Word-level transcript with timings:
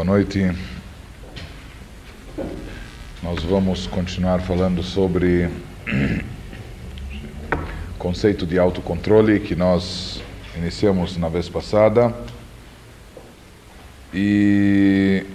Boa 0.00 0.12
noite. 0.12 0.50
Nós 3.22 3.42
vamos 3.42 3.86
continuar 3.86 4.40
falando 4.40 4.82
sobre 4.82 5.44
o 5.44 5.50
conceito 8.00 8.46
de 8.46 8.58
autocontrole 8.58 9.40
que 9.40 9.54
nós 9.54 10.22
iniciamos 10.56 11.18
na 11.18 11.28
vez 11.28 11.50
passada. 11.50 12.14
E 14.14 15.26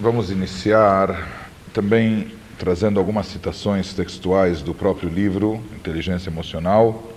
vamos 0.00 0.32
iniciar 0.32 1.28
também 1.72 2.32
trazendo 2.58 2.98
algumas 2.98 3.28
citações 3.28 3.94
textuais 3.94 4.62
do 4.62 4.74
próprio 4.74 5.08
livro 5.08 5.62
Inteligência 5.76 6.28
Emocional, 6.28 7.08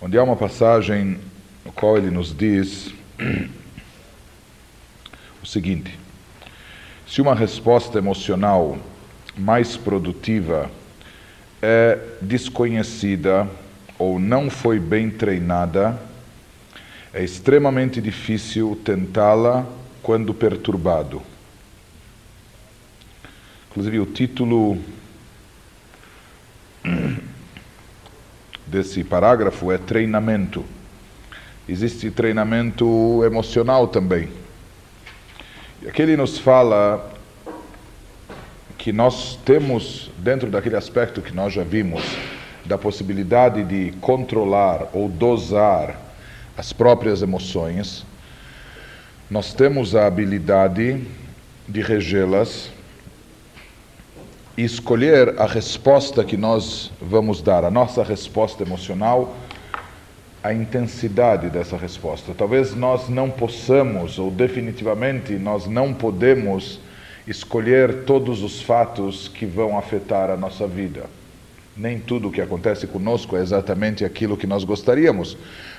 onde 0.00 0.18
há 0.18 0.24
uma 0.24 0.34
passagem 0.34 1.20
no 1.64 1.70
qual 1.70 1.96
ele 1.96 2.10
nos 2.10 2.36
diz 2.36 2.92
o 5.42 5.46
seguinte: 5.46 5.98
se 7.06 7.20
uma 7.20 7.34
resposta 7.34 7.98
emocional 7.98 8.78
mais 9.36 9.76
produtiva 9.76 10.70
é 11.60 11.98
desconhecida 12.20 13.48
ou 13.98 14.18
não 14.18 14.50
foi 14.50 14.78
bem 14.78 15.10
treinada, 15.10 16.00
é 17.12 17.22
extremamente 17.22 18.00
difícil 18.00 18.80
tentá-la 18.84 19.66
quando 20.02 20.32
perturbado. 20.32 21.22
Inclusive, 23.70 24.00
o 24.00 24.06
título 24.06 24.78
desse 28.66 29.04
parágrafo 29.04 29.70
é 29.70 29.78
treinamento. 29.78 30.64
Existe 31.68 32.10
treinamento 32.10 33.22
emocional 33.24 33.86
também. 33.86 34.28
E 35.80 35.88
aqui 35.88 36.02
ele 36.02 36.16
nos 36.16 36.38
fala 36.38 37.12
que 38.76 38.92
nós 38.92 39.38
temos, 39.44 40.10
dentro 40.18 40.50
daquele 40.50 40.76
aspecto 40.76 41.22
que 41.22 41.32
nós 41.32 41.52
já 41.52 41.62
vimos, 41.62 42.02
da 42.64 42.76
possibilidade 42.76 43.62
de 43.62 43.92
controlar 44.00 44.88
ou 44.92 45.08
dosar 45.08 46.00
as 46.56 46.72
próprias 46.72 47.22
emoções, 47.22 48.04
nós 49.30 49.54
temos 49.54 49.94
a 49.94 50.06
habilidade 50.06 51.00
de 51.68 51.80
regê-las 51.80 52.70
e 54.56 54.64
escolher 54.64 55.40
a 55.40 55.46
resposta 55.46 56.24
que 56.24 56.36
nós 56.36 56.90
vamos 57.00 57.40
dar, 57.40 57.64
a 57.64 57.70
nossa 57.70 58.02
resposta 58.02 58.62
emocional, 58.62 59.34
a 60.42 60.52
intensidade 60.52 61.48
dessa 61.48 61.76
resposta. 61.76 62.34
Talvez 62.36 62.74
nós 62.74 63.08
não 63.08 63.30
possamos, 63.30 64.18
ou 64.18 64.30
definitivamente 64.30 65.34
nós 65.34 65.66
não 65.66 65.94
podemos, 65.94 66.80
escolher 67.26 68.02
todos 68.04 68.42
os 68.42 68.60
fatos 68.60 69.28
que 69.28 69.46
vão 69.46 69.78
afetar 69.78 70.30
a 70.30 70.36
nossa 70.36 70.66
vida. 70.66 71.04
Nem 71.76 71.98
tudo 71.98 72.28
o 72.28 72.32
que 72.32 72.40
acontece 72.40 72.86
conosco 72.86 73.36
é 73.36 73.40
exatamente 73.40 74.04
aquilo 74.04 74.36
que 74.36 74.46
nós 74.46 74.64
gostaríamos. 74.64 75.36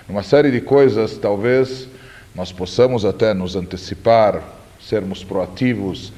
Uma 0.08 0.24
série 0.24 0.50
de 0.50 0.62
coisas, 0.62 1.18
talvez 1.18 1.88
nós 2.34 2.52
possamos 2.52 3.06
até 3.06 3.34
nos 3.34 3.56
antecipar, 3.56 4.42
sermos 4.80 5.24
proativos, 5.24 6.14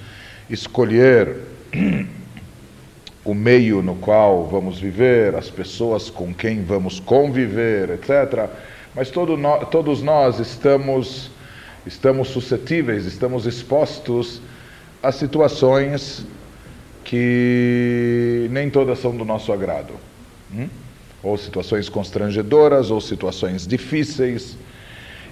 escolher 0.50 1.38
o 3.26 3.34
meio 3.34 3.81
no 3.81 3.95
qual 3.95 4.45
vamos 4.45 4.80
viver, 4.80 5.36
as 5.36 5.50
pessoas 5.50 6.12
com 6.12 6.31
quem 6.31 6.64
vamos 6.64 7.00
conviver, 7.00 7.90
etc. 7.90 8.48
Mas 8.94 9.09
todo 9.09 9.36
no, 9.36 9.66
todos 9.66 10.04
nós 10.04 10.40
estamos, 10.40 11.31
estamos 11.88 12.28
suscetíveis, 12.28 13.06
estamos 13.06 13.48
expostos 13.48 14.40
a 15.02 15.12
situações 15.12 16.23
que 17.03 18.48
nem 18.52 18.70
todas 18.70 19.00
são 19.00 19.16
do 19.18 19.25
nosso 19.25 19.52
agrado. 19.52 19.96
Hum? 20.53 20.69
Ou 21.24 21.36
situações 21.36 21.90
constrangedoras, 21.90 22.92
ou 22.92 23.02
situações 23.02 23.66
difíceis. 23.66 24.56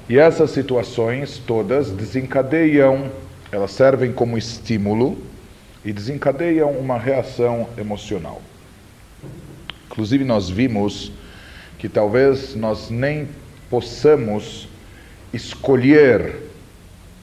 E 0.09 0.17
essas 0.17 0.49
situações 0.49 1.39
todas 1.45 1.91
desencadeiam, 1.91 3.11
elas 3.51 3.71
servem 3.71 4.11
como 4.11 4.35
estímulo 4.35 5.15
e 5.85 5.91
desencadeiam 5.91 6.71
uma 6.71 6.97
reação 6.97 7.67
emocional. 7.77 8.41
Inclusive, 9.85 10.23
nós 10.23 10.49
vimos 10.49 11.11
que 11.77 11.89
talvez 11.89 12.55
nós 12.55 12.89
nem 12.89 13.27
possamos 13.69 14.67
escolher 15.33 16.35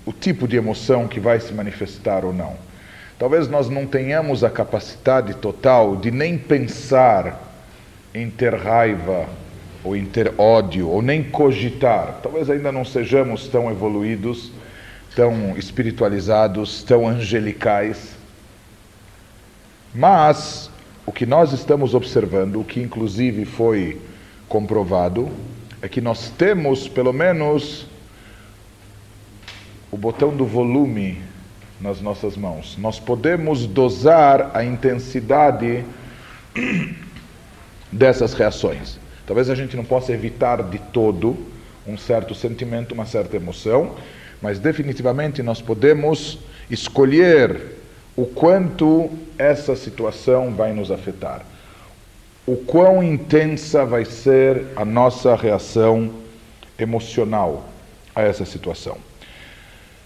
o 0.05 0.13
tipo 0.13 0.47
de 0.47 0.57
emoção 0.57 1.09
que 1.09 1.19
vai 1.19 1.41
se 1.41 1.53
manifestar 1.53 2.25
ou 2.25 2.33
não. 2.33 2.55
Talvez 3.19 3.49
nós 3.49 3.69
não 3.69 3.87
tenhamos 3.87 4.45
a 4.45 4.51
capacidade 4.51 5.35
total 5.35 5.97
de 5.97 6.11
nem 6.11 6.39
pensar 6.39 7.49
em 8.15 8.31
ter 8.31 8.55
raiva 8.55 9.27
ou 9.85 9.97
em 9.97 10.05
ter 10.05 10.33
ódio 10.39 10.89
ou 10.89 11.01
nem 11.01 11.23
cogitar. 11.23 12.21
Talvez 12.23 12.51
ainda 12.51 12.73
não 12.73 12.85
sejamos 12.85 13.49
tão 13.49 13.71
evoluídos, 13.71 14.53
tão 15.15 15.57
espiritualizados, 15.57 16.83
tão 16.83 17.07
angelicais 17.07 18.20
mas 19.95 20.71
o 21.07 21.13
que 21.13 21.27
nós 21.27 21.53
estamos 21.53 21.95
observando, 21.95 22.61
o 22.61 22.65
que 22.65 22.81
inclusive 22.81 23.45
foi 23.45 24.01
comprovado, 24.49 25.31
é 25.83 25.89
que 25.89 26.01
nós 26.01 26.31
temos 26.31 26.87
pelo 26.87 27.13
menos 27.13 27.87
o 29.91 29.97
botão 29.97 30.35
do 30.37 30.45
volume 30.45 31.19
nas 31.81 32.01
nossas 32.01 32.37
mãos. 32.37 32.77
Nós 32.79 33.01
podemos 33.01 33.67
dosar 33.67 34.51
a 34.55 34.63
intensidade 34.63 35.85
dessas 37.91 38.35
reações. 38.35 38.99
Talvez 39.27 39.49
a 39.49 39.55
gente 39.55 39.77
não 39.77 39.85
possa 39.85 40.13
evitar 40.13 40.63
de 40.63 40.79
todo 40.79 41.37
um 41.87 41.97
certo 41.97 42.35
sentimento, 42.35 42.93
uma 42.93 43.07
certa 43.07 43.37
emoção, 43.37 43.97
mas 44.43 44.59
definitivamente 44.59 45.43
nós 45.43 45.61
podemos 45.61 46.39
escolher 46.71 47.80
o 48.21 48.27
quanto 48.27 49.09
essa 49.39 49.75
situação 49.75 50.53
vai 50.53 50.75
nos 50.75 50.91
afetar, 50.91 51.43
o 52.47 52.55
quão 52.55 53.03
intensa 53.03 53.87
vai 53.87 54.05
ser 54.05 54.67
a 54.77 54.85
nossa 54.85 55.35
reação 55.35 56.11
emocional 56.79 57.67
a 58.15 58.21
essa 58.21 58.45
situação. 58.45 58.99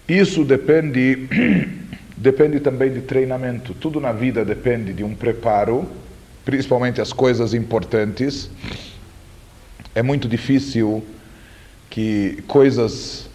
Isso 0.07 0.45
depende 0.45 1.27
depende 2.15 2.61
também 2.61 2.93
de 2.93 3.01
treinamento. 3.01 3.73
Tudo 3.73 3.99
na 3.99 4.13
vida 4.13 4.45
depende 4.45 4.93
de 4.93 5.03
um 5.03 5.13
preparo, 5.13 5.85
principalmente 6.45 7.01
as 7.01 7.11
coisas 7.11 7.53
importantes. 7.53 8.49
É 9.93 10.01
muito 10.01 10.29
difícil 10.29 11.03
que 11.89 12.41
coisas 12.47 13.29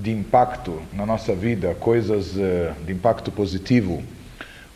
de 0.00 0.10
impacto 0.10 0.80
na 0.92 1.04
nossa 1.04 1.34
vida, 1.34 1.74
coisas 1.74 2.34
uh, 2.36 2.74
de 2.86 2.92
impacto 2.92 3.30
positivo, 3.30 4.02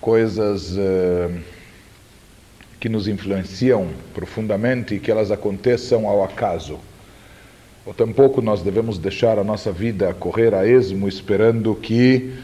coisas 0.00 0.72
uh, 0.72 1.40
que 2.78 2.88
nos 2.88 3.08
influenciam 3.08 3.88
profundamente 4.12 4.94
e 4.94 5.00
que 5.00 5.10
elas 5.10 5.30
aconteçam 5.30 6.06
ao 6.06 6.22
acaso. 6.22 6.78
Ou 7.86 7.94
tampouco 7.94 8.42
nós 8.42 8.62
devemos 8.62 8.98
deixar 8.98 9.38
a 9.38 9.44
nossa 9.44 9.72
vida 9.72 10.12
correr 10.14 10.54
a 10.54 10.66
esmo 10.66 11.08
esperando 11.08 11.74
que 11.74 12.34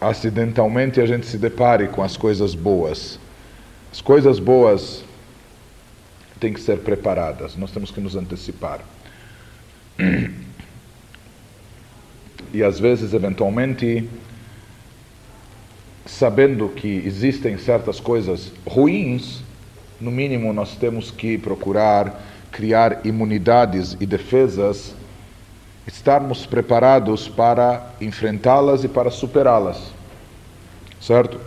acidentalmente 0.00 1.00
a 1.00 1.06
gente 1.06 1.26
se 1.26 1.38
depare 1.38 1.88
com 1.88 2.02
as 2.02 2.16
coisas 2.16 2.54
boas. 2.54 3.18
As 3.92 4.00
coisas 4.00 4.40
boas 4.40 5.04
têm 6.40 6.52
que 6.52 6.60
ser 6.60 6.78
preparadas, 6.78 7.56
nós 7.56 7.70
temos 7.70 7.92
que 7.92 8.00
nos 8.00 8.16
antecipar. 8.16 8.80
e 12.54 12.62
às 12.62 12.78
vezes, 12.78 13.12
eventualmente, 13.12 14.08
sabendo 16.06 16.68
que 16.68 17.02
existem 17.04 17.58
certas 17.58 17.98
coisas 17.98 18.52
ruins, 18.64 19.42
no 20.00 20.10
mínimo 20.10 20.52
nós 20.52 20.76
temos 20.76 21.10
que 21.10 21.36
procurar 21.36 22.22
criar 22.52 23.04
imunidades 23.04 23.96
e 23.98 24.06
defesas, 24.06 24.94
estarmos 25.88 26.46
preparados 26.46 27.28
para 27.28 27.94
enfrentá-las 28.00 28.84
e 28.84 28.88
para 28.88 29.10
superá-las. 29.10 29.92
Certo? 31.00 31.40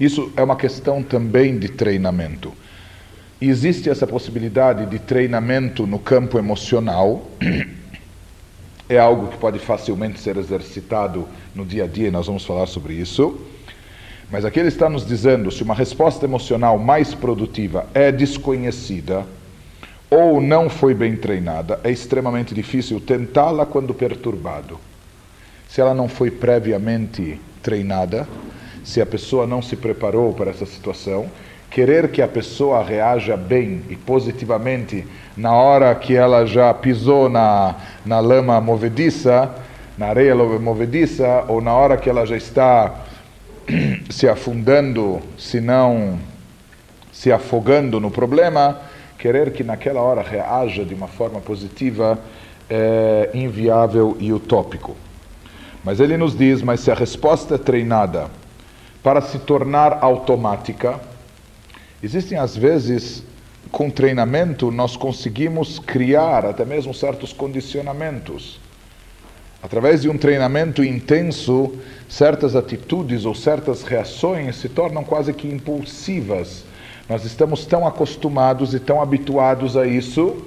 Isso 0.00 0.32
é 0.34 0.42
uma 0.42 0.56
questão 0.56 1.02
também 1.02 1.58
de 1.58 1.68
treinamento. 1.68 2.54
Existe 3.38 3.90
essa 3.90 4.06
possibilidade 4.06 4.86
de 4.86 4.98
treinamento 4.98 5.86
no 5.86 5.98
campo 5.98 6.38
emocional 6.38 7.28
é 8.90 8.98
algo 8.98 9.28
que 9.28 9.38
pode 9.38 9.60
facilmente 9.60 10.18
ser 10.18 10.36
exercitado 10.36 11.26
no 11.54 11.64
dia 11.64 11.84
a 11.84 11.86
dia, 11.86 12.08
e 12.08 12.10
nós 12.10 12.26
vamos 12.26 12.44
falar 12.44 12.66
sobre 12.66 12.94
isso. 12.94 13.40
Mas 14.28 14.44
aqui 14.44 14.58
ele 14.58 14.68
está 14.68 14.90
nos 14.90 15.06
dizendo: 15.06 15.50
se 15.52 15.62
uma 15.62 15.74
resposta 15.74 16.26
emocional 16.26 16.76
mais 16.76 17.14
produtiva 17.14 17.86
é 17.94 18.10
desconhecida, 18.10 19.24
ou 20.10 20.40
não 20.40 20.68
foi 20.68 20.92
bem 20.92 21.14
treinada, 21.14 21.78
é 21.84 21.90
extremamente 21.90 22.52
difícil 22.52 23.00
tentá-la 23.00 23.64
quando 23.64 23.94
perturbado. 23.94 24.78
Se 25.68 25.80
ela 25.80 25.94
não 25.94 26.08
foi 26.08 26.32
previamente 26.32 27.40
treinada, 27.62 28.26
se 28.82 29.00
a 29.00 29.06
pessoa 29.06 29.46
não 29.46 29.62
se 29.62 29.76
preparou 29.76 30.32
para 30.32 30.50
essa 30.50 30.66
situação, 30.66 31.30
querer 31.70 32.10
que 32.10 32.20
a 32.20 32.26
pessoa 32.28 32.82
reaja 32.82 33.36
bem 33.36 33.82
e 33.88 33.96
positivamente 33.96 35.06
na 35.36 35.54
hora 35.54 35.94
que 35.94 36.16
ela 36.16 36.44
já 36.44 36.74
pisou 36.74 37.28
na, 37.28 37.76
na 38.04 38.18
lama 38.18 38.60
movediça, 38.60 39.48
na 39.96 40.08
areia 40.08 40.34
movediça, 40.34 41.44
ou 41.46 41.60
na 41.60 41.72
hora 41.72 41.96
que 41.96 42.10
ela 42.10 42.26
já 42.26 42.36
está 42.36 42.92
se 44.10 44.28
afundando, 44.28 45.20
se 45.38 45.60
não 45.60 46.18
se 47.12 47.30
afogando 47.30 48.00
no 48.00 48.10
problema, 48.10 48.80
querer 49.18 49.52
que 49.52 49.62
naquela 49.62 50.00
hora 50.00 50.22
reaja 50.22 50.84
de 50.84 50.94
uma 50.94 51.06
forma 51.06 51.40
positiva 51.40 52.18
é 52.68 53.30
inviável 53.34 54.16
e 54.18 54.32
utópico. 54.32 54.96
Mas 55.84 56.00
ele 56.00 56.16
nos 56.16 56.36
diz: 56.36 56.62
mas 56.62 56.80
se 56.80 56.90
a 56.90 56.94
resposta 56.94 57.54
é 57.56 57.58
treinada 57.58 58.28
para 59.02 59.20
se 59.20 59.38
tornar 59.38 59.98
automática, 60.00 60.98
existem 62.02 62.38
às 62.38 62.56
vezes, 62.56 63.22
com 63.70 63.90
treinamento, 63.90 64.70
nós 64.70 64.96
conseguimos 64.96 65.78
criar 65.78 66.44
até 66.44 66.64
mesmo 66.64 66.94
certos 66.94 67.32
condicionamentos. 67.32 68.60
Através 69.62 70.02
de 70.02 70.08
um 70.08 70.16
treinamento 70.16 70.82
intenso, 70.82 71.74
certas 72.08 72.56
atitudes 72.56 73.24
ou 73.24 73.34
certas 73.34 73.82
reações 73.82 74.56
se 74.56 74.68
tornam 74.68 75.04
quase 75.04 75.32
que 75.32 75.46
impulsivas 75.46 76.64
nós 77.10 77.24
estamos 77.24 77.66
tão 77.66 77.84
acostumados 77.84 78.72
e 78.72 78.78
tão 78.78 79.02
habituados 79.02 79.76
a 79.76 79.84
isso 79.84 80.44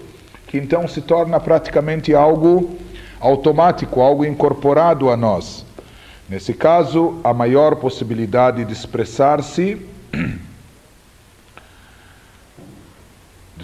que 0.47 0.57
então 0.57 0.87
se 0.87 1.01
torna 1.01 1.37
praticamente 1.37 2.15
algo 2.15 2.77
automático, 3.19 3.99
algo 3.99 4.23
incorporado 4.23 5.09
a 5.09 5.17
nós. 5.17 5.65
Nesse 6.29 6.53
caso, 6.53 7.19
a 7.21 7.33
maior 7.33 7.75
possibilidade 7.75 8.63
de 8.63 8.71
expressar-se. 8.71 9.77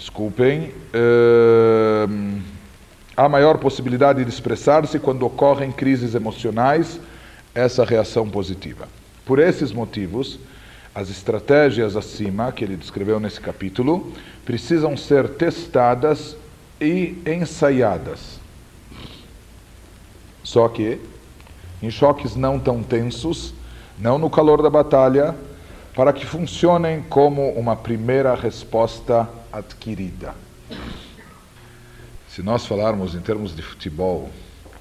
Desculpem. 0.00 0.72
Uh, 0.94 2.40
a 3.14 3.28
maior 3.28 3.58
possibilidade 3.58 4.24
de 4.24 4.30
expressar-se 4.30 4.98
quando 4.98 5.26
ocorrem 5.26 5.70
crises 5.70 6.14
emocionais, 6.14 6.98
essa 7.54 7.84
reação 7.84 8.26
positiva. 8.26 8.88
Por 9.26 9.38
esses 9.38 9.72
motivos, 9.72 10.38
as 10.94 11.10
estratégias 11.10 11.96
acima, 11.96 12.50
que 12.50 12.64
ele 12.64 12.76
descreveu 12.76 13.20
nesse 13.20 13.42
capítulo, 13.42 14.10
precisam 14.42 14.96
ser 14.96 15.28
testadas 15.28 16.34
e 16.80 17.18
ensaiadas. 17.26 18.40
Só 20.42 20.66
que, 20.70 20.98
em 21.82 21.90
choques 21.90 22.34
não 22.34 22.58
tão 22.58 22.82
tensos, 22.82 23.52
não 23.98 24.16
no 24.16 24.30
calor 24.30 24.62
da 24.62 24.70
batalha, 24.70 25.34
para 26.00 26.14
que 26.14 26.24
funcionem 26.24 27.02
como 27.02 27.50
uma 27.50 27.76
primeira 27.76 28.34
resposta 28.34 29.28
adquirida. 29.52 30.34
Se 32.26 32.42
nós 32.42 32.64
falarmos 32.64 33.14
em 33.14 33.20
termos 33.20 33.54
de 33.54 33.60
futebol 33.60 34.30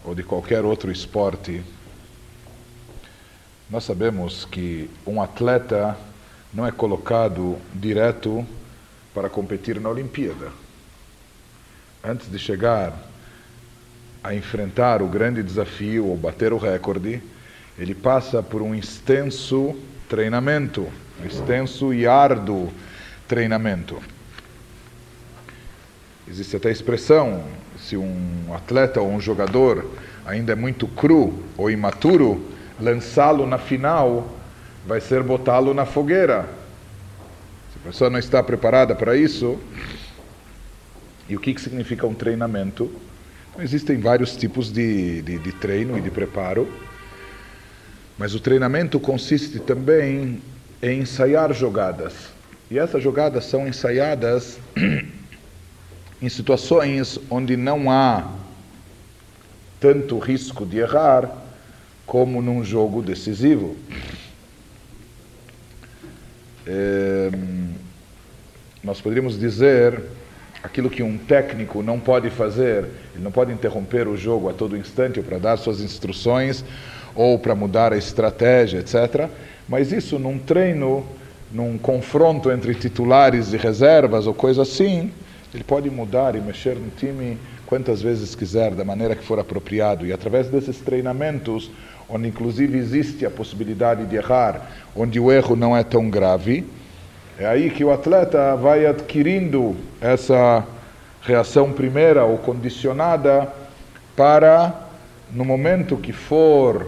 ou 0.05 0.15
de 0.15 0.23
qualquer 0.23 0.63
outro 0.63 0.89
esporte, 0.89 1.61
nós 3.69 3.83
sabemos 3.83 4.45
que 4.45 4.89
um 5.05 5.21
atleta 5.21 5.97
não 6.53 6.65
é 6.65 6.71
colocado 6.71 7.57
direto 7.75 8.47
para 9.13 9.29
competir 9.29 9.77
na 9.77 9.89
Olimpíada. 9.89 10.53
Antes 12.01 12.31
de 12.31 12.39
chegar 12.39 12.97
a 14.23 14.33
enfrentar 14.33 15.01
o 15.01 15.07
grande 15.09 15.43
desafio 15.43 16.05
ou 16.05 16.15
bater 16.15 16.53
o 16.53 16.57
recorde, 16.57 17.21
ele 17.77 17.93
passa 17.93 18.41
por 18.41 18.61
um 18.61 18.73
extenso 18.73 19.75
treinamento, 20.09 20.87
extenso 21.23 21.93
e 21.93 22.07
árduo 22.07 22.73
treinamento. 23.27 24.01
Existe 26.27 26.57
até 26.57 26.69
a 26.69 26.71
expressão: 26.71 27.43
se 27.77 27.95
um 27.95 28.53
atleta 28.53 28.99
ou 28.99 29.09
um 29.09 29.21
jogador 29.21 29.85
ainda 30.25 30.51
é 30.51 30.55
muito 30.55 30.87
cru 30.87 31.43
ou 31.55 31.69
imaturo, 31.69 32.43
lançá-lo 32.79 33.45
na 33.45 33.57
final 33.57 34.35
vai 34.85 34.99
ser 34.99 35.21
botá-lo 35.21 35.73
na 35.73 35.85
fogueira. 35.85 36.49
Se 37.71 37.79
a 37.79 37.87
pessoa 37.87 38.09
não 38.09 38.19
está 38.19 38.41
preparada 38.41 38.95
para 38.95 39.15
isso, 39.15 39.59
e 41.27 41.35
o 41.35 41.39
que, 41.39 41.53
que 41.53 41.61
significa 41.61 42.07
um 42.07 42.13
treinamento? 42.15 42.91
Existem 43.59 43.99
vários 43.99 44.35
tipos 44.35 44.71
de, 44.71 45.21
de, 45.21 45.37
de 45.37 45.51
treino 45.51 45.97
e 45.97 46.01
de 46.01 46.09
preparo, 46.09 46.67
mas 48.19 48.35
o 48.35 48.39
treinamento 48.41 48.99
consiste 48.99 49.59
também 49.59 50.41
em 50.83 50.99
ensaiar 50.99 51.53
jogadas. 51.53 52.13
E 52.69 52.77
essas 52.77 53.01
jogadas 53.01 53.45
são 53.45 53.65
ensaiadas 53.65 54.59
em 56.21 56.27
situações 56.27 57.17
onde 57.29 57.55
não 57.55 57.89
há 57.89 58.29
tanto 59.79 60.19
risco 60.19 60.65
de 60.65 60.79
errar 60.79 61.31
como 62.05 62.41
num 62.41 62.61
jogo 62.61 63.01
decisivo. 63.01 63.77
É, 66.67 67.31
nós 68.83 68.99
poderíamos 68.99 69.39
dizer 69.39 69.97
aquilo 70.61 70.89
que 70.89 71.01
um 71.01 71.17
técnico 71.17 71.81
não 71.81 71.97
pode 71.97 72.29
fazer, 72.29 72.83
ele 73.15 73.23
não 73.23 73.31
pode 73.31 73.53
interromper 73.53 74.09
o 74.09 74.17
jogo 74.17 74.49
a 74.49 74.53
todo 74.53 74.75
instante 74.75 75.21
para 75.21 75.37
dar 75.39 75.55
suas 75.55 75.79
instruções 75.79 76.65
ou 77.15 77.37
para 77.39 77.55
mudar 77.55 77.93
a 77.93 77.97
estratégia, 77.97 78.79
etc. 78.79 79.27
Mas 79.67 79.91
isso 79.91 80.17
num 80.17 80.37
treino, 80.39 81.05
num 81.51 81.77
confronto 81.77 82.51
entre 82.51 82.73
titulares 82.73 83.53
e 83.53 83.57
reservas 83.57 84.27
ou 84.27 84.33
coisa 84.33 84.63
assim, 84.63 85.11
ele 85.53 85.63
pode 85.63 85.89
mudar 85.89 86.35
e 86.35 86.41
mexer 86.41 86.75
no 86.75 86.89
time 86.91 87.37
quantas 87.65 88.01
vezes 88.01 88.33
quiser, 88.33 88.71
da 88.71 88.83
maneira 88.83 89.15
que 89.15 89.23
for 89.23 89.39
apropriado. 89.39 90.05
E 90.05 90.11
através 90.11 90.47
desses 90.47 90.79
treinamentos, 90.79 91.69
onde 92.09 92.27
inclusive 92.27 92.77
existe 92.77 93.25
a 93.25 93.29
possibilidade 93.29 94.05
de 94.05 94.15
errar, 94.15 94.69
onde 94.95 95.19
o 95.19 95.31
erro 95.31 95.55
não 95.55 95.77
é 95.77 95.83
tão 95.83 96.09
grave, 96.09 96.65
é 97.37 97.45
aí 97.45 97.69
que 97.69 97.83
o 97.83 97.91
atleta 97.91 98.55
vai 98.55 98.85
adquirindo 98.85 99.75
essa 100.01 100.65
reação 101.21 101.71
primeira 101.71 102.25
ou 102.25 102.37
condicionada 102.37 103.47
para, 104.15 104.73
no 105.31 105.45
momento 105.45 105.95
que 105.95 106.11
for 106.11 106.87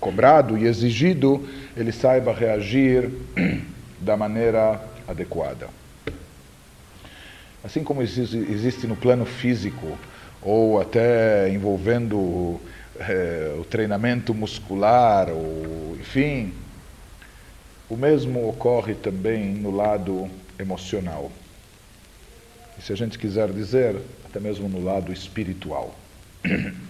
cobrado 0.00 0.56
e 0.56 0.66
exigido, 0.66 1.46
ele 1.76 1.92
saiba 1.92 2.32
reagir 2.32 3.10
da 4.00 4.16
maneira 4.16 4.82
adequada. 5.06 5.68
Assim 7.62 7.84
como 7.84 8.00
existe 8.00 8.86
no 8.86 8.96
plano 8.96 9.26
físico, 9.26 9.98
ou 10.40 10.80
até 10.80 11.50
envolvendo 11.50 12.58
é, 12.98 13.54
o 13.58 13.64
treinamento 13.64 14.32
muscular, 14.32 15.28
ou, 15.28 15.96
enfim, 16.00 16.54
o 17.88 17.96
mesmo 17.96 18.48
ocorre 18.48 18.94
também 18.94 19.52
no 19.52 19.70
lado 19.70 20.30
emocional. 20.58 21.30
E 22.78 22.82
se 22.82 22.92
a 22.92 22.96
gente 22.96 23.18
quiser 23.18 23.52
dizer, 23.52 23.96
até 24.24 24.40
mesmo 24.40 24.66
no 24.66 24.82
lado 24.82 25.12
espiritual. 25.12 25.94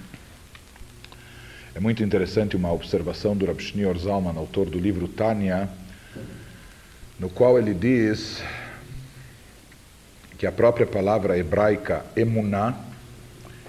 É 1.73 1.79
muito 1.79 2.03
interessante 2.03 2.57
uma 2.57 2.73
observação 2.73 3.37
do 3.37 3.47
Rav 3.47 3.61
Shneur 3.61 3.97
Zalman, 3.97 4.37
autor 4.37 4.69
do 4.69 4.79
livro 4.79 5.07
Tânia, 5.07 5.69
no 7.19 7.31
qual 7.31 7.57
ele 7.59 7.73
diz 7.73 8.43
que 10.37 10.47
a 10.47 10.53
própria 10.53 10.87
palavra 10.87 11.39
hebraica 11.39 12.05
emuná, 12.17 12.75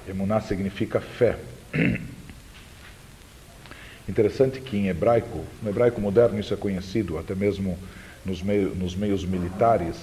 emuná 0.08 0.42
significa 0.42 1.00
fé. 1.00 1.38
Interessante 4.10 4.60
que 4.60 4.78
em 4.78 4.88
hebraico, 4.88 5.46
no 5.62 5.70
hebraico 5.70 6.02
moderno 6.02 6.40
isso 6.40 6.56
é 6.56 6.58
conhecido, 6.58 7.20
até 7.20 7.36
mesmo 7.36 7.78
nos, 8.26 8.42
nos 8.42 8.96
meios 8.96 9.24
militares, 9.24 9.96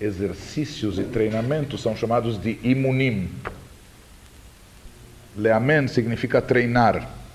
exercícios 0.00 0.98
e 0.98 1.04
treinamentos 1.04 1.82
são 1.82 1.94
chamados 1.94 2.40
de 2.40 2.58
imunim. 2.62 3.28
Leamen 5.36 5.86
significa 5.86 6.40
treinar. 6.40 7.25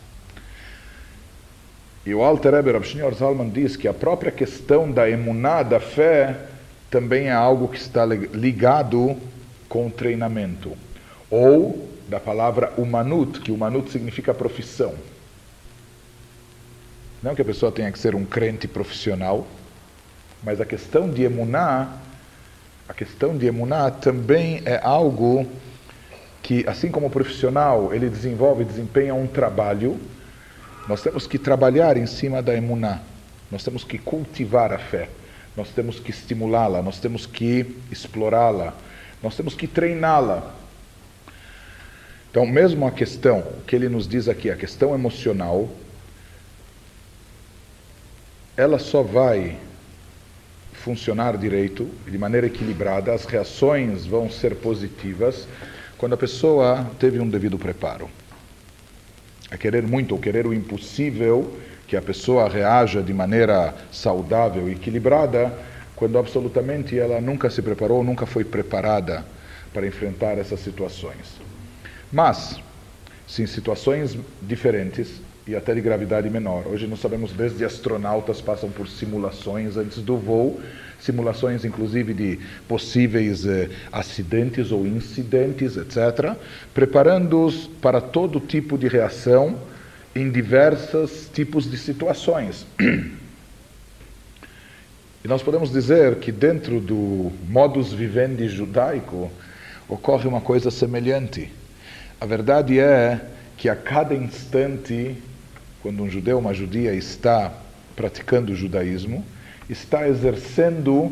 E 2.06 2.14
o 2.14 2.24
Alter 2.24 2.56
Eber 2.56 2.76
Abshinyor 2.76 3.14
Zalman 3.14 3.50
diz 3.50 3.76
que 3.76 3.88
a 3.88 3.94
própria 3.94 4.32
questão 4.32 4.92
da 4.92 5.10
emuná, 5.10 5.62
da 5.62 5.80
fé, 5.80 6.36
também 6.90 7.28
é 7.28 7.32
algo 7.32 7.68
que 7.68 7.78
está 7.78 8.06
ligado 8.06 9.16
com 9.70 9.88
o 9.88 9.92
treinamento. 9.92 10.74
Ou 11.30 11.88
da 12.10 12.20
palavra 12.20 12.74
umanut, 12.78 13.40
que 13.40 13.52
umanut 13.52 13.90
significa 13.92 14.34
profissão. 14.34 14.94
Não 17.24 17.36
que 17.36 17.42
a 17.42 17.46
pessoa 17.46 17.72
tenha 17.72 17.92
que 17.92 18.00
ser 18.00 18.16
um 18.16 18.26
crente 18.26 18.68
profissional, 18.68 19.48
mas 20.44 20.60
a 20.60 20.66
questão 20.66 21.10
de 21.10 21.24
emuná, 21.24 21.98
A 22.92 22.94
questão 22.94 23.38
de 23.38 23.46
emuná 23.46 23.90
também 23.90 24.62
é 24.66 24.78
algo 24.84 25.48
que, 26.44 26.68
assim 26.68 26.92
como 26.92 27.08
o 27.08 27.10
profissional, 27.10 27.94
ele 27.94 28.10
desenvolve, 28.10 28.66
desempenha 28.66 29.16
um 29.16 29.26
trabalho, 29.26 29.98
nós 30.88 31.02
temos 31.02 31.28
que 31.28 31.38
trabalhar 31.38 31.98
em 31.98 32.06
cima 32.06 32.42
da 32.42 32.56
emuná. 32.56 33.02
Nós 33.52 33.64
temos 33.64 33.84
que 33.84 33.98
cultivar 33.98 34.74
a 34.74 34.80
fé. 34.80 35.10
Nós 35.56 35.70
temos 35.70 36.00
que 36.00 36.12
estimulá-la, 36.12 36.82
nós 36.82 37.00
temos 37.00 37.26
que 37.26 37.76
explorá-la, 37.92 38.74
nós 39.22 39.36
temos 39.36 39.54
que 39.54 39.68
treiná-la. 39.68 40.56
Então, 42.30 42.46
mesmo 42.46 42.88
a 42.88 42.92
questão 42.92 43.46
que 43.68 43.76
ele 43.76 43.90
nos 43.90 44.08
diz 44.08 44.30
aqui, 44.30 44.50
a 44.50 44.56
questão 44.56 44.96
emocional, 44.96 45.68
ela 48.56 48.80
só 48.80 49.04
vai 49.04 49.58
funcionar 50.72 51.38
direito, 51.38 51.90
de 52.08 52.18
maneira 52.18 52.48
equilibrada, 52.48 53.14
as 53.14 53.26
reações 53.26 54.06
vão 54.06 54.32
ser 54.32 54.56
positivas 54.56 55.48
quando 55.98 56.14
a 56.14 56.18
pessoa 56.18 56.90
teve 56.98 57.20
um 57.20 57.30
devido 57.30 57.60
preparo. 57.60 58.10
A 59.52 59.58
querer 59.58 59.86
muito 59.86 60.14
ou 60.14 60.18
querer 60.20 60.48
o 60.48 60.54
impossível, 60.54 61.60
que 61.86 61.98
a 61.98 62.02
pessoa 62.02 62.48
reaja 62.48 63.04
de 63.04 63.14
maneira 63.14 63.76
saudável 63.92 64.70
e 64.70 64.72
equilibrada, 64.72 65.54
quando 65.94 66.18
absolutamente 66.18 66.98
ela 66.98 67.20
nunca 67.20 67.50
se 67.50 67.62
preparou, 67.62 68.02
nunca 68.02 68.26
foi 68.26 68.46
preparada 68.46 69.26
para 69.74 69.86
enfrentar 69.86 70.38
essas 70.38 70.62
situações. 70.62 71.42
Mas, 72.10 72.62
se 73.28 73.44
em 73.44 73.46
situações 73.46 74.18
diferentes 74.42 75.22
e 75.46 75.54
até 75.54 75.74
de 75.74 75.82
gravidade 75.82 76.30
menor, 76.30 76.66
hoje 76.68 76.88
nós 76.88 77.02
sabemos 77.02 77.34
desde 77.34 77.66
astronautas 77.66 78.40
passam 78.40 78.70
por 78.70 78.88
simulações 78.88 79.76
antes 79.76 80.02
do 80.02 80.18
voo, 80.18 80.62
simulações 81.02 81.66
inclusive 81.66 82.14
de 82.14 82.40
possíveis 82.68 83.46
eh, 83.46 83.70
acidentes 83.92 84.72
ou 84.72 84.86
incidentes, 84.86 85.76
etc., 85.76 86.36
preparando-os 86.74 87.68
para 87.82 88.00
todo 88.00 88.40
tipo 88.40 88.78
de 88.78 88.88
reação 88.88 89.58
em 90.16 90.30
diversos 90.30 91.30
tipos 91.34 91.70
de 91.70 91.78
situações. 91.78 92.66
E 95.24 95.28
nós 95.28 95.44
podemos 95.44 95.72
dizer 95.72 96.16
que 96.16 96.32
dentro 96.32 96.80
do 96.80 97.32
modus 97.48 97.94
vivendi 97.94 98.48
judaico 98.48 99.32
ocorre 99.88 100.28
uma 100.28 100.42
coisa 100.42 100.72
semelhante. 100.72 101.52
A 102.20 102.26
verdade 102.26 102.80
é 102.80 103.22
que 103.56 103.70
a 103.70 103.76
cada 103.76 104.16
instante, 104.16 105.16
quando 105.84 106.02
um 106.02 106.10
judeu 106.10 106.38
ou 106.38 106.42
uma 106.42 106.56
judia 106.56 106.94
está 106.96 107.54
praticando 107.96 108.52
o 108.52 108.56
judaísmo, 108.56 109.24
está 109.72 110.06
exercendo 110.06 111.12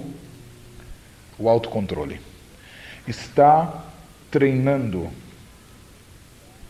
o 1.38 1.48
autocontrole. 1.48 2.20
Está 3.08 3.86
treinando, 4.30 5.08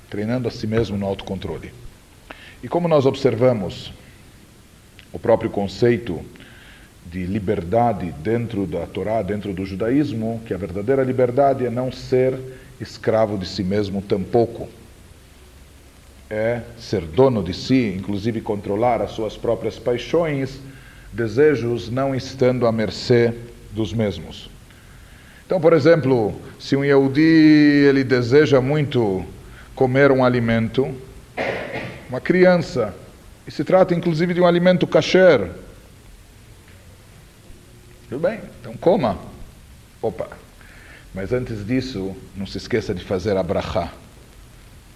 treinando 0.10 0.48
a 0.48 0.52
si 0.52 0.68
mesmo 0.68 0.98
no 0.98 1.08
autocontrole. 1.08 1.74
E 2.62 2.68
como 2.68 2.88
nós 2.88 3.08
observamos 3.08 3.92
o 5.12 5.18
próprio 5.18 5.50
conceito 5.50 6.24
de 7.08 7.26
liberdade 7.26 8.12
dentro 8.20 8.68
da 8.68 8.86
Torá, 8.86 9.24
dentro 9.24 9.52
do 9.52 9.66
judaísmo, 9.66 10.42
que 10.46 10.54
a 10.54 10.58
verdadeira 10.58 11.04
liberdade 11.04 11.66
é 11.66 11.72
não 11.72 11.92
ser 11.92 12.38
escravo 12.80 13.36
de 13.36 13.48
si 13.48 13.64
mesmo 13.64 14.00
tampouco. 14.00 14.70
É 16.30 16.62
ser 16.78 17.02
dono 17.02 17.42
de 17.42 17.56
si, 17.56 17.96
inclusive 17.98 18.42
controlar 18.42 19.02
as 19.02 19.12
suas 19.12 19.36
próprias 19.36 19.80
paixões, 19.80 20.60
desejos, 21.12 21.90
não 21.90 22.16
estando 22.16 22.68
à 22.68 22.72
mercê 22.72 23.34
dos 23.72 23.94
mesmos. 23.94 24.50
Então, 25.46 25.60
por 25.60 25.74
exemplo, 25.74 26.40
se 26.60 26.76
um 26.76 26.86
Yehudi 26.86 27.22
ele 27.22 28.04
deseja 28.04 28.62
muito 28.62 29.26
comer 29.74 30.12
um 30.12 30.24
alimento, 30.24 30.96
uma 32.08 32.22
criança, 32.22 32.94
e 33.48 33.52
se 33.52 33.64
trata 33.64 33.96
inclusive 33.96 34.34
de 34.34 34.42
um 34.42 34.46
alimento 34.46 34.86
kasher, 34.86 35.50
tudo 38.10 38.22
bem, 38.22 38.40
então 38.60 38.76
coma. 38.78 39.18
Opa, 40.02 40.30
mas 41.14 41.34
antes 41.34 41.66
disso, 41.66 42.16
não 42.36 42.46
se 42.46 42.58
esqueça 42.58 42.94
de 42.94 43.04
fazer 43.04 43.36
a 43.36 43.44
brachá. 43.44 43.92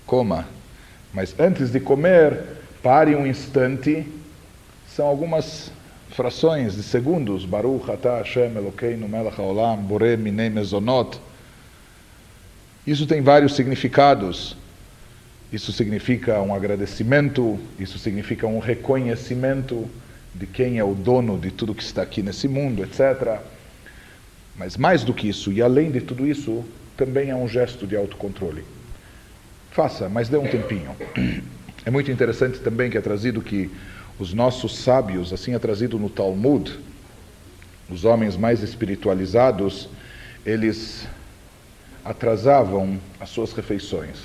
Coma. 0.05 0.47
Mas 1.13 1.35
antes 1.39 1.71
de 1.71 1.79
comer, 1.79 2.39
pare 2.81 3.15
um 3.15 3.25
instante. 3.25 4.07
São 4.87 5.05
algumas 5.05 5.71
frações 6.13 6.75
de 6.75 6.83
segundos. 6.83 7.45
Baruch 7.45 7.89
atah 7.91 8.17
Hashem 8.17 8.55
Elokeinu 8.55 9.07
melech 9.07 9.39
haolam 9.39 9.77
borei 9.77 10.15
minei 10.15 10.49
mezonot. 10.49 11.19
Isso 12.85 13.05
tem 13.05 13.21
vários 13.21 13.55
significados. 13.55 14.55
Isso 15.51 15.71
significa 15.71 16.41
um 16.41 16.53
agradecimento, 16.53 17.59
isso 17.79 17.99
significa 17.99 18.47
um 18.47 18.59
reconhecimento 18.59 19.87
de 20.33 20.47
quem 20.47 20.79
é 20.79 20.83
o 20.83 20.95
dono 20.95 21.37
de 21.37 21.51
tudo 21.51 21.75
que 21.75 21.83
está 21.83 22.01
aqui 22.01 22.23
nesse 22.23 22.47
mundo, 22.47 22.83
etc. 22.83 23.39
Mas 24.57 24.77
mais 24.77 25.03
do 25.03 25.13
que 25.13 25.29
isso, 25.29 25.51
e 25.51 25.61
além 25.61 25.91
de 25.91 26.01
tudo 26.01 26.25
isso, 26.25 26.65
também 26.97 27.29
é 27.29 27.35
um 27.35 27.47
gesto 27.47 27.85
de 27.85 27.95
autocontrole. 27.95 28.63
Faça, 29.71 30.09
mas 30.09 30.27
dê 30.27 30.37
um 30.37 30.47
tempinho. 30.47 30.95
É 31.85 31.91
muito 31.91 32.09
interessante 32.09 32.59
também 32.59 32.89
que 32.89 32.97
é 32.97 33.01
trazido 33.01 33.41
que 33.41 33.69
os 34.23 34.33
nossos 34.33 34.77
sábios, 34.77 35.33
assim 35.33 35.53
é 35.53 35.59
trazido 35.59 35.99
no 35.99 36.09
Talmud, 36.09 36.79
os 37.89 38.05
homens 38.05 38.37
mais 38.37 38.63
espiritualizados, 38.63 39.89
eles 40.45 41.05
atrasavam 42.05 42.97
as 43.19 43.29
suas 43.29 43.51
refeições. 43.51 44.19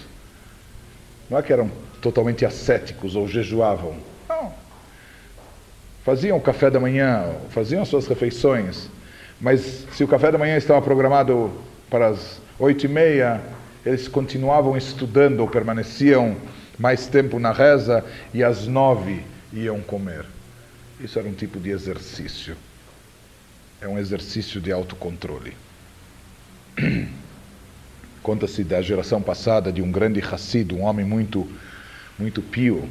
Não 1.29 1.37
é 1.37 1.43
que 1.43 1.53
eram 1.53 1.69
totalmente 2.01 2.47
ascéticos 2.47 3.17
ou 3.17 3.27
jejuavam. 3.27 3.97
Não. 4.29 4.53
Faziam 6.05 6.39
o 6.39 6.41
café 6.41 6.71
da 6.71 6.79
manhã, 6.79 7.35
faziam 7.51 7.83
as 7.83 7.89
suas 7.89 8.07
refeições, 8.07 8.89
mas 9.41 9.85
se 9.93 10.05
o 10.05 10.09
café 10.09 10.31
da 10.31 10.39
manhã 10.39 10.57
estava 10.57 10.81
programado 10.81 11.51
para 11.91 12.07
as 12.07 12.41
oito 12.61 12.87
e 12.87 12.89
meia, 12.89 13.41
eles 13.85 14.07
continuavam 14.07 14.77
estudando 14.77 15.41
ou 15.41 15.49
permaneciam 15.49 16.37
mais 16.79 17.09
tempo 17.09 17.41
na 17.41 17.51
reza 17.51 18.05
e 18.33 18.45
às 18.45 18.69
nove 18.69 19.25
iam 19.53 19.81
comer. 19.81 20.25
Isso 21.01 21.19
era 21.19 21.29
um 21.29 21.35
tipo 21.35 21.61
de 21.61 21.71
exercício. 21.71 22.57
É 23.81 23.89
um 23.89 23.99
exercício 23.99 24.61
de 24.61 24.73
autocontrole. 24.73 25.57
Conta-se 28.23 28.65
da 28.65 28.83
geração 28.83 29.23
passada 29.23 29.73
de 29.73 29.81
um 29.81 29.91
grande 29.91 30.21
Hassid, 30.21 30.75
um 30.75 30.83
homem 30.83 31.05
muito, 31.05 31.51
muito 32.19 32.43
pio, 32.43 32.89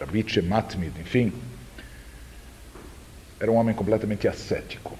Rabbi 0.00 0.24
Matmid, 0.42 0.98
enfim. 1.00 1.32
Era 3.38 3.50
um 3.50 3.56
homem 3.56 3.74
completamente 3.74 4.26
ascético 4.26 4.98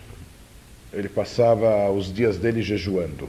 ele 0.95 1.09
passava 1.09 1.91
os 1.91 2.13
dias 2.13 2.39
dele 2.39 2.63
jejuando. 2.63 3.29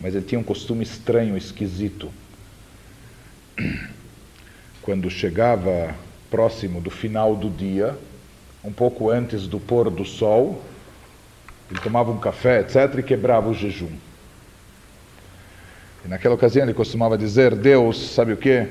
Mas 0.00 0.14
ele 0.14 0.24
tinha 0.24 0.38
um 0.38 0.44
costume 0.44 0.82
estranho, 0.82 1.36
esquisito. 1.36 2.10
Quando 4.82 5.10
chegava 5.10 5.94
próximo 6.30 6.80
do 6.80 6.90
final 6.90 7.36
do 7.36 7.48
dia, 7.48 7.96
um 8.64 8.72
pouco 8.72 9.10
antes 9.10 9.46
do 9.46 9.60
pôr 9.60 9.90
do 9.90 10.04
sol, 10.04 10.62
ele 11.70 11.80
tomava 11.80 12.10
um 12.10 12.18
café, 12.18 12.60
etc., 12.60 12.98
e 12.98 13.02
quebrava 13.02 13.48
o 13.48 13.54
jejum. 13.54 13.90
E 16.04 16.08
naquela 16.08 16.34
ocasião 16.34 16.64
ele 16.64 16.74
costumava 16.74 17.16
dizer: 17.18 17.54
Deus, 17.54 18.10
sabe 18.10 18.32
o 18.32 18.36
que? 18.36 18.66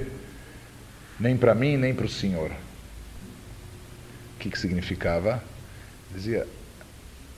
Nem 1.19 1.37
para 1.37 1.55
mim, 1.55 1.77
nem 1.77 1.93
para 1.93 2.05
o 2.05 2.09
Senhor. 2.09 2.51
O 4.35 4.39
que, 4.39 4.49
que 4.49 4.59
significava? 4.59 5.43
Dizia: 6.13 6.47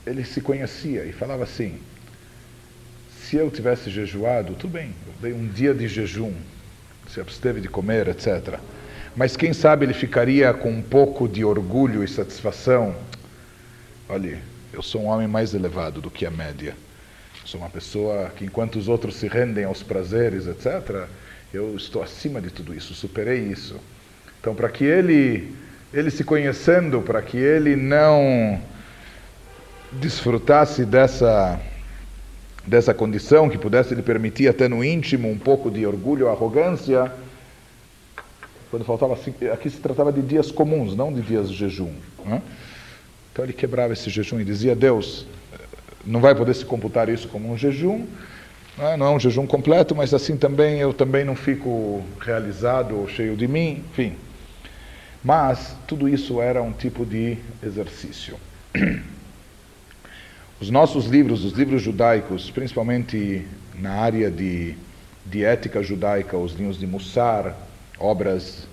ele 0.08 0.24
se 0.24 0.42
conhecia 0.42 1.06
e 1.06 1.12
falava 1.12 1.44
assim: 1.44 1.80
se 3.24 3.36
eu 3.36 3.52
tivesse 3.52 3.90
jejuado, 3.90 4.56
tudo 4.56 4.72
bem, 4.72 4.94
eu 5.06 5.14
dei 5.22 5.34
um 5.34 5.48
dia 5.48 5.74
de 5.74 5.88
jejum, 5.88 6.34
se 7.10 7.20
absteve 7.20 7.60
de 7.60 7.68
comer, 7.68 8.08
etc. 8.08 8.60
Mas 9.18 9.36
quem 9.36 9.52
sabe 9.52 9.84
ele 9.84 9.96
ficaria 9.96 10.54
com 10.54 10.70
um 10.70 10.82
pouco 10.82 11.28
de 11.28 11.44
orgulho 11.44 12.04
e 12.04 12.08
satisfação. 12.08 12.96
Olha, 14.08 14.38
eu 14.72 14.84
sou 14.84 15.02
um 15.02 15.06
homem 15.08 15.28
mais 15.28 15.56
elevado 15.56 16.00
do 16.00 16.12
que 16.12 16.24
a 16.24 16.30
média. 16.30 16.76
Sou 17.44 17.60
uma 17.60 17.70
pessoa 17.70 18.32
que, 18.36 18.46
enquanto 18.46 18.76
os 18.76 18.88
outros 18.88 19.16
se 19.16 19.28
rendem 19.28 19.66
aos 19.66 19.82
prazeres, 19.82 20.46
etc., 20.46 21.08
eu 21.52 21.76
estou 21.76 22.04
acima 22.04 22.40
de 22.40 22.52
tudo 22.52 22.76
isso, 22.76 22.94
superei 22.94 23.40
isso. 23.40 23.78
Então, 24.40 24.54
para 24.54 24.70
que 24.70 24.84
ele, 24.84 25.52
ele 25.92 26.12
se 26.12 26.24
conhecendo, 26.24 27.02
para 27.02 27.20
que 27.24 27.38
ele 27.38 27.76
não 27.76 28.62
desfrutasse 29.94 30.86
dessa, 30.86 31.60
dessa 32.68 32.94
condição, 32.94 33.50
que 33.50 33.58
pudesse 33.58 33.96
lhe 33.96 34.04
permitir 34.04 34.48
até 34.48 34.68
no 34.68 34.84
íntimo 34.84 35.28
um 35.28 35.40
pouco 35.40 35.72
de 35.72 35.88
orgulho, 35.88 36.30
arrogância, 36.30 37.12
quando 38.70 38.86
faltava 38.86 39.18
aqui 39.54 39.70
se 39.70 39.78
tratava 39.78 40.12
de 40.12 40.22
dias 40.22 40.52
comuns, 40.52 40.96
não 40.96 41.12
de 41.14 41.22
dias 41.22 41.50
de 41.50 41.56
jejum. 41.56 41.94
Né? 42.26 42.42
Então 43.32 43.46
ele 43.46 43.54
quebrava 43.54 43.94
esse 43.94 44.10
jejum 44.10 44.40
e 44.40 44.46
dizia: 44.46 44.76
Deus, 44.76 45.26
não 46.06 46.20
vai 46.20 46.34
poder 46.36 46.54
se 46.54 46.66
computar 46.66 47.10
isso 47.10 47.28
como 47.28 47.52
um 47.52 47.58
jejum, 47.58 48.06
não 48.78 48.88
é, 48.88 48.98
não 48.98 49.06
é 49.08 49.10
um 49.12 49.20
jejum 49.20 49.46
completo, 49.48 49.96
mas 49.96 50.14
assim 50.14 50.38
também 50.38 50.80
eu 50.80 50.94
também 50.94 51.26
não 51.26 51.36
fico 51.36 52.04
realizado 52.20 52.96
ou 52.96 53.08
cheio 53.08 53.36
de 53.36 53.48
mim, 53.48 53.84
enfim. 53.92 54.14
Mas 55.24 55.76
tudo 55.88 56.08
isso 56.08 56.42
era 56.42 56.62
um 56.62 56.72
tipo 56.72 57.06
de 57.06 57.38
exercício. 57.64 58.38
Os 60.60 60.72
nossos 60.72 61.06
livros, 61.06 61.46
os 61.46 61.54
livros 61.54 61.84
judaicos, 61.84 62.50
principalmente 62.50 63.46
na 63.76 63.92
área 63.92 64.32
de, 64.32 64.74
de 65.24 65.44
ética 65.44 65.84
judaica, 65.84 66.36
os 66.36 66.54
livros 66.54 66.80
de 66.80 66.88
Mussar, 66.88 67.56
obras 68.00 68.68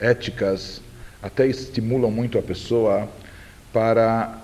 éticas, 0.00 0.80
até 1.22 1.46
estimulam 1.46 2.10
muito 2.10 2.38
a 2.38 2.42
pessoa 2.42 3.08
para 3.72 4.42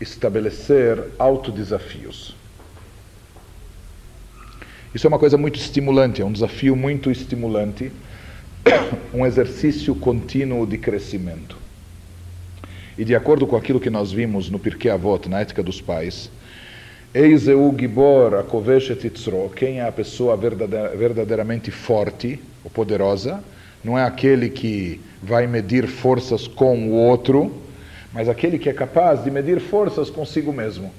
estabelecer 0.00 1.02
autodesafios. 1.18 2.34
Isso 4.94 5.06
é 5.06 5.08
uma 5.08 5.18
coisa 5.18 5.36
muito 5.36 5.56
estimulante, 5.58 6.22
é 6.22 6.24
um 6.24 6.32
desafio 6.32 6.74
muito 6.74 7.10
estimulante, 7.10 7.92
um 9.14 9.24
exercício 9.26 9.94
contínuo 9.94 10.66
de 10.66 10.78
crescimento. 10.78 11.56
E 12.98 13.04
de 13.04 13.14
acordo 13.14 13.46
com 13.46 13.56
aquilo 13.56 13.80
que 13.80 13.90
nós 13.90 14.10
vimos 14.10 14.50
no 14.50 14.58
Pirkei 14.58 14.90
Avot, 14.90 15.28
na 15.28 15.40
Ética 15.40 15.62
dos 15.62 15.80
Pais, 15.80 16.30
Eiseu 17.12 17.74
Gibor 17.76 18.34
Akoveshet 18.34 19.04
Itzro, 19.04 19.50
quem 19.56 19.80
é 19.80 19.82
a 19.82 19.90
pessoa 19.90 20.36
verdadeiramente 20.36 21.68
forte 21.72 22.40
ou 22.62 22.70
poderosa, 22.70 23.42
não 23.82 23.98
é 23.98 24.04
aquele 24.04 24.48
que 24.48 25.00
vai 25.20 25.44
medir 25.48 25.88
forças 25.88 26.46
com 26.46 26.88
o 26.88 26.92
outro, 26.92 27.52
mas 28.12 28.28
aquele 28.28 28.60
que 28.60 28.68
é 28.68 28.72
capaz 28.72 29.24
de 29.24 29.30
medir 29.30 29.58
forças 29.58 30.08
consigo 30.08 30.52
mesmo. 30.52 30.92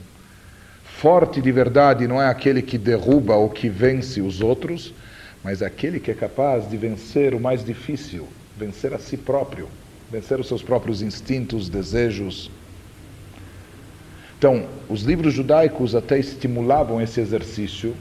Forte 0.84 1.40
de 1.40 1.52
verdade 1.52 2.06
não 2.10 2.22
é 2.22 2.28
aquele 2.28 2.62
que 2.62 2.78
derruba 2.78 3.36
ou 3.36 3.50
que 3.50 3.70
vence 3.70 4.20
os 4.20 4.42
outros, 4.42 4.94
mas 5.42 5.62
aquele 5.62 5.98
que 5.98 6.12
é 6.12 6.14
capaz 6.14 6.70
de 6.70 6.76
vencer 6.76 7.34
o 7.34 7.40
mais 7.40 7.64
difícil, 7.64 8.28
vencer 8.58 8.94
a 8.94 9.00
si 9.00 9.16
próprio 9.16 9.70
vencer 10.12 10.42
os 10.42 10.48
seus 10.48 10.62
próprios 10.62 11.02
instintos, 11.02 11.70
desejos. 11.70 12.52
Então, 14.42 14.66
os 14.90 15.04
livros 15.04 15.36
judaicos 15.36 15.94
até 15.94 16.18
estimulavam 16.18 17.00
esse 17.00 17.22
exercício 17.22 17.96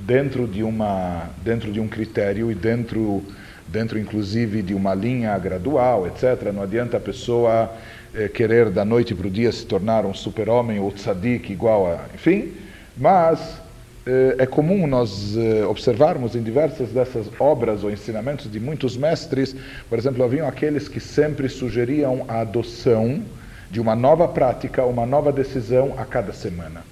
dentro 0.00 0.48
de 0.48 0.64
uma 0.64 1.30
dentro 1.44 1.70
de 1.70 1.78
um 1.78 1.86
critério 1.86 2.50
e 2.50 2.56
dentro 2.56 3.22
dentro 3.68 3.96
inclusive 3.96 4.62
de 4.62 4.74
uma 4.74 4.96
linha 4.96 5.38
gradual, 5.38 6.08
etc. 6.08 6.50
Não 6.52 6.62
adianta 6.64 6.96
a 6.96 7.00
pessoa 7.00 7.72
eh, 8.12 8.26
querer 8.26 8.68
da 8.68 8.84
noite 8.84 9.14
para 9.14 9.28
o 9.28 9.30
dia 9.30 9.52
se 9.52 9.64
tornar 9.64 10.04
um 10.04 10.12
super-homem 10.12 10.80
ou 10.80 10.90
tzadik 10.90 11.52
igual 11.52 11.86
a, 11.86 12.00
enfim, 12.12 12.52
mas 12.96 13.62
eh, 14.04 14.34
é 14.40 14.46
comum 14.46 14.88
nós 14.88 15.36
eh, 15.36 15.64
observarmos 15.66 16.34
em 16.34 16.42
diversas 16.42 16.88
dessas 16.90 17.30
obras 17.38 17.84
ou 17.84 17.92
ensinamentos 17.92 18.50
de 18.50 18.58
muitos 18.58 18.96
mestres, 18.96 19.54
por 19.88 19.96
exemplo, 19.96 20.24
haviam 20.24 20.48
aqueles 20.48 20.88
que 20.88 20.98
sempre 20.98 21.48
sugeriam 21.48 22.24
a 22.26 22.40
adoção 22.40 23.22
de 23.70 23.80
uma 23.80 23.94
nova 23.94 24.26
prática, 24.26 24.84
uma 24.84 25.06
nova 25.06 25.32
decisão 25.32 25.94
a 25.96 26.04
cada 26.04 26.32
semana. 26.32 26.82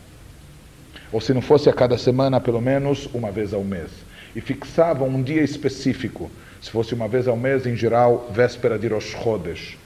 Ou 1.11 1.21
se 1.21 1.35
não 1.35 1.43
fosse 1.43 1.69
a 1.69 1.73
cada 1.73 1.99
semana, 1.99 2.41
pelo 2.41 2.61
menos 2.61 3.09
uma 3.13 3.33
vez 3.33 3.53
ao 3.53 3.65
mês. 3.65 3.91
E 4.37 4.41
fixavam 4.41 5.09
um 5.09 5.23
dia 5.23 5.43
específico, 5.43 6.31
se 6.61 6.71
fosse 6.71 6.95
uma 6.95 7.09
vez 7.09 7.27
ao 7.27 7.37
mês, 7.37 7.67
em 7.67 7.75
geral, 7.75 8.31
véspera 8.31 8.79
de 8.79 8.87
Rosh 8.87 9.17
Chodesh, 9.23 9.77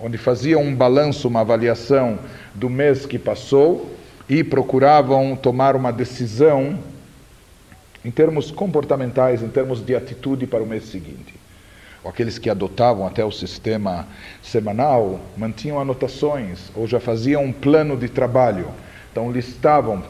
onde 0.00 0.18
faziam 0.18 0.62
um 0.62 0.74
balanço, 0.74 1.28
uma 1.28 1.40
avaliação 1.40 2.18
do 2.54 2.68
mês 2.68 3.06
que 3.06 3.18
passou 3.18 3.94
e 4.28 4.42
procuravam 4.42 5.36
tomar 5.36 5.76
uma 5.76 5.92
decisão 5.92 6.78
em 8.04 8.10
termos 8.10 8.50
comportamentais, 8.50 9.42
em 9.42 9.48
termos 9.48 9.84
de 9.84 9.94
atitude 9.94 10.46
para 10.46 10.62
o 10.62 10.66
mês 10.66 10.84
seguinte. 10.84 11.35
Aqueles 12.08 12.38
que 12.38 12.48
adotavam 12.48 13.06
até 13.06 13.24
o 13.24 13.32
sistema 13.32 14.06
semanal 14.42 15.20
mantinham 15.36 15.80
anotações 15.80 16.70
ou 16.74 16.86
já 16.86 17.00
faziam 17.00 17.44
um 17.44 17.52
plano 17.52 17.96
de 17.96 18.08
trabalho. 18.08 18.68
Então 19.10 19.30
listavam 19.30 20.02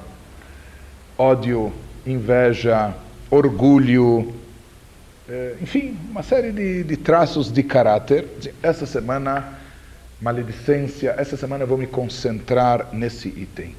ódio, 1.19 1.73
inveja, 2.07 2.95
orgulho, 3.31 4.35
eh, 5.29 5.57
enfim, 5.61 5.97
uma 6.11 6.23
série 6.23 6.53
de, 6.53 6.85
de 6.85 6.97
traços 6.97 7.51
de 7.51 7.63
caráter. 7.63 8.27
Essa 8.63 8.87
semana, 8.87 9.59
maledicência, 10.21 11.15
essa 11.17 11.37
semana 11.37 11.65
eu 11.65 11.69
vou 11.69 11.79
me 11.79 11.87
concentrar 11.87 12.89
nesse 12.93 13.29
item. 13.29 13.75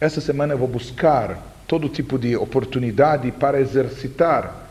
Essa 0.00 0.20
semana 0.20 0.54
eu 0.54 0.58
vou 0.58 0.68
buscar 0.68 1.38
todo 1.66 1.88
tipo 1.88 2.18
de 2.18 2.36
oportunidade 2.36 3.30
para 3.32 3.60
exercitar 3.60 4.65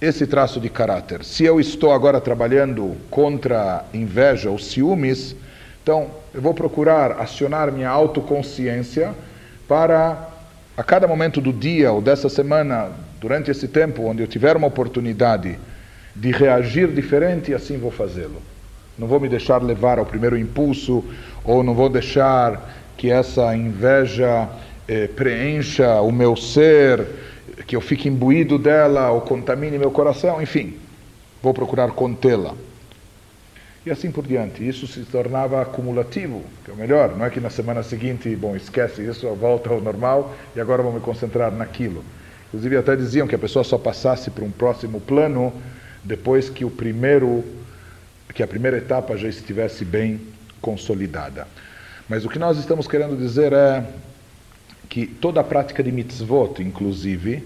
esse 0.00 0.26
traço 0.26 0.58
de 0.58 0.70
caráter. 0.70 1.22
Se 1.24 1.44
eu 1.44 1.60
estou 1.60 1.92
agora 1.92 2.20
trabalhando 2.20 2.96
contra 3.10 3.84
inveja 3.92 4.50
ou 4.50 4.58
ciúmes, 4.58 5.36
então 5.82 6.08
eu 6.32 6.40
vou 6.40 6.54
procurar 6.54 7.20
acionar 7.20 7.70
minha 7.70 7.90
autoconsciência 7.90 9.12
para, 9.68 10.28
a 10.76 10.82
cada 10.82 11.06
momento 11.06 11.40
do 11.40 11.52
dia 11.52 11.92
ou 11.92 12.00
dessa 12.00 12.28
semana, 12.30 12.88
durante 13.20 13.50
esse 13.50 13.68
tempo, 13.68 14.04
onde 14.04 14.22
eu 14.22 14.26
tiver 14.26 14.56
uma 14.56 14.68
oportunidade 14.68 15.58
de 16.16 16.30
reagir 16.30 16.88
diferente, 16.88 17.52
assim 17.52 17.76
vou 17.76 17.90
fazê-lo. 17.90 18.40
Não 18.98 19.06
vou 19.06 19.20
me 19.20 19.28
deixar 19.28 19.62
levar 19.62 19.98
ao 19.98 20.06
primeiro 20.06 20.36
impulso, 20.36 21.04
ou 21.44 21.62
não 21.62 21.74
vou 21.74 21.88
deixar 21.88 22.74
que 22.96 23.10
essa 23.10 23.54
inveja 23.54 24.48
eh, 24.88 25.08
preencha 25.08 26.00
o 26.00 26.10
meu 26.10 26.36
ser, 26.36 27.06
que 27.66 27.76
eu 27.76 27.80
fique 27.80 28.08
imbuído 28.08 28.58
dela 28.58 29.10
ou 29.10 29.20
contamine 29.20 29.78
meu 29.78 29.90
coração, 29.90 30.40
enfim, 30.40 30.76
vou 31.42 31.52
procurar 31.54 31.90
contê-la. 31.90 32.54
E 33.84 33.90
assim 33.90 34.10
por 34.10 34.26
diante. 34.26 34.66
Isso 34.66 34.86
se 34.86 35.00
tornava 35.04 35.62
acumulativo, 35.62 36.42
que 36.64 36.70
é 36.70 36.74
o 36.74 36.76
melhor. 36.76 37.16
Não 37.16 37.24
é 37.24 37.30
que 37.30 37.40
na 37.40 37.48
semana 37.48 37.82
seguinte, 37.82 38.34
bom, 38.36 38.54
esquece 38.54 39.02
isso, 39.02 39.26
volta 39.34 39.70
ao 39.70 39.80
normal 39.80 40.34
e 40.54 40.60
agora 40.60 40.82
vou 40.82 40.92
me 40.92 41.00
concentrar 41.00 41.50
naquilo. 41.50 42.04
Inclusive 42.48 42.76
até 42.76 42.94
diziam 42.94 43.26
que 43.26 43.34
a 43.34 43.38
pessoa 43.38 43.64
só 43.64 43.78
passasse 43.78 44.30
para 44.30 44.44
um 44.44 44.50
próximo 44.50 45.00
plano 45.00 45.52
depois 46.04 46.50
que 46.50 46.64
o 46.64 46.70
primeiro, 46.70 47.44
que 48.34 48.42
a 48.42 48.46
primeira 48.46 48.76
etapa 48.76 49.16
já 49.16 49.28
estivesse 49.28 49.84
bem 49.84 50.20
consolidada. 50.60 51.46
Mas 52.08 52.24
o 52.24 52.28
que 52.28 52.38
nós 52.38 52.58
estamos 52.58 52.86
querendo 52.86 53.16
dizer 53.16 53.52
é 53.52 53.84
que 54.90 55.06
toda 55.06 55.40
a 55.40 55.44
prática 55.44 55.82
de 55.82 55.90
mitzvot, 55.90 56.60
inclusive, 56.60 57.42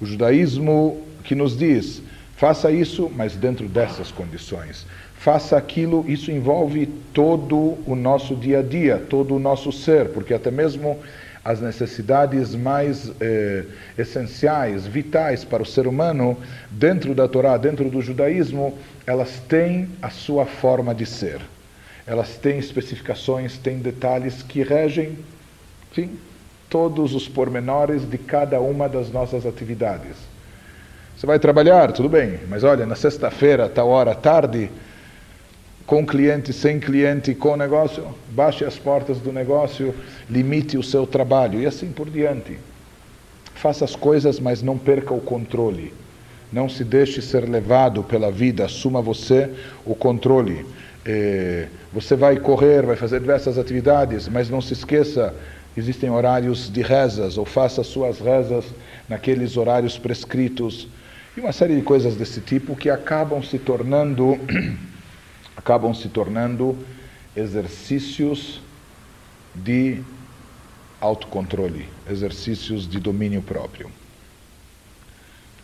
o 0.00 0.06
judaísmo 0.06 1.02
que 1.22 1.34
nos 1.34 1.58
diz, 1.58 2.00
faça 2.36 2.72
isso, 2.72 3.12
mas 3.14 3.36
dentro 3.36 3.68
dessas 3.68 4.10
condições. 4.10 4.86
Faça 5.18 5.58
aquilo, 5.58 6.02
isso 6.08 6.30
envolve 6.30 6.86
todo 7.12 7.76
o 7.86 7.94
nosso 7.94 8.34
dia 8.34 8.60
a 8.60 8.62
dia, 8.62 8.96
todo 8.96 9.34
o 9.34 9.38
nosso 9.38 9.70
ser, 9.70 10.08
porque 10.08 10.32
até 10.32 10.50
mesmo 10.50 10.98
as 11.44 11.60
necessidades 11.60 12.54
mais 12.54 13.12
eh, 13.20 13.64
essenciais, 13.98 14.86
vitais 14.86 15.44
para 15.44 15.62
o 15.62 15.66
ser 15.66 15.86
humano, 15.86 16.38
dentro 16.70 17.14
da 17.14 17.28
Torá, 17.28 17.58
dentro 17.58 17.90
do 17.90 18.00
judaísmo, 18.00 18.78
elas 19.06 19.42
têm 19.48 19.90
a 20.00 20.08
sua 20.08 20.46
forma 20.46 20.94
de 20.94 21.04
ser 21.04 21.40
elas 22.06 22.36
têm 22.36 22.58
especificações, 22.58 23.58
têm 23.58 23.78
detalhes 23.78 24.42
que 24.42 24.62
regem, 24.62 25.18
sim, 25.94 26.10
todos 26.68 27.14
os 27.14 27.28
pormenores 27.28 28.08
de 28.08 28.18
cada 28.18 28.60
uma 28.60 28.88
das 28.88 29.10
nossas 29.10 29.46
atividades. 29.46 30.16
Você 31.16 31.26
vai 31.26 31.38
trabalhar, 31.38 31.92
tudo 31.92 32.08
bem, 32.08 32.40
mas 32.48 32.62
olha, 32.62 32.84
na 32.84 32.94
sexta-feira, 32.94 33.68
tal 33.68 33.88
hora, 33.88 34.14
tarde, 34.14 34.70
com 35.86 36.04
cliente, 36.04 36.52
sem 36.52 36.80
cliente, 36.80 37.34
com 37.34 37.56
negócio, 37.56 38.04
baixe 38.30 38.64
as 38.64 38.76
portas 38.76 39.18
do 39.18 39.32
negócio, 39.32 39.94
limite 40.28 40.76
o 40.76 40.82
seu 40.82 41.06
trabalho 41.06 41.60
e 41.60 41.66
assim 41.66 41.90
por 41.92 42.10
diante. 42.10 42.58
Faça 43.54 43.84
as 43.84 43.96
coisas, 43.96 44.38
mas 44.38 44.62
não 44.62 44.76
perca 44.76 45.14
o 45.14 45.20
controle. 45.20 45.94
Não 46.52 46.68
se 46.68 46.84
deixe 46.84 47.22
ser 47.22 47.48
levado 47.48 48.02
pela 48.02 48.30
vida, 48.30 48.64
assuma 48.64 49.00
você 49.00 49.50
o 49.84 49.94
controle. 49.94 50.66
É, 51.04 51.68
você 51.92 52.16
vai 52.16 52.36
correr, 52.36 52.84
vai 52.84 52.96
fazer 52.96 53.20
diversas 53.20 53.56
atividades, 53.56 54.28
mas 54.28 54.50
não 54.50 54.60
se 54.60 54.72
esqueça, 54.72 55.34
existem 55.76 56.10
horários 56.10 56.72
de 56.72 56.82
rezas, 56.82 57.36
ou 57.36 57.44
faça 57.44 57.84
suas 57.84 58.18
rezas 58.18 58.64
naqueles 59.08 59.56
horários 59.56 59.98
prescritos, 59.98 60.88
e 61.36 61.40
uma 61.40 61.52
série 61.52 61.76
de 61.76 61.82
coisas 61.82 62.16
desse 62.16 62.40
tipo 62.40 62.74
que 62.74 62.88
acabam 62.88 63.42
se 63.42 63.58
tornando 63.58 64.38
acabam 65.54 65.92
se 65.92 66.08
tornando 66.08 66.78
exercícios 67.36 68.60
de 69.54 70.02
autocontrole, 71.00 71.88
exercícios 72.08 72.88
de 72.88 72.98
domínio 72.98 73.42
próprio. 73.42 73.90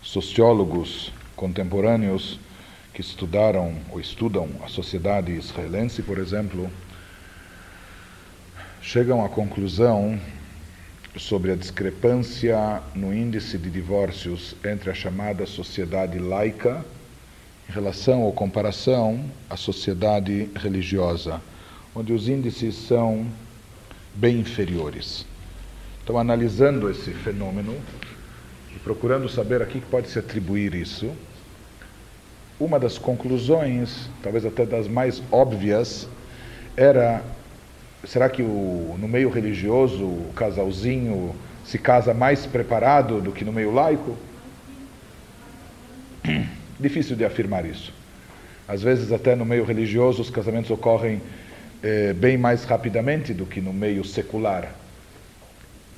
Sociólogos 0.02 1.12
contemporâneos 1.34 2.38
que 2.92 3.00
estudaram 3.00 3.74
ou 3.90 3.98
estudam 3.98 4.48
a 4.62 4.68
sociedade 4.68 5.32
israelense, 5.32 6.02
por 6.02 6.18
exemplo, 6.18 6.70
chegam 8.82 9.24
à 9.24 9.28
conclusão 9.28 10.18
sobre 11.16 11.52
a 11.52 11.56
discrepância 11.56 12.82
no 12.96 13.14
índice 13.14 13.56
de 13.56 13.70
divórcios 13.70 14.56
entre 14.64 14.90
a 14.90 14.94
chamada 14.94 15.46
sociedade 15.46 16.18
laica 16.18 16.84
em 17.68 17.72
relação 17.72 18.22
ou 18.22 18.32
comparação 18.32 19.24
à 19.48 19.56
sociedade 19.56 20.50
religiosa, 20.56 21.40
onde 21.94 22.12
os 22.12 22.28
índices 22.28 22.74
são 22.74 23.24
bem 24.14 24.40
inferiores. 24.40 25.24
Então, 26.02 26.18
analisando 26.18 26.90
esse 26.90 27.12
fenômeno 27.12 27.76
e 28.74 28.78
procurando 28.80 29.28
saber 29.28 29.62
a 29.62 29.66
que 29.66 29.80
pode 29.80 30.08
se 30.08 30.18
atribuir 30.18 30.74
isso, 30.74 31.08
uma 32.58 32.80
das 32.80 32.98
conclusões, 32.98 34.10
talvez 34.24 34.44
até 34.44 34.66
das 34.66 34.88
mais 34.88 35.22
óbvias, 35.30 36.08
era 36.76 37.22
será 38.04 38.28
que 38.28 38.42
o, 38.42 38.96
no 38.98 39.08
meio 39.08 39.30
religioso 39.30 40.04
o 40.04 40.32
casalzinho 40.34 41.34
se 41.64 41.78
casa 41.78 42.12
mais 42.12 42.46
preparado 42.46 43.20
do 43.20 43.32
que 43.32 43.44
no 43.44 43.52
meio 43.52 43.72
laico? 43.72 44.16
Difícil 46.78 47.16
de 47.16 47.24
afirmar 47.24 47.64
isso. 47.64 47.92
Às 48.66 48.82
vezes, 48.82 49.12
até 49.12 49.36
no 49.36 49.44
meio 49.44 49.64
religioso, 49.64 50.22
os 50.22 50.30
casamentos 50.30 50.70
ocorrem 50.70 51.20
eh, 51.82 52.12
bem 52.12 52.36
mais 52.36 52.64
rapidamente 52.64 53.34
do 53.34 53.44
que 53.44 53.60
no 53.60 53.72
meio 53.72 54.04
secular. 54.04 54.72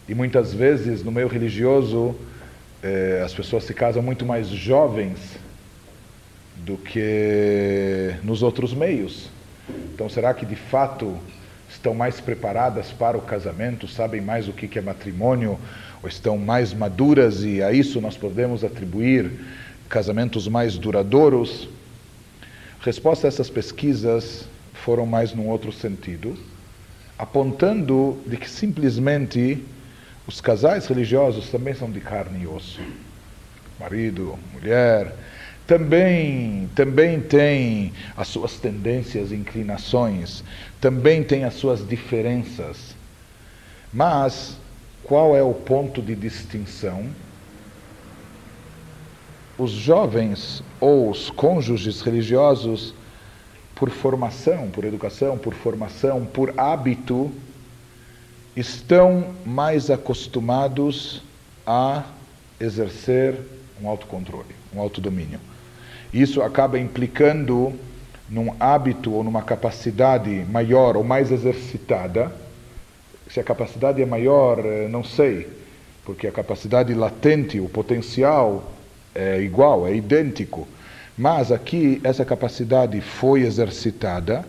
E 0.08 0.14
muitas 0.14 0.52
vezes, 0.52 1.02
no 1.02 1.12
meio 1.12 1.28
religioso, 1.28 2.14
eh, 2.82 3.22
as 3.24 3.32
pessoas 3.32 3.64
se 3.64 3.72
casam 3.72 4.02
muito 4.02 4.26
mais 4.26 4.48
jovens 4.48 5.38
do 6.56 6.76
que 6.76 8.14
nos 8.22 8.42
outros 8.42 8.74
meios. 8.74 9.30
Então, 9.94 10.08
será 10.08 10.34
que 10.34 10.44
de 10.44 10.56
fato 10.56 11.18
estão 11.84 11.92
mais 11.94 12.18
preparadas 12.18 12.90
para 12.92 13.18
o 13.18 13.20
casamento, 13.20 13.86
sabem 13.86 14.18
mais 14.18 14.48
o 14.48 14.54
que 14.54 14.78
é 14.78 14.80
matrimônio, 14.80 15.58
ou 16.02 16.08
estão 16.08 16.38
mais 16.38 16.72
maduras 16.72 17.44
e 17.44 17.62
a 17.62 17.72
isso 17.74 18.00
nós 18.00 18.16
podemos 18.16 18.64
atribuir 18.64 19.30
casamentos 19.86 20.48
mais 20.48 20.78
duradouros? 20.78 21.68
Resposta 22.80 23.26
a 23.26 23.28
essas 23.28 23.50
pesquisas 23.50 24.48
foram 24.72 25.04
mais 25.04 25.34
num 25.34 25.46
outro 25.46 25.70
sentido, 25.70 26.38
apontando 27.18 28.18
de 28.26 28.38
que 28.38 28.48
simplesmente 28.48 29.62
os 30.26 30.40
casais 30.40 30.86
religiosos 30.86 31.50
também 31.50 31.74
são 31.74 31.90
de 31.90 32.00
carne 32.00 32.44
e 32.44 32.46
osso. 32.46 32.80
Marido, 33.78 34.38
mulher, 34.54 35.14
também, 35.66 36.68
também 36.74 37.20
tem 37.20 37.92
as 38.16 38.28
suas 38.28 38.58
tendências 38.58 39.32
e 39.32 39.34
inclinações, 39.34 40.44
também 40.80 41.22
tem 41.22 41.44
as 41.44 41.54
suas 41.54 41.86
diferenças. 41.86 42.94
Mas 43.92 44.56
qual 45.02 45.34
é 45.34 45.42
o 45.42 45.54
ponto 45.54 46.02
de 46.02 46.14
distinção? 46.14 47.06
Os 49.56 49.70
jovens 49.70 50.62
ou 50.80 51.10
os 51.10 51.30
cônjuges 51.30 52.00
religiosos, 52.02 52.92
por 53.74 53.90
formação, 53.90 54.68
por 54.70 54.84
educação, 54.84 55.38
por 55.38 55.54
formação, 55.54 56.24
por 56.26 56.52
hábito, 56.58 57.30
estão 58.56 59.34
mais 59.44 59.90
acostumados 59.90 61.22
a 61.66 62.04
exercer 62.60 63.36
um 63.80 63.88
autocontrole, 63.88 64.54
um 64.74 64.80
autodomínio. 64.80 65.40
Isso 66.14 66.42
acaba 66.42 66.78
implicando 66.78 67.72
num 68.30 68.54
hábito 68.60 69.12
ou 69.12 69.24
numa 69.24 69.42
capacidade 69.42 70.46
maior 70.48 70.96
ou 70.96 71.02
mais 71.02 71.32
exercitada. 71.32 72.30
Se 73.28 73.40
a 73.40 73.42
capacidade 73.42 74.00
é 74.00 74.06
maior, 74.06 74.64
eh, 74.64 74.86
não 74.88 75.02
sei, 75.02 75.48
porque 76.04 76.28
a 76.28 76.30
capacidade 76.30 76.94
latente, 76.94 77.58
o 77.58 77.68
potencial 77.68 78.72
é 79.12 79.40
igual, 79.40 79.88
é 79.88 79.96
idêntico. 79.96 80.68
Mas 81.18 81.50
aqui 81.50 82.00
essa 82.04 82.24
capacidade 82.24 83.00
foi 83.00 83.40
exercitada 83.40 84.46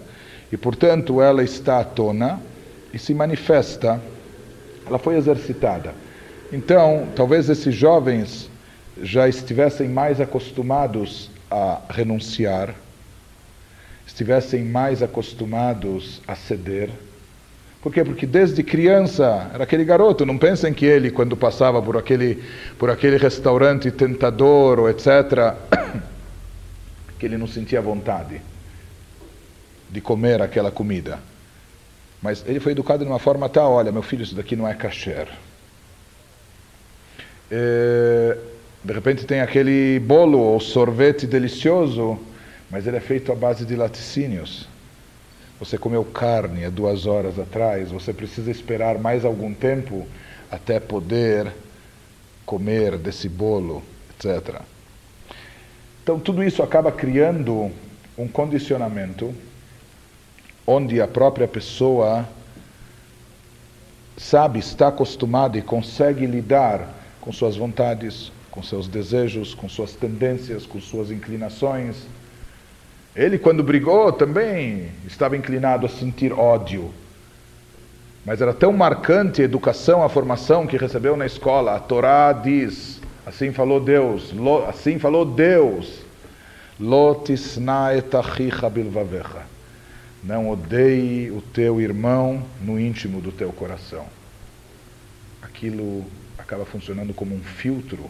e, 0.51 0.57
portanto, 0.57 1.19
ela 1.19 1.43
está 1.43 1.79
à 1.79 1.83
tona 1.83 2.39
e 2.93 2.99
se 2.99 3.11
manifesta. 3.11 3.99
Ela 4.85 4.99
foi 4.99 5.15
exercitada. 5.15 5.95
Então, 6.53 7.07
talvez 7.15 7.49
esses 7.49 7.73
jovens 7.73 8.51
já 9.01 9.27
estivessem 9.27 9.89
mais 9.89 10.21
acostumados 10.21 11.33
a 11.49 11.81
renunciar, 11.89 12.73
estivessem 14.05 14.63
mais 14.63 15.01
acostumados 15.01 16.21
a 16.27 16.35
ceder. 16.35 16.89
Por 17.81 17.93
quê? 17.93 18.03
Porque 18.03 18.25
desde 18.25 18.63
criança 18.63 19.51
era 19.53 19.63
aquele 19.63 19.85
garoto. 19.85 20.25
Não 20.25 20.37
pensem 20.37 20.73
que 20.73 20.85
ele, 20.85 21.11
quando 21.11 21.37
passava 21.37 21.81
por 21.81 21.97
aquele, 21.97 22.43
por 22.79 22.89
aquele 22.89 23.17
restaurante 23.17 23.91
tentador 23.91 24.79
ou 24.79 24.89
etc., 24.89 25.53
que 27.19 27.25
ele 27.25 27.37
não 27.37 27.47
sentia 27.47 27.81
vontade 27.81 28.41
de 29.89 30.01
comer 30.01 30.41
aquela 30.41 30.71
comida. 30.71 31.19
Mas 32.21 32.43
ele 32.47 32.59
foi 32.59 32.71
educado 32.71 33.03
de 33.03 33.09
uma 33.09 33.19
forma 33.19 33.47
tal: 33.47 33.73
olha, 33.73 33.91
meu 33.91 34.01
filho, 34.01 34.23
isso 34.23 34.35
daqui 34.35 34.55
não 34.55 34.67
é 34.67 34.73
kasher. 34.73 35.27
É, 37.51 38.37
de 38.85 38.93
repente 38.93 39.25
tem 39.25 39.41
aquele 39.41 39.99
bolo 39.99 40.37
ou 40.37 40.59
sorvete 40.59 41.25
delicioso, 41.25 42.19
mas 42.69 42.85
ele 42.85 42.97
é 42.97 42.99
feito 42.99 43.31
à 43.31 43.35
base 43.35 43.65
de 43.65 43.75
laticínios. 43.75 44.67
Você 45.59 45.75
comeu 45.75 46.05
carne 46.05 46.65
há 46.65 46.69
duas 46.69 47.07
horas 47.07 47.39
atrás, 47.39 47.89
você 47.89 48.13
precisa 48.13 48.51
esperar 48.51 48.99
mais 48.99 49.25
algum 49.25 49.55
tempo 49.55 50.05
até 50.51 50.79
poder 50.79 51.51
comer 52.45 52.95
desse 52.99 53.27
bolo, 53.27 53.81
etc. 54.11 54.61
Então, 56.03 56.19
tudo 56.19 56.43
isso 56.43 56.61
acaba 56.61 56.91
criando 56.91 57.71
um 58.15 58.27
condicionamento 58.27 59.33
onde 60.67 61.01
a 61.01 61.07
própria 61.07 61.47
pessoa 61.47 62.29
sabe, 64.15 64.59
está 64.59 64.89
acostumada 64.89 65.57
e 65.57 65.61
consegue 65.63 66.27
lidar 66.27 66.93
com 67.19 67.31
suas 67.33 67.57
vontades, 67.57 68.31
com 68.55 68.63
seus 68.63 68.87
desejos, 68.87 69.53
com 69.53 69.67
suas 69.67 69.91
tendências, 69.91 70.65
com 70.65 70.79
suas 70.79 71.11
inclinações. 71.11 71.97
Ele, 73.13 73.37
quando 73.37 73.61
brigou, 73.61 74.13
também 74.13 74.89
estava 75.05 75.35
inclinado 75.35 75.85
a 75.85 75.89
sentir 75.89 76.31
ódio. 76.31 76.89
Mas 78.25 78.41
era 78.41 78.53
tão 78.53 78.71
marcante 78.71 79.41
a 79.41 79.45
educação, 79.45 80.01
a 80.01 80.09
formação 80.09 80.65
que 80.65 80.77
recebeu 80.77 81.17
na 81.17 81.25
escola. 81.25 81.75
A 81.75 81.79
Torá 81.79 82.31
diz: 82.31 83.01
assim 83.25 83.51
falou 83.51 83.79
Deus, 83.79 84.33
assim 84.67 84.97
falou 84.97 85.25
Deus. 85.25 86.05
Não 90.23 90.49
odeie 90.49 91.29
o 91.29 91.41
teu 91.41 91.79
irmão 91.79 92.41
no 92.61 92.79
íntimo 92.79 93.21
do 93.21 93.31
teu 93.31 93.51
coração. 93.53 94.05
Aquilo 95.41 96.03
acaba 96.37 96.65
funcionando 96.65 97.13
como 97.13 97.35
um 97.35 97.41
filtro 97.41 98.09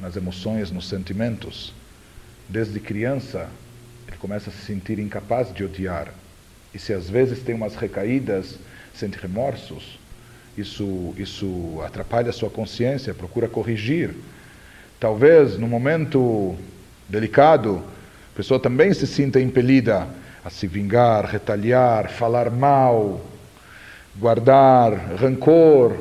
nas 0.00 0.16
emoções, 0.16 0.70
nos 0.70 0.88
sentimentos. 0.88 1.72
Desde 2.48 2.78
criança, 2.80 3.48
ele 4.06 4.16
começa 4.16 4.50
a 4.50 4.52
se 4.52 4.64
sentir 4.64 4.98
incapaz 4.98 5.52
de 5.52 5.64
odiar. 5.64 6.12
E 6.74 6.78
se 6.78 6.92
às 6.92 7.08
vezes 7.08 7.42
tem 7.42 7.54
umas 7.54 7.74
recaídas, 7.74 8.58
sente 8.92 9.18
remorsos, 9.18 9.98
isso, 10.56 11.14
isso 11.16 11.80
atrapalha 11.84 12.30
a 12.30 12.32
sua 12.32 12.50
consciência, 12.50 13.12
procura 13.12 13.48
corrigir. 13.48 14.14
Talvez, 15.00 15.58
num 15.58 15.68
momento 15.68 16.56
delicado, 17.08 17.82
a 18.32 18.36
pessoa 18.36 18.60
também 18.60 18.92
se 18.94 19.06
sinta 19.06 19.40
impelida 19.40 20.06
a 20.44 20.50
se 20.50 20.66
vingar, 20.66 21.24
retaliar, 21.24 22.10
falar 22.10 22.50
mal, 22.50 23.20
guardar 24.16 24.92
rancor. 25.16 25.96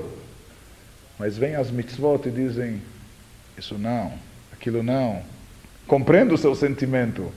Mas 1.18 1.38
vem 1.38 1.56
as 1.56 1.72
mitzvot 1.72 2.28
e 2.28 2.32
dizem: 2.32 2.82
isso 3.58 3.78
não, 3.78 4.14
aquilo 4.52 4.82
não. 4.82 5.22
Compreendo 5.88 6.36
o 6.36 6.38
seu 6.38 6.56
sentimento, 6.56 7.32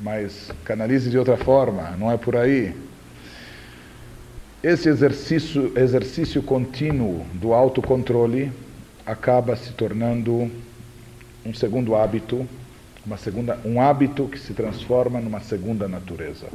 mas 0.00 0.50
canalize 0.64 1.10
de 1.10 1.18
outra 1.18 1.36
forma, 1.36 1.94
não 1.98 2.10
é 2.10 2.16
por 2.16 2.36
aí. 2.36 2.74
Esse 4.62 4.88
exercício, 4.88 5.72
exercício 5.78 6.42
contínuo 6.42 7.26
do 7.34 7.52
autocontrole 7.52 8.50
acaba 9.04 9.56
se 9.56 9.72
tornando 9.72 10.50
um 11.44 11.52
segundo 11.52 11.94
hábito, 11.94 12.48
uma 13.04 13.18
segunda, 13.18 13.58
um 13.64 13.80
hábito 13.80 14.26
que 14.26 14.38
se 14.38 14.54
transforma 14.54 15.20
numa 15.20 15.40
segunda 15.40 15.86
natureza. 15.86 16.46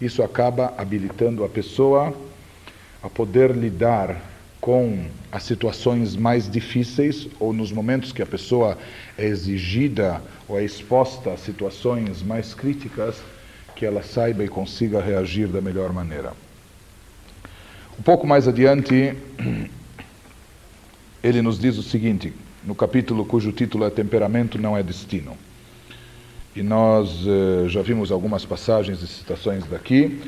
Isso 0.00 0.22
acaba 0.22 0.74
habilitando 0.76 1.42
a 1.42 1.48
pessoa 1.48 2.14
a 3.02 3.08
poder 3.08 3.52
lidar 3.52 4.20
com 4.66 5.04
as 5.30 5.44
situações 5.44 6.16
mais 6.16 6.50
difíceis 6.50 7.28
ou 7.38 7.52
nos 7.52 7.70
momentos 7.70 8.10
que 8.10 8.20
a 8.20 8.26
pessoa 8.26 8.76
é 9.16 9.24
exigida 9.24 10.20
ou 10.48 10.58
é 10.58 10.64
exposta 10.64 11.30
a 11.30 11.36
situações 11.36 12.20
mais 12.20 12.52
críticas, 12.52 13.22
que 13.76 13.86
ela 13.86 14.02
saiba 14.02 14.42
e 14.42 14.48
consiga 14.48 15.00
reagir 15.00 15.46
da 15.46 15.60
melhor 15.60 15.92
maneira. 15.92 16.32
Um 17.96 18.02
pouco 18.02 18.26
mais 18.26 18.48
adiante, 18.48 19.14
ele 21.22 21.40
nos 21.42 21.60
diz 21.60 21.78
o 21.78 21.82
seguinte, 21.84 22.32
no 22.64 22.74
capítulo 22.74 23.24
cujo 23.24 23.52
título 23.52 23.84
é 23.84 23.90
Temperamento 23.90 24.60
não 24.60 24.76
é 24.76 24.82
destino. 24.82 25.38
E 26.56 26.62
nós 26.64 27.24
eh, 27.24 27.68
já 27.68 27.82
vimos 27.82 28.10
algumas 28.10 28.44
passagens 28.44 29.00
e 29.00 29.06
citações 29.06 29.64
daqui, 29.66 30.20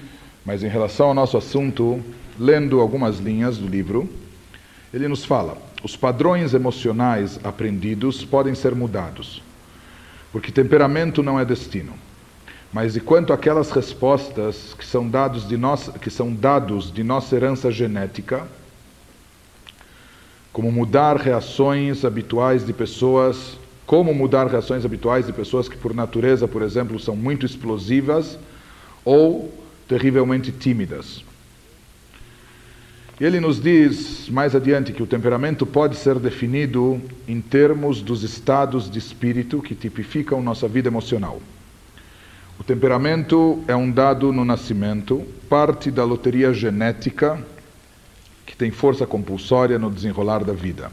mas 0.47 0.63
em 0.63 0.69
relação 0.69 1.09
ao 1.09 1.15
nosso 1.15 1.37
assunto, 1.37 2.01
lendo 2.39 2.81
algumas 2.81 3.19
linhas 3.19 3.59
do 3.59 3.67
livro, 3.67 4.09
ele 4.93 5.09
nos 5.09 5.25
fala: 5.25 5.57
os 5.83 5.97
padrões 5.97 6.55
emocionais 6.55 7.39
aprendidos 7.45 8.25
podem 8.25 8.55
ser 8.55 8.75
mudados, 8.75 9.43
porque 10.33 10.51
temperamento 10.51 11.23
não 11.23 11.39
é 11.39 11.45
destino. 11.45 11.93
Mas 12.73 12.97
e 12.97 13.01
quanto 13.01 13.33
àquelas 13.33 13.71
respostas 13.71 14.75
que 14.79 14.85
são 14.85 15.09
dados 15.09 15.49
de 15.49 15.57
nossa, 15.57 15.93
que 15.99 16.11
são 16.11 16.33
dados 16.35 16.93
de 16.93 17.03
nossa 17.03 17.35
herança 17.35 17.71
genética, 17.71 18.47
como 20.53 20.71
mudar 20.71 21.17
reações 21.17 22.05
habituais 22.05 22.67
de 22.67 22.73
pessoas, 22.73 23.57
como 23.87 24.13
mudar 24.13 24.49
reações 24.49 24.85
habituais 24.85 25.27
de 25.27 25.33
pessoas 25.33 25.69
que 25.69 25.77
por 25.77 25.95
natureza, 25.95 26.47
por 26.47 26.61
exemplo, 26.61 26.99
são 26.99 27.17
muito 27.17 27.47
explosivas 27.47 28.39
ou 29.03 29.51
terrivelmente 29.87 30.53
tímidas. 30.53 31.25
Ele 33.21 33.41
nos 33.41 33.61
diz 33.61 34.29
mais 34.29 34.55
adiante 34.55 34.93
que 34.93 35.03
o 35.03 35.07
temperamento 35.07 35.67
pode 35.67 35.97
ser 35.97 36.21
definido 36.21 37.03
em 37.27 37.41
termos 37.41 38.01
dos 38.01 38.23
estados 38.23 38.89
de 38.89 39.01
espírito 39.01 39.61
que 39.61 39.75
tipificam 39.75 40.41
nossa 40.41 40.69
vida 40.69 40.89
emocional. 40.89 41.43
O 42.61 42.63
temperamento 42.63 43.61
é 43.67 43.75
um 43.75 43.91
dado 43.91 44.33
no 44.33 44.45
nascimento, 44.45 45.27
parte 45.49 45.91
da 45.91 46.05
loteria 46.05 46.55
genética 46.55 47.45
que 48.47 48.55
tem 48.55 48.71
força 48.71 49.05
compulsória 49.05 49.81
no 49.81 49.91
desenrolar 49.91 50.45
da 50.45 50.53
vida. 50.53 50.93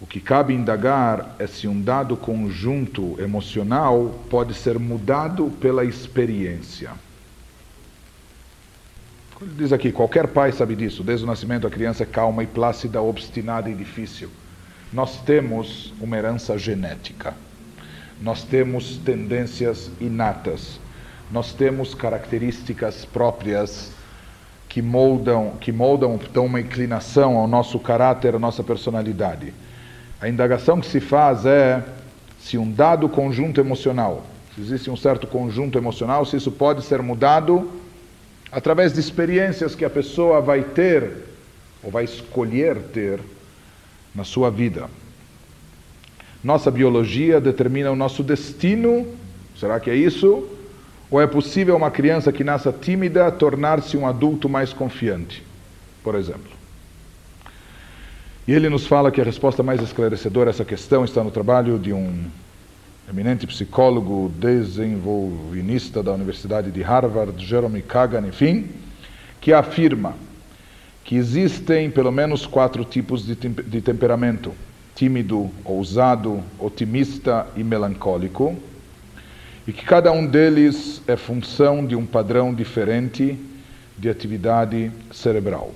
O 0.00 0.06
que 0.06 0.18
cabe 0.18 0.54
indagar 0.54 1.36
é 1.38 1.46
se 1.46 1.68
um 1.68 1.78
dado 1.78 2.16
conjunto 2.16 3.20
emocional 3.20 4.18
pode 4.30 4.54
ser 4.54 4.78
mudado 4.78 5.52
pela 5.60 5.84
experiência. 5.84 6.90
Diz 9.44 9.72
aqui: 9.72 9.90
qualquer 9.90 10.28
pai 10.28 10.52
sabe 10.52 10.76
disso. 10.76 11.02
Desde 11.02 11.24
o 11.24 11.28
nascimento, 11.28 11.66
a 11.66 11.70
criança 11.70 12.04
é 12.04 12.06
calma 12.06 12.44
e 12.44 12.46
plácida, 12.46 13.02
obstinada 13.02 13.68
e 13.68 13.74
difícil. 13.74 14.30
Nós 14.92 15.20
temos 15.22 15.92
uma 16.00 16.16
herança 16.16 16.56
genética. 16.56 17.34
Nós 18.20 18.44
temos 18.44 18.98
tendências 18.98 19.90
inatas. 20.00 20.78
Nós 21.30 21.52
temos 21.52 21.94
características 21.94 23.04
próprias 23.04 23.90
que 24.68 24.80
moldam, 24.80 25.54
que 25.60 25.72
moldam 25.72 26.20
dão 26.32 26.46
uma 26.46 26.60
inclinação 26.60 27.36
ao 27.36 27.48
nosso 27.48 27.78
caráter, 27.80 28.34
à 28.34 28.38
nossa 28.38 28.62
personalidade. 28.62 29.52
A 30.20 30.28
indagação 30.28 30.80
que 30.80 30.86
se 30.86 31.00
faz 31.00 31.44
é 31.44 31.82
se 32.38 32.56
um 32.56 32.70
dado 32.70 33.08
conjunto 33.08 33.60
emocional, 33.60 34.24
se 34.54 34.60
existe 34.60 34.90
um 34.90 34.96
certo 34.96 35.26
conjunto 35.26 35.78
emocional, 35.78 36.24
se 36.24 36.36
isso 36.36 36.52
pode 36.52 36.84
ser 36.84 37.02
mudado 37.02 37.81
através 38.52 38.92
de 38.92 39.00
experiências 39.00 39.74
que 39.74 39.84
a 39.84 39.88
pessoa 39.88 40.42
vai 40.42 40.62
ter 40.62 41.10
ou 41.82 41.90
vai 41.90 42.04
escolher 42.04 42.76
ter 42.92 43.18
na 44.14 44.24
sua 44.24 44.50
vida. 44.50 44.90
Nossa 46.44 46.70
biologia 46.70 47.40
determina 47.40 47.90
o 47.90 47.96
nosso 47.96 48.22
destino. 48.22 49.06
Será 49.58 49.80
que 49.80 49.88
é 49.88 49.96
isso? 49.96 50.46
Ou 51.10 51.20
é 51.20 51.26
possível 51.26 51.74
uma 51.74 51.90
criança 51.90 52.30
que 52.30 52.44
nasça 52.44 52.70
tímida 52.70 53.30
tornar-se 53.32 53.96
um 53.96 54.06
adulto 54.06 54.48
mais 54.48 54.72
confiante, 54.72 55.42
por 56.04 56.14
exemplo? 56.14 56.52
E 58.46 58.52
ele 58.52 58.68
nos 58.68 58.86
fala 58.86 59.10
que 59.10 59.20
a 59.20 59.24
resposta 59.24 59.62
mais 59.62 59.80
esclarecedora 59.80 60.50
a 60.50 60.52
essa 60.52 60.64
questão 60.64 61.04
está 61.04 61.22
no 61.22 61.30
trabalho 61.30 61.78
de 61.78 61.92
um 61.92 62.24
eminente 63.12 63.46
psicólogo 63.46 64.32
desenvolvinista 64.38 66.02
da 66.02 66.12
Universidade 66.12 66.70
de 66.70 66.82
Harvard, 66.82 67.44
Jeremy 67.44 67.82
Kagan, 67.82 68.26
enfim, 68.26 68.70
que 69.38 69.52
afirma 69.52 70.14
que 71.04 71.16
existem 71.16 71.90
pelo 71.90 72.10
menos 72.10 72.46
quatro 72.46 72.84
tipos 72.86 73.26
de, 73.26 73.34
de 73.34 73.80
temperamento: 73.82 74.52
tímido, 74.94 75.50
ousado, 75.62 76.42
otimista 76.58 77.46
e 77.54 77.62
melancólico 77.62 78.56
e 79.68 79.72
que 79.72 79.84
cada 79.84 80.10
um 80.10 80.26
deles 80.26 81.02
é 81.06 81.14
função 81.14 81.84
de 81.84 81.94
um 81.94 82.06
padrão 82.06 82.54
diferente 82.54 83.38
de 83.98 84.08
atividade 84.08 84.90
cerebral. 85.12 85.70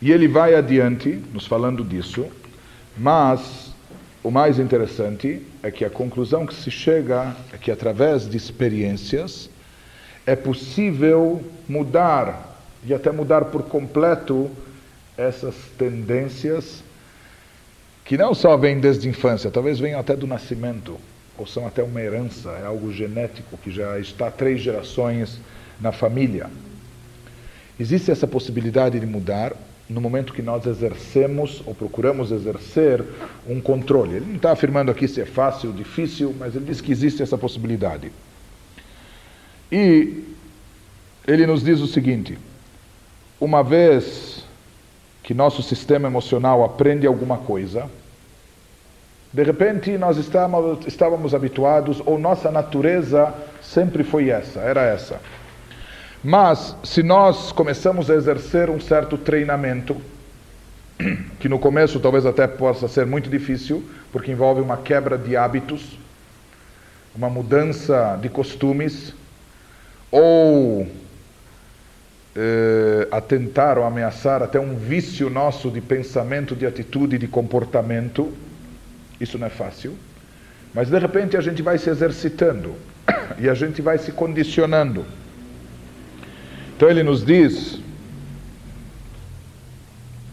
E 0.00 0.10
ele 0.10 0.26
vai 0.26 0.56
adiante, 0.56 1.22
nos 1.32 1.46
falando 1.46 1.84
disso, 1.84 2.26
mas 2.98 3.72
o 4.24 4.30
mais 4.30 4.58
interessante 4.58 5.40
é 5.62 5.70
que 5.70 5.84
a 5.84 5.90
conclusão 5.90 6.44
que 6.44 6.54
se 6.54 6.70
chega 6.70 7.36
é 7.52 7.56
que 7.56 7.70
através 7.70 8.28
de 8.28 8.36
experiências 8.36 9.48
é 10.26 10.34
possível 10.34 11.42
mudar 11.68 12.58
e 12.84 12.92
até 12.92 13.12
mudar 13.12 13.46
por 13.46 13.62
completo 13.64 14.50
essas 15.16 15.54
tendências 15.78 16.82
que 18.04 18.16
não 18.16 18.34
só 18.34 18.56
vêm 18.56 18.80
desde 18.80 19.06
a 19.06 19.10
infância, 19.10 19.50
talvez 19.50 19.78
venham 19.78 20.00
até 20.00 20.16
do 20.16 20.26
nascimento, 20.26 20.98
ou 21.38 21.46
são 21.46 21.66
até 21.66 21.82
uma 21.82 22.00
herança, 22.00 22.50
é 22.50 22.66
algo 22.66 22.92
genético 22.92 23.56
que 23.56 23.70
já 23.70 23.98
está 23.98 24.30
três 24.30 24.60
gerações 24.60 25.38
na 25.80 25.92
família. 25.92 26.50
Existe 27.78 28.10
essa 28.10 28.26
possibilidade 28.26 28.98
de 28.98 29.06
mudar 29.06 29.52
no 29.92 30.00
momento 30.00 30.32
que 30.32 30.42
nós 30.42 30.66
exercemos 30.66 31.62
ou 31.66 31.74
procuramos 31.74 32.32
exercer 32.32 33.04
um 33.48 33.60
controle. 33.60 34.16
Ele 34.16 34.26
não 34.26 34.36
está 34.36 34.52
afirmando 34.52 34.90
aqui 34.90 35.06
se 35.06 35.20
é 35.20 35.26
fácil 35.26 35.72
difícil, 35.72 36.34
mas 36.38 36.56
ele 36.56 36.64
diz 36.64 36.80
que 36.80 36.90
existe 36.90 37.22
essa 37.22 37.36
possibilidade. 37.36 38.10
E 39.70 40.24
ele 41.26 41.46
nos 41.46 41.62
diz 41.62 41.80
o 41.80 41.86
seguinte: 41.86 42.38
uma 43.40 43.62
vez 43.62 44.44
que 45.22 45.34
nosso 45.34 45.62
sistema 45.62 46.08
emocional 46.08 46.64
aprende 46.64 47.06
alguma 47.06 47.38
coisa, 47.38 47.88
de 49.32 49.42
repente 49.42 49.96
nós 49.96 50.16
estávamos, 50.16 50.86
estávamos 50.86 51.34
habituados, 51.34 52.02
ou 52.04 52.18
nossa 52.18 52.50
natureza 52.50 53.32
sempre 53.62 54.02
foi 54.02 54.30
essa, 54.30 54.60
era 54.60 54.82
essa. 54.82 55.20
Mas 56.22 56.76
se 56.84 57.02
nós 57.02 57.50
começamos 57.50 58.08
a 58.08 58.14
exercer 58.14 58.70
um 58.70 58.78
certo 58.78 59.18
treinamento, 59.18 60.00
que 61.40 61.48
no 61.48 61.58
começo 61.58 61.98
talvez 61.98 62.24
até 62.24 62.46
possa 62.46 62.86
ser 62.86 63.04
muito 63.04 63.28
difícil, 63.28 63.82
porque 64.12 64.30
envolve 64.30 64.60
uma 64.60 64.76
quebra 64.76 65.18
de 65.18 65.36
hábitos, 65.36 65.98
uma 67.14 67.28
mudança 67.28 68.16
de 68.22 68.28
costumes, 68.28 69.12
ou 70.12 70.86
eh, 72.36 73.08
atentar 73.10 73.76
ou 73.76 73.84
ameaçar 73.84 74.42
até 74.42 74.60
um 74.60 74.76
vício 74.76 75.28
nosso 75.28 75.70
de 75.70 75.80
pensamento, 75.80 76.54
de 76.54 76.66
atitude, 76.66 77.18
de 77.18 77.26
comportamento, 77.26 78.32
isso 79.20 79.38
não 79.38 79.48
é 79.48 79.50
fácil. 79.50 79.96
Mas 80.72 80.88
de 80.88 80.98
repente 80.98 81.36
a 81.36 81.40
gente 81.40 81.62
vai 81.62 81.78
se 81.78 81.90
exercitando 81.90 82.76
e 83.40 83.48
a 83.48 83.54
gente 83.54 83.82
vai 83.82 83.98
se 83.98 84.12
condicionando. 84.12 85.04
Então 86.82 86.90
ele 86.90 87.04
nos 87.04 87.24
diz, 87.24 87.78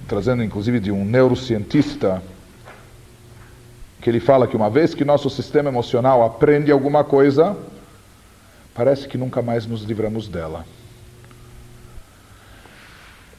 trazendo 0.07 0.43
inclusive 0.43 0.79
de 0.79 0.91
um 0.91 1.05
neurocientista, 1.05 2.23
que 4.01 4.09
ele 4.09 4.19
fala 4.19 4.47
que 4.47 4.55
uma 4.55 4.67
vez 4.67 4.95
que 4.95 5.05
nosso 5.05 5.29
sistema 5.29 5.69
emocional 5.69 6.23
aprende 6.23 6.71
alguma 6.71 7.03
coisa, 7.03 7.55
parece 8.73 9.07
que 9.07 9.15
nunca 9.15 9.43
mais 9.43 9.67
nos 9.67 9.83
livramos 9.83 10.27
dela. 10.27 10.65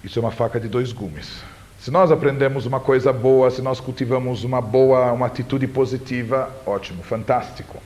Isso 0.05 0.17
é 0.17 0.23
uma 0.23 0.31
faca 0.31 0.61
de 0.61 0.69
dois 0.69 0.93
gumes. 0.93 1.43
Se 1.81 1.91
nós 1.91 2.13
aprendemos 2.13 2.65
uma 2.65 2.79
coisa 2.79 3.13
boa, 3.13 3.51
se 3.51 3.61
nós 3.61 3.81
cultivamos 3.81 4.45
uma 4.45 4.61
boa, 4.61 5.11
uma 5.11 5.27
atitude 5.27 5.67
positiva, 5.67 6.49
ótimo, 6.65 7.03
fantástico. 7.03 7.83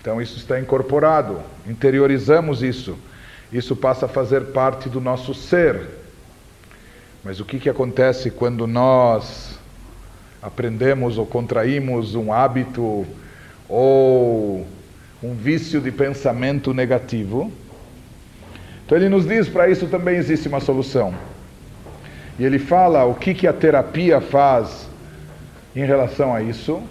Então 0.00 0.20
isso 0.20 0.38
está 0.38 0.58
incorporado, 0.58 1.38
interiorizamos 1.68 2.64
isso. 2.64 2.98
Isso 3.52 3.76
passa 3.76 4.06
a 4.06 4.08
fazer 4.08 4.46
parte 4.46 4.88
do 4.88 5.00
nosso 5.00 5.34
ser. 5.34 5.82
Mas 7.22 7.38
o 7.38 7.44
que, 7.44 7.58
que 7.58 7.68
acontece 7.68 8.30
quando 8.30 8.66
nós 8.66 9.58
aprendemos 10.42 11.18
ou 11.18 11.26
contraímos 11.26 12.14
um 12.14 12.32
hábito 12.32 13.06
ou 13.68 14.66
um 15.22 15.34
vício 15.34 15.80
de 15.80 15.92
pensamento 15.92 16.72
negativo? 16.72 17.52
Então 18.86 18.96
ele 18.96 19.08
nos 19.08 19.26
diz 19.26 19.48
para 19.48 19.68
isso 19.68 19.86
também 19.86 20.16
existe 20.16 20.48
uma 20.48 20.60
solução. 20.60 21.14
E 22.38 22.44
ele 22.44 22.58
fala 22.58 23.04
o 23.04 23.14
que, 23.14 23.34
que 23.34 23.46
a 23.46 23.52
terapia 23.52 24.20
faz 24.20 24.88
em 25.76 25.84
relação 25.84 26.34
a 26.34 26.42
isso. 26.42 26.82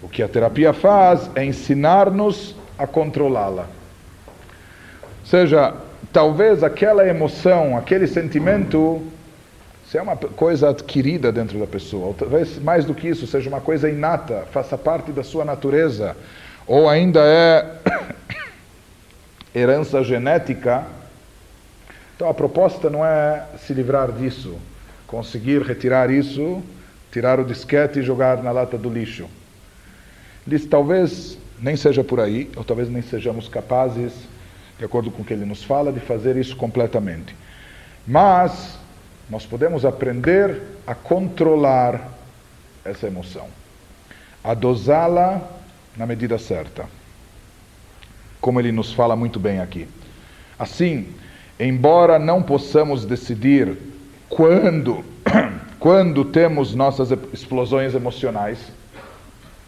O 0.00 0.08
que 0.08 0.22
a 0.22 0.28
terapia 0.28 0.72
faz 0.72 1.28
é 1.34 1.44
ensinar-nos 1.44 2.54
a 2.78 2.86
controlá-la. 2.86 3.79
Seja, 5.30 5.74
talvez 6.12 6.64
aquela 6.64 7.06
emoção, 7.06 7.76
aquele 7.78 8.08
sentimento, 8.08 9.00
seja 9.86 10.02
uma 10.02 10.16
coisa 10.16 10.70
adquirida 10.70 11.30
dentro 11.30 11.56
da 11.56 11.68
pessoa, 11.68 12.12
talvez 12.18 12.58
mais 12.58 12.84
do 12.84 12.92
que 12.92 13.06
isso, 13.06 13.28
seja 13.28 13.48
uma 13.48 13.60
coisa 13.60 13.88
inata, 13.88 14.44
faça 14.50 14.76
parte 14.76 15.12
da 15.12 15.22
sua 15.22 15.44
natureza, 15.44 16.16
ou 16.66 16.88
ainda 16.88 17.20
é 17.22 17.64
herança 19.54 20.02
genética. 20.02 20.84
Então 22.16 22.28
a 22.28 22.34
proposta 22.34 22.90
não 22.90 23.06
é 23.06 23.44
se 23.64 23.72
livrar 23.72 24.10
disso, 24.10 24.58
conseguir 25.06 25.62
retirar 25.62 26.10
isso, 26.10 26.60
tirar 27.12 27.38
o 27.38 27.44
disquete 27.44 28.00
e 28.00 28.02
jogar 28.02 28.42
na 28.42 28.50
lata 28.50 28.76
do 28.76 28.90
lixo. 28.90 29.28
Talvez 30.68 31.38
nem 31.60 31.76
seja 31.76 32.02
por 32.02 32.18
aí, 32.18 32.50
ou 32.56 32.64
talvez 32.64 32.90
nem 32.90 33.00
sejamos 33.00 33.48
capazes, 33.48 34.12
de 34.80 34.86
acordo 34.86 35.10
com 35.10 35.20
o 35.20 35.24
que 35.26 35.34
ele 35.34 35.44
nos 35.44 35.62
fala, 35.62 35.92
de 35.92 36.00
fazer 36.00 36.38
isso 36.38 36.56
completamente. 36.56 37.36
Mas 38.06 38.78
nós 39.28 39.44
podemos 39.44 39.84
aprender 39.84 40.58
a 40.86 40.94
controlar 40.94 42.08
essa 42.82 43.06
emoção, 43.06 43.46
a 44.42 44.54
dosá-la 44.54 45.42
na 45.94 46.06
medida 46.06 46.38
certa. 46.38 46.86
Como 48.40 48.58
ele 48.58 48.72
nos 48.72 48.90
fala 48.90 49.14
muito 49.14 49.38
bem 49.38 49.60
aqui. 49.60 49.86
Assim, 50.58 51.08
embora 51.58 52.18
não 52.18 52.42
possamos 52.42 53.04
decidir 53.04 53.76
quando, 54.30 55.04
quando 55.78 56.24
temos 56.24 56.74
nossas 56.74 57.10
explosões 57.34 57.94
emocionais, 57.94 58.58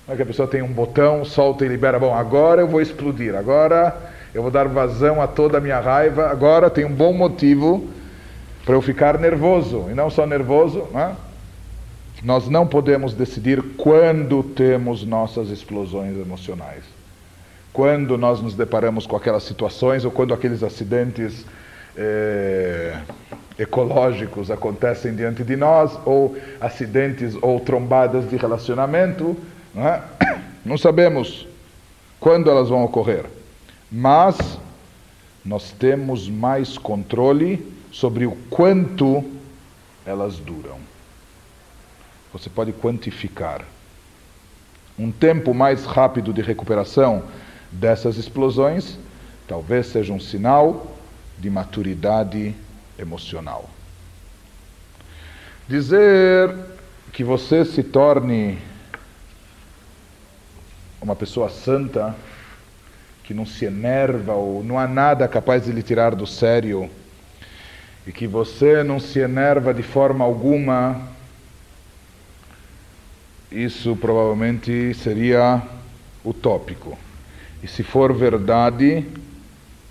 não 0.09 0.15
é 0.15 0.17
que 0.17 0.23
a 0.23 0.27
pessoa 0.27 0.49
tem 0.49 0.63
um 0.63 0.73
botão, 0.73 1.23
solta 1.23 1.67
e 1.67 1.69
libera, 1.69 1.99
bom, 1.99 2.15
agora 2.15 2.63
eu 2.63 2.67
vou 2.67 2.81
explodir, 2.81 3.35
agora 3.35 4.11
eu 4.35 4.43
vou 4.43 4.51
dar 4.51 4.69
vazão 4.69 5.21
a 5.21 5.27
toda 5.27 5.59
a 5.59 5.61
minha 5.61 5.81
raiva, 5.81 6.31
agora 6.31 6.71
tem 6.71 6.85
um 6.85 6.93
bom 6.93 7.13
motivo 7.13 7.89
para 8.65 8.75
eu 8.75 8.83
ficar 8.83 9.19
nervoso, 9.19 9.87
e 9.91 9.95
não 9.95 10.09
só 10.09 10.27
nervoso, 10.27 10.87
não 10.93 11.01
é? 11.01 11.13
nós 12.23 12.49
não 12.49 12.67
podemos 12.67 13.15
decidir 13.15 13.61
quando 13.77 14.43
temos 14.43 15.05
nossas 15.05 15.51
explosões 15.51 16.17
emocionais. 16.17 16.85
Quando 17.73 18.17
nós 18.17 18.41
nos 18.41 18.55
deparamos 18.55 19.07
com 19.07 19.17
aquelas 19.17 19.43
situações 19.43 20.05
ou 20.05 20.11
quando 20.11 20.33
aqueles 20.33 20.63
acidentes 20.63 21.45
eh, 21.97 22.97
ecológicos 23.59 24.51
acontecem 24.51 25.15
diante 25.17 25.43
de 25.43 25.57
nós, 25.57 25.99
ou 26.05 26.37
acidentes 26.61 27.37
ou 27.43 27.59
trombadas 27.59 28.29
de 28.29 28.37
relacionamento, 28.37 29.37
não, 29.75 29.89
é? 29.89 30.03
não 30.65 30.79
sabemos 30.79 31.49
quando 32.21 32.49
elas 32.49 32.69
vão 32.69 32.85
ocorrer, 32.85 33.25
mas 33.93 34.59
nós 35.45 35.71
temos 35.73 36.27
mais 36.27 36.79
controle 36.79 37.71
sobre 37.93 38.25
o 38.25 38.33
quanto 38.49 39.23
elas 40.07 40.39
duram. 40.39 40.79
Você 42.33 42.49
pode 42.49 42.73
quantificar. 42.73 43.63
Um 44.99 45.13
tempo 45.13 45.53
mais 45.53 45.85
rápido 45.85 46.33
de 46.33 46.41
recuperação 46.41 47.25
dessas 47.71 48.17
explosões 48.17 48.99
talvez 49.47 49.89
seja 49.89 50.13
um 50.13 50.21
sinal 50.21 50.97
de 51.39 51.51
maturidade 51.51 52.55
emocional. 52.99 53.69
Dizer 55.69 56.55
que 57.13 57.23
você 57.23 57.65
se 57.65 57.83
torne 57.83 58.59
uma 61.01 61.17
pessoa 61.17 61.51
santa, 61.51 62.15
que 63.33 63.35
não 63.35 63.47
se 63.47 63.65
enerva 63.65 64.35
ou 64.35 64.63
não 64.63 64.79
há 64.79 64.87
nada 64.87 65.27
capaz 65.27 65.65
de 65.65 65.73
lhe 65.73 65.83
tirar 65.83 66.15
do 66.15 66.27
sério, 66.27 66.91
e 68.07 68.13
que 68.13 68.27
você 68.27 68.85
não 68.85 69.01
se 69.01 69.21
enerva 69.21 69.73
de 69.73 69.83
forma 69.83 70.23
alguma, 70.23 71.01
isso 73.51 73.97
provavelmente 73.97 74.93
seria 74.93 75.63
utópico. 76.23 76.99
E 77.63 77.67
se 77.67 77.83
for 77.83 78.13
verdade, 78.13 79.07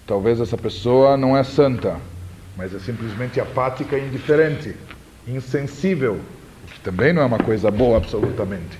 talvez 0.05 0.39
essa 0.39 0.57
pessoa 0.57 1.17
não 1.17 1.35
é 1.35 1.43
santa, 1.43 1.97
mas 2.55 2.75
é 2.75 2.79
simplesmente 2.79 3.39
apática 3.39 3.97
e 3.97 4.07
indiferente, 4.07 4.75
insensível, 5.27 6.19
o 6.63 6.67
que 6.71 6.79
também 6.81 7.11
não 7.11 7.23
é 7.23 7.25
uma 7.25 7.39
coisa 7.39 7.71
boa 7.71 7.97
absolutamente. 7.97 8.77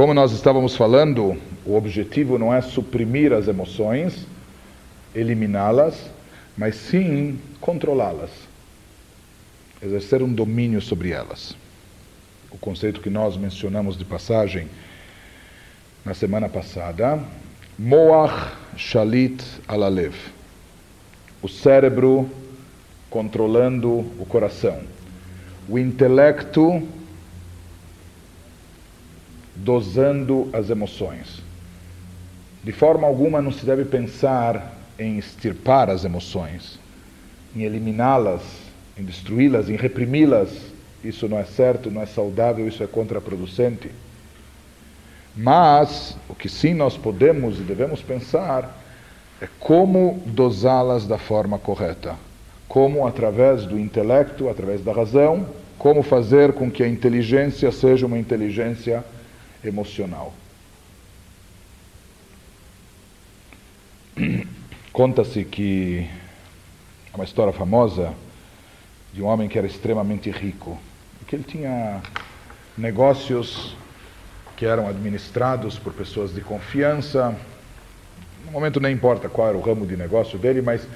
Como 0.00 0.14
nós 0.14 0.32
estávamos 0.32 0.74
falando, 0.76 1.36
o 1.66 1.76
objetivo 1.76 2.38
não 2.38 2.54
é 2.54 2.62
suprimir 2.62 3.34
as 3.34 3.48
emoções, 3.48 4.26
eliminá-las, 5.14 6.10
mas 6.56 6.74
sim 6.76 7.38
controlá-las, 7.60 8.30
exercer 9.82 10.22
um 10.22 10.32
domínio 10.32 10.80
sobre 10.80 11.10
elas. 11.10 11.54
O 12.50 12.56
conceito 12.56 13.02
que 13.02 13.10
nós 13.10 13.36
mencionamos 13.36 13.94
de 13.94 14.06
passagem 14.06 14.70
na 16.02 16.14
semana 16.14 16.48
passada, 16.48 17.22
Moach 17.78 18.56
Shalit 18.78 19.44
Alalev, 19.68 20.14
o 21.42 21.46
cérebro 21.46 22.26
controlando 23.10 23.98
o 24.18 24.24
coração, 24.26 24.80
o 25.68 25.78
intelecto 25.78 26.88
dosando 29.64 30.48
as 30.52 30.70
emoções. 30.70 31.42
De 32.62 32.72
forma 32.72 33.06
alguma 33.06 33.40
não 33.40 33.52
se 33.52 33.64
deve 33.64 33.84
pensar 33.84 34.76
em 34.98 35.18
extirpar 35.18 35.88
as 35.88 36.04
emoções, 36.04 36.78
em 37.56 37.62
eliminá-las, 37.62 38.42
em 38.98 39.04
destruí-las, 39.04 39.68
em 39.68 39.76
reprimi-las. 39.76 40.50
Isso 41.02 41.26
não 41.26 41.38
é 41.38 41.44
certo, 41.44 41.90
não 41.90 42.02
é 42.02 42.06
saudável, 42.06 42.68
isso 42.68 42.82
é 42.82 42.86
contraproducente. 42.86 43.90
Mas 45.34 46.16
o 46.28 46.34
que 46.34 46.48
sim 46.48 46.74
nós 46.74 46.96
podemos 46.96 47.58
e 47.58 47.62
devemos 47.62 48.02
pensar 48.02 48.78
é 49.40 49.48
como 49.58 50.22
dosá-las 50.26 51.06
da 51.06 51.16
forma 51.16 51.58
correta. 51.58 52.14
Como, 52.68 53.06
através 53.06 53.64
do 53.64 53.78
intelecto, 53.78 54.48
através 54.48 54.82
da 54.82 54.92
razão, 54.92 55.46
como 55.78 56.02
fazer 56.02 56.52
com 56.52 56.70
que 56.70 56.82
a 56.82 56.88
inteligência 56.88 57.72
seja 57.72 58.06
uma 58.06 58.18
inteligência 58.18 59.02
emocional. 59.64 60.32
Conta-se 64.92 65.44
que 65.44 66.06
é 67.12 67.16
uma 67.16 67.24
história 67.24 67.52
famosa 67.52 68.12
de 69.12 69.22
um 69.22 69.26
homem 69.26 69.48
que 69.48 69.58
era 69.58 69.66
extremamente 69.66 70.30
rico, 70.30 70.78
que 71.26 71.36
ele 71.36 71.44
tinha 71.44 72.02
negócios 72.76 73.76
que 74.56 74.66
eram 74.66 74.88
administrados 74.88 75.78
por 75.78 75.92
pessoas 75.92 76.34
de 76.34 76.40
confiança. 76.40 77.34
No 78.44 78.52
momento 78.52 78.78
nem 78.78 78.92
importa 78.92 79.28
qual 79.28 79.48
era 79.48 79.56
o 79.56 79.60
ramo 79.60 79.86
de 79.86 79.96
negócio 79.96 80.38
dele, 80.38 80.60
mas 80.60 80.86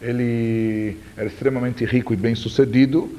ele 0.00 0.98
era 1.16 1.26
extremamente 1.26 1.84
rico 1.84 2.12
e 2.12 2.16
bem-sucedido, 2.16 3.16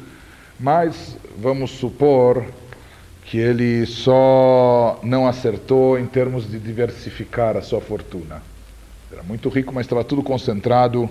mas 0.60 1.18
vamos 1.38 1.72
supor 1.72 2.46
que 3.26 3.38
ele 3.38 3.86
só 3.86 5.00
não 5.02 5.28
acertou 5.28 5.98
em 5.98 6.06
termos 6.06 6.50
de 6.50 6.60
diversificar 6.60 7.56
a 7.56 7.62
sua 7.62 7.80
fortuna. 7.80 8.42
Era 9.12 9.24
muito 9.24 9.50
rico, 9.50 9.74
mas 9.74 9.86
estava 9.86 10.04
tudo 10.04 10.22
concentrado 10.22 11.10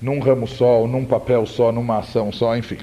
num 0.00 0.20
ramo 0.20 0.46
só, 0.46 0.86
num 0.86 1.04
papel 1.04 1.46
só, 1.46 1.70
numa 1.72 1.98
ação 1.98 2.32
só, 2.32 2.56
enfim. 2.56 2.78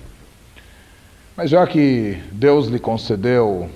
Mas 1.36 1.50
já 1.50 1.66
que 1.68 2.22
Deus 2.32 2.68
lhe 2.68 2.80
concedeu 2.80 3.70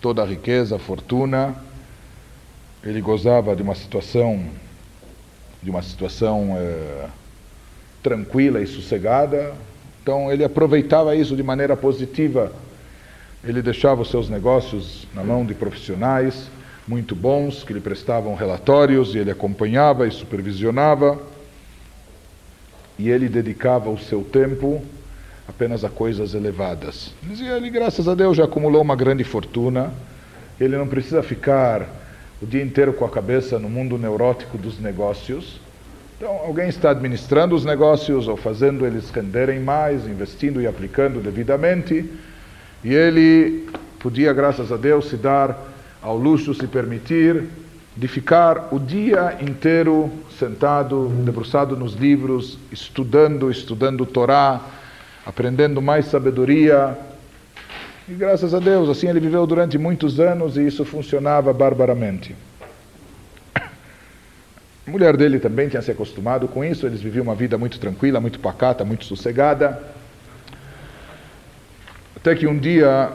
toda 0.00 0.22
a 0.22 0.26
riqueza, 0.26 0.76
a 0.76 0.78
fortuna, 0.78 1.54
ele 2.82 3.00
gozava 3.00 3.54
de 3.54 3.62
uma 3.62 3.74
situação, 3.74 4.42
de 5.62 5.70
uma 5.70 5.82
situação 5.82 6.56
é, 6.56 7.08
tranquila 8.02 8.62
e 8.62 8.66
sossegada, 8.66 9.54
então 10.02 10.32
ele 10.32 10.42
aproveitava 10.42 11.14
isso 11.14 11.36
de 11.36 11.42
maneira 11.42 11.76
positiva 11.76 12.50
ele 13.44 13.62
deixava 13.62 14.02
os 14.02 14.10
seus 14.10 14.28
negócios 14.28 15.06
na 15.14 15.24
mão 15.24 15.44
de 15.44 15.54
profissionais 15.54 16.50
muito 16.90 17.14
bons, 17.14 17.62
que 17.62 17.72
lhe 17.72 17.80
prestavam 17.80 18.34
relatórios 18.34 19.14
e 19.14 19.18
ele 19.18 19.30
acompanhava 19.30 20.08
e 20.08 20.10
supervisionava. 20.10 21.18
E 22.98 23.08
ele 23.08 23.28
dedicava 23.28 23.88
o 23.88 23.98
seu 23.98 24.22
tempo 24.22 24.82
apenas 25.48 25.84
a 25.84 25.88
coisas 25.88 26.34
elevadas. 26.34 27.14
Dizia 27.22 27.56
ele, 27.56 27.70
graças 27.70 28.08
a 28.08 28.14
Deus, 28.14 28.36
já 28.36 28.44
acumulou 28.44 28.82
uma 28.82 28.96
grande 28.96 29.22
fortuna. 29.22 29.92
Ele 30.60 30.76
não 30.76 30.86
precisa 30.86 31.22
ficar 31.22 31.86
o 32.42 32.46
dia 32.46 32.62
inteiro 32.62 32.92
com 32.92 33.04
a 33.04 33.08
cabeça 33.08 33.58
no 33.58 33.70
mundo 33.70 33.96
neurótico 33.96 34.58
dos 34.58 34.80
negócios. 34.80 35.60
Então, 36.16 36.32
alguém 36.44 36.68
está 36.68 36.90
administrando 36.90 37.54
os 37.54 37.64
negócios 37.64 38.28
ou 38.28 38.36
fazendo 38.36 38.84
eles 38.84 39.10
renderem 39.10 39.60
mais, 39.60 40.06
investindo 40.06 40.60
e 40.60 40.66
aplicando 40.66 41.20
devidamente 41.20 42.10
e 42.82 42.94
ele 42.94 43.68
podia, 43.98 44.32
graças 44.32 44.72
a 44.72 44.76
Deus, 44.76 45.08
se 45.08 45.16
dar 45.16 45.56
ao 46.02 46.16
luxo, 46.16 46.54
se 46.54 46.66
permitir 46.66 47.44
de 47.96 48.08
ficar 48.08 48.68
o 48.72 48.78
dia 48.78 49.36
inteiro 49.40 50.10
sentado, 50.38 51.08
debruçado 51.24 51.76
nos 51.76 51.92
livros, 51.92 52.58
estudando, 52.72 53.50
estudando 53.50 54.06
Torá, 54.06 54.60
aprendendo 55.26 55.82
mais 55.82 56.06
sabedoria. 56.06 56.96
E 58.08 58.14
graças 58.14 58.54
a 58.54 58.58
Deus, 58.58 58.88
assim 58.88 59.08
ele 59.08 59.20
viveu 59.20 59.46
durante 59.46 59.76
muitos 59.76 60.18
anos 60.18 60.56
e 60.56 60.66
isso 60.66 60.84
funcionava 60.84 61.52
barbaramente. 61.52 62.34
A 63.54 63.60
mulher 64.90 65.16
dele 65.16 65.38
também 65.38 65.68
tinha 65.68 65.82
se 65.82 65.90
acostumado 65.90 66.48
com 66.48 66.64
isso, 66.64 66.86
eles 66.86 67.02
viviam 67.02 67.24
uma 67.24 67.34
vida 67.34 67.58
muito 67.58 67.78
tranquila, 67.78 68.18
muito 68.18 68.40
pacata, 68.40 68.84
muito 68.84 69.04
sossegada. 69.04 69.99
Até 72.20 72.34
que 72.34 72.46
um 72.46 72.58
dia, 72.58 73.10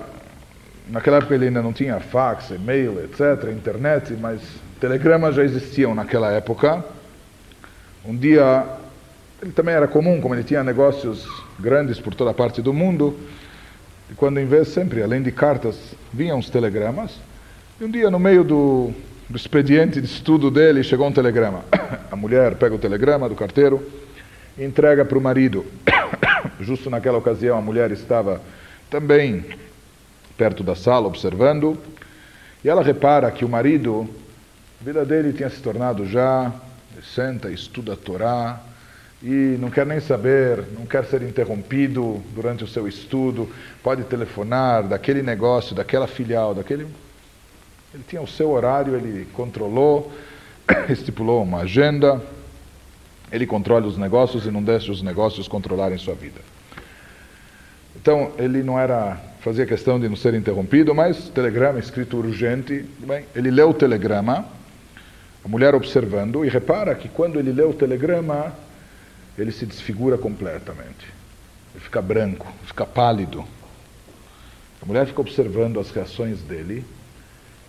naquela 0.90 1.18
época 1.18 1.36
ele 1.36 1.46
ainda 1.46 1.62
não 1.62 1.72
tinha 1.72 2.00
fax, 2.00 2.50
e-mail, 2.50 3.04
etc., 3.04 3.52
internet, 3.52 4.14
mas 4.20 4.42
telegramas 4.80 5.36
já 5.36 5.44
existiam 5.44 5.94
naquela 5.94 6.32
época. 6.32 6.84
Um 8.04 8.16
dia, 8.18 8.66
ele 9.44 9.52
também 9.52 9.76
era 9.76 9.88
comum, 9.88 10.20
como 10.20 10.34
ele 10.34 10.44
tinha 10.44 10.64
negócios 10.64 11.28
grandes 11.60 12.00
por 12.00 12.16
toda 12.16 12.34
parte 12.34 12.64
do 12.64 12.74
mundo, 12.74 13.16
e 14.10 14.16
quando 14.16 14.40
em 14.40 14.46
vez 14.48 14.70
sempre, 14.70 15.04
além 15.04 15.22
de 15.22 15.32
cartas, 15.32 15.78
vinham 16.12 16.40
os 16.40 16.50
telegramas, 16.50 17.12
e 17.80 17.84
um 17.84 17.92
dia 17.92 18.10
no 18.10 18.18
meio 18.18 18.44
do, 18.44 18.92
do 19.30 19.38
expediente 19.38 20.02
de 20.02 20.08
estudo 20.08 20.50
dele 20.50 20.82
chegou 20.82 21.08
um 21.08 21.12
telegrama. 21.12 21.64
A 22.10 22.16
mulher 22.16 22.56
pega 22.56 22.74
o 22.74 22.80
telegrama 22.80 23.30
do 23.30 23.36
carteiro 23.36 23.88
e 24.58 24.64
entrega 24.64 25.06
para 25.06 25.18
o 25.18 25.22
marido. 25.22 25.64
Justo 26.60 26.90
naquela 26.90 27.20
ocasião 27.20 27.58
a 27.58 27.62
mulher 27.62 27.92
estava 27.92 28.42
também 28.90 29.46
perto 30.38 30.64
da 30.64 30.76
sala 30.76 31.08
observando, 31.08 31.78
e 32.64 32.70
ela 32.70 32.84
repara 32.84 33.32
que 33.32 33.46
o 33.46 33.50
marido, 33.50 34.10
a 34.82 34.84
vida 34.84 35.06
dele 35.06 35.34
tinha 35.34 35.50
se 35.50 35.62
tornado 35.62 36.06
já, 36.06 36.52
senta, 37.14 37.50
estuda 37.50 37.94
a 37.94 37.96
Torá, 37.96 38.60
e 39.24 39.58
não 39.60 39.70
quer 39.70 39.86
nem 39.86 40.00
saber, 40.00 40.64
não 40.78 40.86
quer 40.86 41.06
ser 41.06 41.22
interrompido 41.22 42.22
durante 42.34 42.64
o 42.64 42.68
seu 42.68 42.88
estudo, 42.88 43.50
pode 43.82 44.04
telefonar 44.04 44.84
daquele 44.84 45.24
negócio, 45.24 45.76
daquela 45.76 46.08
filial, 46.08 46.54
daquele. 46.54 46.86
Ele 47.94 48.04
tinha 48.08 48.22
o 48.22 48.28
seu 48.28 48.52
horário, 48.52 48.96
ele 48.96 49.26
controlou, 49.34 50.12
estipulou 50.90 51.44
uma 51.44 51.62
agenda, 51.62 52.22
ele 53.32 53.48
controla 53.48 53.88
os 53.88 53.98
negócios 53.98 54.46
e 54.46 54.52
não 54.52 54.62
deixa 54.62 54.92
os 54.92 55.02
negócios 55.02 55.48
controlarem 55.48 55.98
sua 55.98 56.14
vida. 56.14 56.42
Então, 57.96 58.32
ele 58.38 58.62
não 58.62 58.80
era, 58.80 59.18
fazia 59.42 59.66
questão 59.66 60.00
de 60.00 60.08
não 60.08 60.16
ser 60.16 60.34
interrompido, 60.34 60.94
mas 60.94 61.30
telegrama 61.30 61.80
escrito 61.80 62.18
urgente, 62.18 62.86
bem, 63.00 63.26
ele 63.36 63.50
leu 63.50 63.70
o 63.70 63.74
telegrama, 63.74 64.46
a 65.44 65.48
mulher 65.48 65.74
observando, 65.76 66.44
e 66.44 66.50
repara 66.50 66.94
que 66.96 67.08
quando 67.08 67.40
ele 67.40 67.52
lê 67.52 67.64
o 67.64 67.74
telegrama, 67.74 68.54
ele 69.38 69.52
se 69.52 69.66
desfigura 69.66 70.18
completamente. 70.18 71.14
Ele 71.74 71.84
fica 71.84 72.02
branco, 72.02 72.48
fica 72.64 72.86
pálido. 72.86 73.44
A 74.82 74.86
mulher 74.86 75.06
fica 75.08 75.22
observando 75.22 75.80
as 75.80 75.92
reações 75.92 76.42
dele 76.42 76.86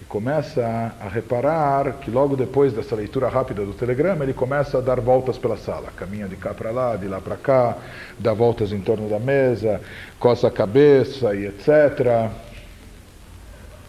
começa 0.08 0.94
a, 1.00 1.08
reparar 1.08 1.94
que 1.94 2.10
logo 2.10 2.36
depois 2.36 2.72
dessa 2.72 2.94
leitura 2.94 3.28
rápida 3.28 3.64
do 3.64 3.72
telegrama, 3.72 4.24
ele 4.24 4.32
começa 4.32 4.78
a 4.78 4.80
dar 4.80 5.00
voltas 5.00 5.36
pela 5.36 5.56
sala. 5.56 5.88
Caminha 5.96 6.28
de 6.28 6.36
cá 6.36 6.54
para 6.54 6.70
lá, 6.70 6.96
de 6.96 7.08
lá 7.08 7.20
para 7.20 7.36
cá, 7.36 7.76
dá 8.18 8.32
voltas 8.32 8.72
em 8.72 8.80
torno 8.80 9.08
da 9.08 9.18
mesa, 9.18 9.80
coça 10.18 10.48
a 10.48 10.50
cabeça 10.50 11.34
e 11.34 11.46
etc. 11.46 12.30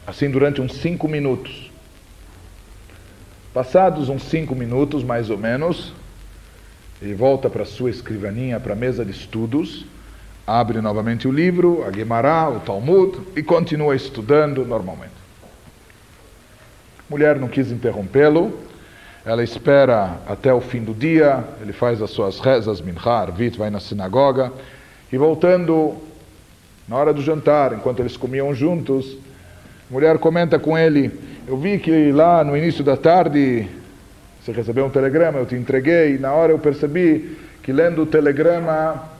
Assim 0.05 0.29
durante 0.29 0.59
uns 0.59 0.73
cinco 0.73 1.07
minutos. 1.07 1.71
Passados 3.53 4.09
uns 4.09 4.23
cinco 4.23 4.55
minutos, 4.55 5.03
mais 5.03 5.29
ou 5.29 5.37
menos, 5.37 5.93
ele 7.01 7.13
volta 7.13 7.49
para 7.49 7.65
sua 7.65 7.89
escrivaninha, 7.89 8.59
para 8.59 8.73
a 8.73 8.75
mesa 8.75 9.03
de 9.03 9.11
estudos, 9.11 9.85
abre 10.45 10.79
novamente 10.81 11.27
o 11.27 11.31
livro, 11.31 11.83
a 11.85 11.89
Guimará, 11.89 12.49
o 12.49 12.59
Talmud, 12.59 13.19
e 13.35 13.41
continua 13.41 13.95
estudando 13.95 14.65
normalmente. 14.65 15.26
Mulher 17.09 17.39
não 17.39 17.47
quis 17.47 17.71
interrompê-lo, 17.71 18.59
ela 19.25 19.43
espera 19.43 20.17
até 20.27 20.53
o 20.53 20.59
fim 20.59 20.83
do 20.83 20.93
dia, 20.93 21.43
ele 21.61 21.71
faz 21.71 22.01
as 22.01 22.09
suas 22.09 22.39
rezas, 22.39 22.81
minhar, 22.81 23.07
arvit, 23.07 23.57
vai 23.57 23.69
na 23.69 23.79
sinagoga, 23.79 24.51
e 25.11 25.17
voltando 25.17 25.95
na 26.87 26.97
hora 26.97 27.13
do 27.13 27.21
jantar, 27.21 27.73
enquanto 27.73 28.01
eles 28.01 28.17
comiam 28.17 28.53
juntos, 28.53 29.17
a 29.89 29.93
mulher 29.93 30.17
comenta 30.17 30.59
com 30.59 30.77
ele, 30.77 31.11
eu 31.47 31.57
vi 31.57 31.79
que 31.79 32.11
lá 32.11 32.43
no 32.43 32.57
início 32.57 32.83
da 32.83 32.97
tarde 32.97 33.67
você 34.41 34.51
recebeu 34.51 34.85
um 34.85 34.89
telegrama, 34.89 35.39
eu 35.39 35.45
te 35.45 35.55
entreguei, 35.55 36.15
e 36.15 36.17
na 36.17 36.33
hora 36.33 36.51
eu 36.51 36.59
percebi 36.59 37.37
que 37.63 37.71
lendo 37.71 38.01
o 38.01 38.05
telegrama 38.05 39.16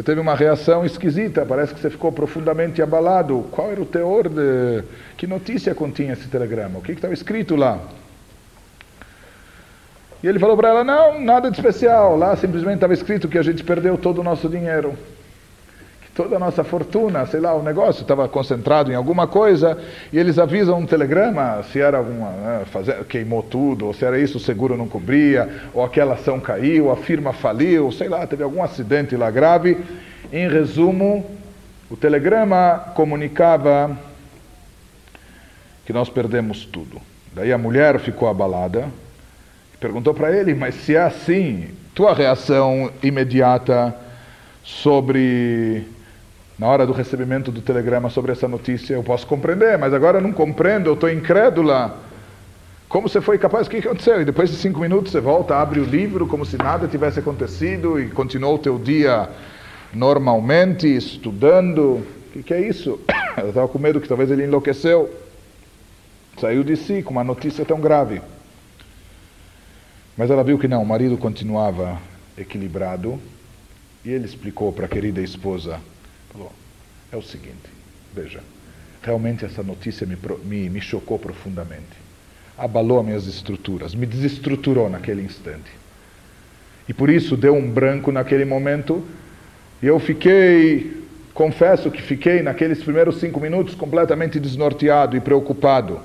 você 0.00 0.02
teve 0.02 0.18
uma 0.18 0.34
reação 0.34 0.82
esquisita, 0.82 1.44
parece 1.44 1.74
que 1.74 1.80
você 1.80 1.90
ficou 1.90 2.10
profundamente 2.10 2.80
abalado. 2.80 3.46
Qual 3.50 3.70
era 3.70 3.82
o 3.82 3.84
teor 3.84 4.30
de. 4.30 4.82
Que 5.14 5.26
notícia 5.26 5.74
continha 5.74 6.14
esse 6.14 6.26
telegrama? 6.26 6.78
O 6.78 6.82
que 6.82 6.92
estava 6.92 7.12
escrito 7.12 7.54
lá? 7.54 7.78
E 10.22 10.26
ele 10.26 10.38
falou 10.38 10.56
para 10.56 10.70
ela: 10.70 10.82
Não, 10.82 11.20
nada 11.20 11.50
de 11.50 11.58
especial. 11.58 12.16
Lá 12.16 12.34
simplesmente 12.34 12.76
estava 12.76 12.94
escrito 12.94 13.28
que 13.28 13.36
a 13.36 13.42
gente 13.42 13.62
perdeu 13.62 13.98
todo 13.98 14.22
o 14.22 14.24
nosso 14.24 14.48
dinheiro 14.48 14.94
toda 16.14 16.36
a 16.36 16.38
nossa 16.38 16.64
fortuna, 16.64 17.24
sei 17.26 17.40
lá, 17.40 17.54
o 17.54 17.62
negócio 17.62 18.02
estava 18.02 18.28
concentrado 18.28 18.90
em 18.90 18.94
alguma 18.94 19.26
coisa 19.26 19.78
e 20.12 20.18
eles 20.18 20.38
avisam 20.38 20.78
um 20.78 20.86
telegrama 20.86 21.62
se 21.72 21.80
era 21.80 21.98
alguma, 21.98 22.30
né, 22.30 22.64
queimou 23.08 23.42
tudo, 23.42 23.86
ou 23.86 23.94
se 23.94 24.04
era 24.04 24.18
isso, 24.18 24.38
o 24.38 24.40
seguro 24.40 24.76
não 24.76 24.88
cobria, 24.88 25.48
ou 25.72 25.84
aquela 25.84 26.14
ação 26.14 26.40
caiu, 26.40 26.90
a 26.90 26.96
firma 26.96 27.32
faliu, 27.32 27.90
sei 27.92 28.08
lá, 28.08 28.26
teve 28.26 28.42
algum 28.42 28.62
acidente 28.62 29.16
lá 29.16 29.30
grave. 29.30 29.78
Em 30.32 30.48
resumo, 30.48 31.24
o 31.90 31.96
telegrama 31.96 32.92
comunicava 32.94 33.96
que 35.86 35.92
nós 35.92 36.08
perdemos 36.08 36.64
tudo. 36.64 37.00
Daí 37.32 37.52
a 37.52 37.58
mulher 37.58 37.98
ficou 37.98 38.28
abalada 38.28 38.88
perguntou 39.80 40.12
para 40.12 40.30
ele: 40.30 40.54
Mas 40.54 40.74
se 40.74 40.94
é 40.94 41.00
assim, 41.00 41.68
tua 41.94 42.14
reação 42.14 42.92
imediata 43.02 43.96
sobre 44.62 45.84
na 46.60 46.66
hora 46.66 46.86
do 46.86 46.92
recebimento 46.92 47.50
do 47.50 47.62
telegrama 47.62 48.10
sobre 48.10 48.32
essa 48.32 48.46
notícia, 48.46 48.92
eu 48.92 49.02
posso 49.02 49.26
compreender, 49.26 49.78
mas 49.78 49.94
agora 49.94 50.18
eu 50.18 50.20
não 50.20 50.30
compreendo, 50.30 50.90
eu 50.90 50.92
estou 50.92 51.08
incrédula. 51.08 51.98
Como 52.86 53.08
você 53.08 53.18
foi 53.18 53.38
capaz? 53.38 53.66
O 53.66 53.70
que 53.70 53.78
aconteceu? 53.78 54.20
E 54.20 54.26
depois 54.26 54.50
de 54.50 54.56
cinco 54.56 54.78
minutos 54.78 55.10
você 55.10 55.20
volta, 55.22 55.56
abre 55.56 55.80
o 55.80 55.84
livro 55.84 56.26
como 56.26 56.44
se 56.44 56.58
nada 56.58 56.86
tivesse 56.86 57.18
acontecido 57.18 57.98
e 57.98 58.10
continuou 58.10 58.56
o 58.56 58.58
teu 58.58 58.78
dia 58.78 59.30
normalmente, 59.90 60.86
estudando. 60.86 61.80
O 62.28 62.32
que, 62.34 62.42
que 62.42 62.52
é 62.52 62.60
isso? 62.60 63.00
Ela 63.38 63.48
estava 63.48 63.66
com 63.66 63.78
medo 63.78 63.98
que 63.98 64.08
talvez 64.08 64.30
ele 64.30 64.44
enlouqueceu. 64.44 65.08
Saiu 66.38 66.62
de 66.62 66.76
si 66.76 67.02
com 67.02 67.12
uma 67.12 67.24
notícia 67.24 67.64
tão 67.64 67.80
grave. 67.80 68.20
Mas 70.14 70.30
ela 70.30 70.44
viu 70.44 70.58
que 70.58 70.68
não, 70.68 70.82
o 70.82 70.86
marido 70.86 71.16
continuava 71.16 71.96
equilibrado 72.36 73.18
e 74.04 74.10
ele 74.10 74.26
explicou 74.26 74.70
para 74.72 74.84
a 74.84 74.88
querida 74.88 75.22
esposa 75.22 75.80
Falou, 76.32 76.52
é 77.12 77.16
o 77.16 77.22
seguinte, 77.22 77.68
veja, 78.14 78.40
realmente 79.02 79.44
essa 79.44 79.62
notícia 79.62 80.06
me, 80.06 80.16
me, 80.44 80.70
me 80.70 80.80
chocou 80.80 81.18
profundamente. 81.18 81.98
Abalou 82.56 83.00
as 83.00 83.06
minhas 83.06 83.26
estruturas, 83.26 83.94
me 83.94 84.06
desestruturou 84.06 84.88
naquele 84.88 85.22
instante. 85.22 85.70
E 86.88 86.92
por 86.92 87.08
isso 87.08 87.36
deu 87.36 87.54
um 87.54 87.70
branco 87.70 88.12
naquele 88.12 88.44
momento, 88.44 89.06
e 89.82 89.86
eu 89.86 89.98
fiquei, 89.98 91.04
confesso 91.32 91.90
que 91.90 92.02
fiquei 92.02 92.42
naqueles 92.42 92.82
primeiros 92.82 93.18
cinco 93.18 93.40
minutos 93.40 93.74
completamente 93.74 94.38
desnorteado 94.38 95.16
e 95.16 95.20
preocupado. 95.20 96.00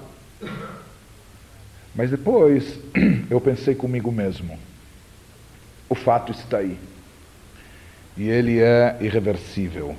Mas 1.96 2.12
depois 2.12 2.80
eu 3.30 3.40
pensei 3.40 3.74
comigo 3.74 4.12
mesmo: 4.12 4.60
o 5.90 5.96
fato 5.96 6.32
está 6.32 6.58
aí. 6.58 6.78
E 8.18 8.30
ele 8.30 8.60
é 8.60 8.98
irreversível. 9.02 9.96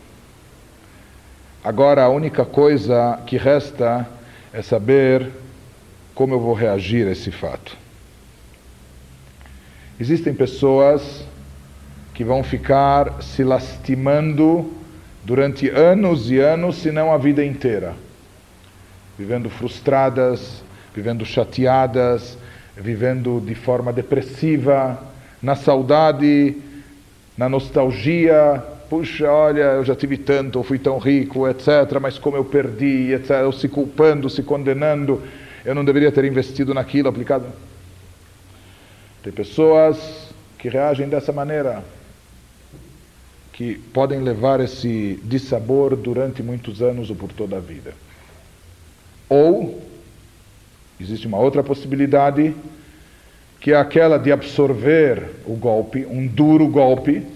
Agora 1.67 2.05
a 2.05 2.09
única 2.09 2.45
coisa 2.45 3.19
que 3.27 3.37
resta 3.37 4.09
é 4.53 4.63
saber 4.63 5.33
como 6.15 6.33
eu 6.33 6.39
vou 6.39 6.55
reagir 6.55 7.09
a 7.09 7.11
esse 7.11 7.33
fato. 7.33 7.77
Existem 9.99 10.33
pessoas 10.33 11.27
que 12.15 12.23
vão 12.23 12.45
ficar 12.45 13.21
se 13.21 13.43
lastimando 13.43 14.73
durante 15.25 15.69
anos 15.69 16.31
e 16.31 16.39
anos, 16.39 16.77
se 16.77 16.93
não 16.93 17.13
a 17.13 17.19
vida 17.19 17.45
inteira, 17.45 17.95
vivendo 19.19 19.51
frustradas, 19.51 20.63
vivendo 20.95 21.27
chateadas, 21.27 22.39
vivendo 22.77 23.43
de 23.45 23.57
forma 23.57 23.93
depressiva, 23.93 25.03
na 25.43 25.57
saudade, 25.57 26.59
na 27.37 27.49
nostalgia, 27.49 28.63
puxa, 28.89 29.31
olha, 29.31 29.63
eu 29.63 29.85
já 29.85 29.95
tive 29.95 30.17
tanto, 30.17 30.59
eu 30.59 30.63
fui 30.63 30.79
tão 30.79 30.99
rico, 30.99 31.49
etc., 31.49 31.99
mas 32.01 32.19
como 32.19 32.37
eu 32.37 32.45
perdi, 32.45 33.13
etc., 33.13 33.43
ou 33.45 33.53
se 33.53 33.69
culpando, 33.69 34.31
se 34.31 34.43
condenando. 34.43 35.23
eu 35.65 35.75
não 35.75 35.85
deveria 35.85 36.13
ter 36.13 36.25
investido 36.25 36.73
naquilo 36.73 37.09
aplicado. 37.09 37.47
Tem 39.23 39.33
pessoas 39.33 40.29
que 40.59 40.69
reagem 40.69 41.09
dessa 41.09 41.33
maneira, 41.33 41.83
que 43.53 43.75
podem 43.93 44.21
levar 44.21 44.61
esse 44.61 45.19
dissabor 45.25 45.97
durante 45.97 46.43
muitos 46.43 46.83
anos 46.83 47.11
ou 47.11 47.17
por 47.17 47.33
toda 47.33 47.57
a 47.57 47.61
vida. 47.61 47.95
Ou, 49.29 49.83
existe 51.01 51.27
uma 51.27 51.39
outra 51.39 51.63
possibilidade, 51.63 52.55
que 53.61 53.73
é 53.73 53.77
aquela 53.77 54.19
de 54.19 54.31
absorver 54.31 55.31
o 55.45 55.57
golpe, 55.57 56.07
um 56.07 56.27
duro 56.27 56.69
golpe, 56.69 57.27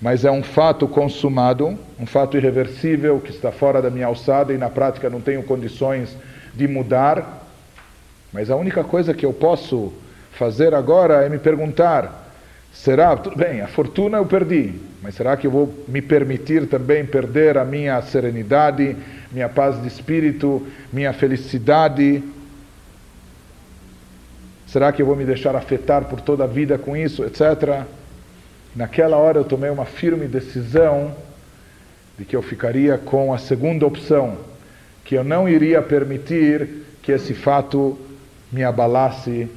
mas 0.00 0.24
é 0.24 0.30
um 0.30 0.42
fato 0.42 0.88
consumado, 0.88 1.78
um 1.98 2.06
fato 2.06 2.36
irreversível 2.36 3.20
que 3.20 3.30
está 3.30 3.52
fora 3.52 3.82
da 3.82 3.90
minha 3.90 4.06
alçada 4.06 4.52
e 4.52 4.56
na 4.56 4.70
prática 4.70 5.10
não 5.10 5.20
tenho 5.20 5.42
condições 5.42 6.16
de 6.54 6.66
mudar. 6.66 7.46
Mas 8.32 8.50
a 8.50 8.56
única 8.56 8.82
coisa 8.82 9.12
que 9.12 9.26
eu 9.26 9.32
posso 9.32 9.92
fazer 10.32 10.74
agora 10.74 11.24
é 11.24 11.28
me 11.28 11.38
perguntar: 11.38 12.32
será, 12.72 13.14
tudo 13.14 13.36
bem, 13.36 13.60
a 13.60 13.68
fortuna 13.68 14.16
eu 14.16 14.24
perdi, 14.24 14.80
mas 15.02 15.14
será 15.14 15.36
que 15.36 15.46
eu 15.46 15.50
vou 15.50 15.74
me 15.86 16.00
permitir 16.00 16.66
também 16.66 17.04
perder 17.04 17.58
a 17.58 17.64
minha 17.64 18.00
serenidade, 18.00 18.96
minha 19.30 19.50
paz 19.50 19.80
de 19.82 19.88
espírito, 19.88 20.66
minha 20.90 21.12
felicidade? 21.12 22.22
Será 24.66 24.92
que 24.92 25.02
eu 25.02 25.06
vou 25.06 25.16
me 25.16 25.24
deixar 25.24 25.54
afetar 25.56 26.04
por 26.04 26.20
toda 26.20 26.44
a 26.44 26.46
vida 26.46 26.78
com 26.78 26.96
isso, 26.96 27.22
etc. 27.24 27.84
Naquela 28.74 29.16
hora 29.16 29.38
eu 29.38 29.44
tomei 29.44 29.70
uma 29.70 29.84
firme 29.84 30.26
decisão 30.28 31.14
de 32.18 32.24
que 32.24 32.36
eu 32.36 32.42
ficaria 32.42 32.96
com 32.98 33.34
a 33.34 33.38
segunda 33.38 33.86
opção, 33.86 34.38
que 35.04 35.16
eu 35.16 35.24
não 35.24 35.48
iria 35.48 35.82
permitir 35.82 36.68
que 37.02 37.10
esse 37.10 37.34
fato 37.34 37.98
me 38.52 38.62
abalasse 38.62 39.48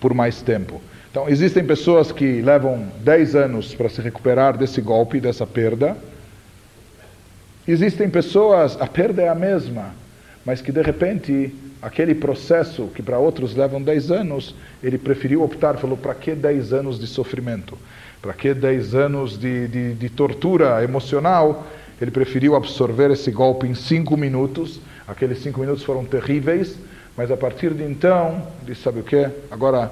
por 0.00 0.12
mais 0.12 0.42
tempo. 0.42 0.80
Então, 1.10 1.28
existem 1.28 1.64
pessoas 1.64 2.12
que 2.12 2.40
levam 2.42 2.86
10 3.00 3.34
anos 3.34 3.74
para 3.74 3.88
se 3.88 4.00
recuperar 4.00 4.56
desse 4.56 4.80
golpe, 4.80 5.20
dessa 5.20 5.46
perda. 5.46 5.96
Existem 7.66 8.08
pessoas, 8.08 8.80
a 8.80 8.86
perda 8.86 9.22
é 9.22 9.28
a 9.28 9.34
mesma, 9.34 9.94
mas 10.44 10.60
que 10.60 10.70
de 10.70 10.82
repente 10.82 11.54
aquele 11.82 12.14
processo 12.14 12.88
que 12.94 13.02
para 13.02 13.18
outros 13.18 13.56
levam 13.56 13.82
10 13.82 14.10
anos, 14.10 14.54
ele 14.82 14.98
preferiu 14.98 15.42
optar, 15.42 15.78
falou, 15.78 15.96
para 15.96 16.14
que 16.14 16.34
10 16.34 16.72
anos 16.72 16.98
de 16.98 17.06
sofrimento? 17.06 17.76
Para 18.20 18.32
que 18.34 18.52
10 18.52 18.94
anos 18.94 19.38
de, 19.38 19.68
de, 19.68 19.94
de, 19.94 20.08
tortura 20.10 20.82
emocional? 20.84 21.66
Ele 22.00 22.10
preferiu 22.10 22.54
absorver 22.54 23.10
esse 23.10 23.30
golpe 23.30 23.66
em 23.66 23.74
5 23.74 24.16
minutos. 24.16 24.80
Aqueles 25.08 25.38
5 25.42 25.58
minutos 25.60 25.82
foram 25.82 26.04
terríveis, 26.04 26.76
mas 27.16 27.30
a 27.30 27.36
partir 27.36 27.72
de 27.72 27.82
então, 27.82 28.46
disse: 28.62 28.82
sabe 28.82 29.00
o 29.00 29.02
que? 29.02 29.26
Agora, 29.50 29.90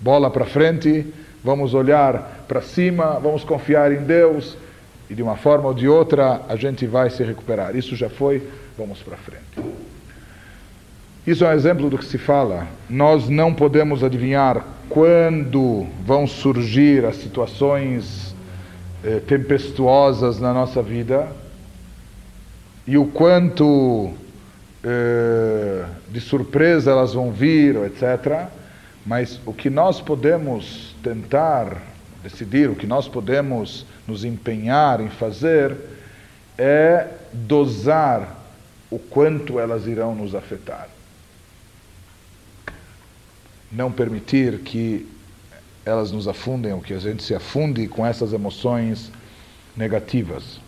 bola 0.00 0.30
para 0.30 0.44
frente, 0.46 1.06
vamos 1.44 1.74
olhar 1.74 2.44
para 2.48 2.62
cima, 2.62 3.18
vamos 3.20 3.44
confiar 3.44 3.92
em 3.92 4.02
Deus 4.02 4.56
e 5.10 5.14
de 5.14 5.22
uma 5.22 5.36
forma 5.36 5.68
ou 5.68 5.74
de 5.74 5.88
outra 5.88 6.42
a 6.48 6.56
gente 6.56 6.86
vai 6.86 7.10
se 7.10 7.22
recuperar. 7.24 7.74
Isso 7.74 7.96
já 7.96 8.08
foi, 8.08 8.42
vamos 8.78 9.02
para 9.02 9.16
frente. 9.16 9.89
Isso 11.26 11.44
é 11.44 11.48
um 11.48 11.52
exemplo 11.52 11.90
do 11.90 11.98
que 11.98 12.04
se 12.04 12.16
fala. 12.16 12.66
Nós 12.88 13.28
não 13.28 13.52
podemos 13.52 14.02
adivinhar 14.02 14.64
quando 14.88 15.86
vão 16.04 16.26
surgir 16.26 17.04
as 17.04 17.16
situações 17.16 18.34
eh, 19.04 19.20
tempestuosas 19.26 20.40
na 20.40 20.54
nossa 20.54 20.82
vida 20.82 21.28
e 22.86 22.96
o 22.96 23.04
quanto 23.04 24.14
eh, 24.82 25.84
de 26.08 26.20
surpresa 26.22 26.90
elas 26.90 27.12
vão 27.12 27.30
vir, 27.30 27.76
etc. 27.84 28.46
Mas 29.04 29.38
o 29.44 29.52
que 29.52 29.68
nós 29.68 30.00
podemos 30.00 30.96
tentar 31.02 31.82
decidir, 32.22 32.70
o 32.70 32.74
que 32.74 32.86
nós 32.86 33.06
podemos 33.06 33.84
nos 34.08 34.24
empenhar 34.24 35.02
em 35.02 35.10
fazer 35.10 35.76
é 36.56 37.08
dosar 37.30 38.38
o 38.90 38.98
quanto 38.98 39.60
elas 39.60 39.86
irão 39.86 40.14
nos 40.14 40.34
afetar 40.34 40.88
não 43.70 43.92
permitir 43.92 44.60
que 44.60 45.06
elas 45.84 46.10
nos 46.10 46.28
afundem, 46.28 46.72
ou 46.72 46.80
que 46.80 46.92
a 46.92 46.98
gente 46.98 47.22
se 47.22 47.34
afunde 47.34 47.86
com 47.88 48.04
essas 48.04 48.32
emoções 48.32 49.10
negativas. 49.76 50.60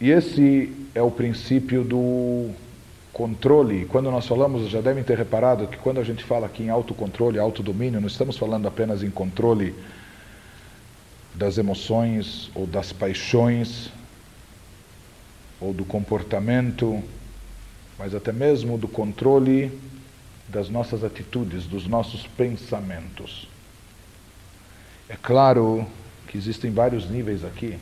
E 0.00 0.10
esse 0.10 0.72
é 0.94 1.02
o 1.02 1.10
princípio 1.10 1.82
do 1.82 2.50
controle. 3.12 3.84
Quando 3.86 4.10
nós 4.10 4.26
falamos, 4.26 4.68
já 4.68 4.80
devem 4.80 5.02
ter 5.02 5.18
reparado 5.18 5.66
que 5.66 5.76
quando 5.76 5.98
a 5.98 6.04
gente 6.04 6.22
fala 6.22 6.46
aqui 6.46 6.62
em 6.62 6.70
autocontrole, 6.70 7.38
autodomínio, 7.38 8.00
não 8.00 8.06
estamos 8.06 8.36
falando 8.36 8.68
apenas 8.68 9.02
em 9.02 9.10
controle 9.10 9.74
das 11.34 11.58
emoções 11.58 12.50
ou 12.54 12.66
das 12.66 12.92
paixões 12.92 13.90
ou 15.60 15.72
do 15.72 15.84
comportamento 15.84 17.02
mas 17.98 18.14
até 18.14 18.32
mesmo 18.32 18.78
do 18.78 18.86
controle 18.86 19.76
das 20.48 20.68
nossas 20.68 21.02
atitudes, 21.02 21.66
dos 21.66 21.86
nossos 21.86 22.26
pensamentos. 22.26 23.48
É 25.08 25.16
claro 25.16 25.86
que 26.28 26.38
existem 26.38 26.70
vários 26.70 27.10
níveis 27.10 27.44
aqui. 27.44 27.78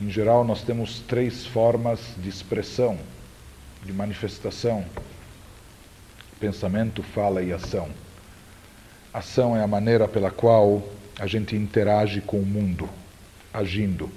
Em 0.00 0.08
geral, 0.10 0.44
nós 0.44 0.62
temos 0.62 1.00
três 1.00 1.44
formas 1.46 2.00
de 2.16 2.28
expressão, 2.28 2.98
de 3.84 3.92
manifestação: 3.92 4.84
pensamento, 6.40 7.02
fala 7.02 7.42
e 7.42 7.52
ação. 7.52 7.88
Ação 9.12 9.56
é 9.56 9.62
a 9.62 9.66
maneira 9.66 10.06
pela 10.06 10.30
qual 10.30 10.82
a 11.18 11.26
gente 11.26 11.56
interage 11.56 12.20
com 12.20 12.38
o 12.38 12.46
mundo, 12.46 12.88
agindo. 13.52 14.10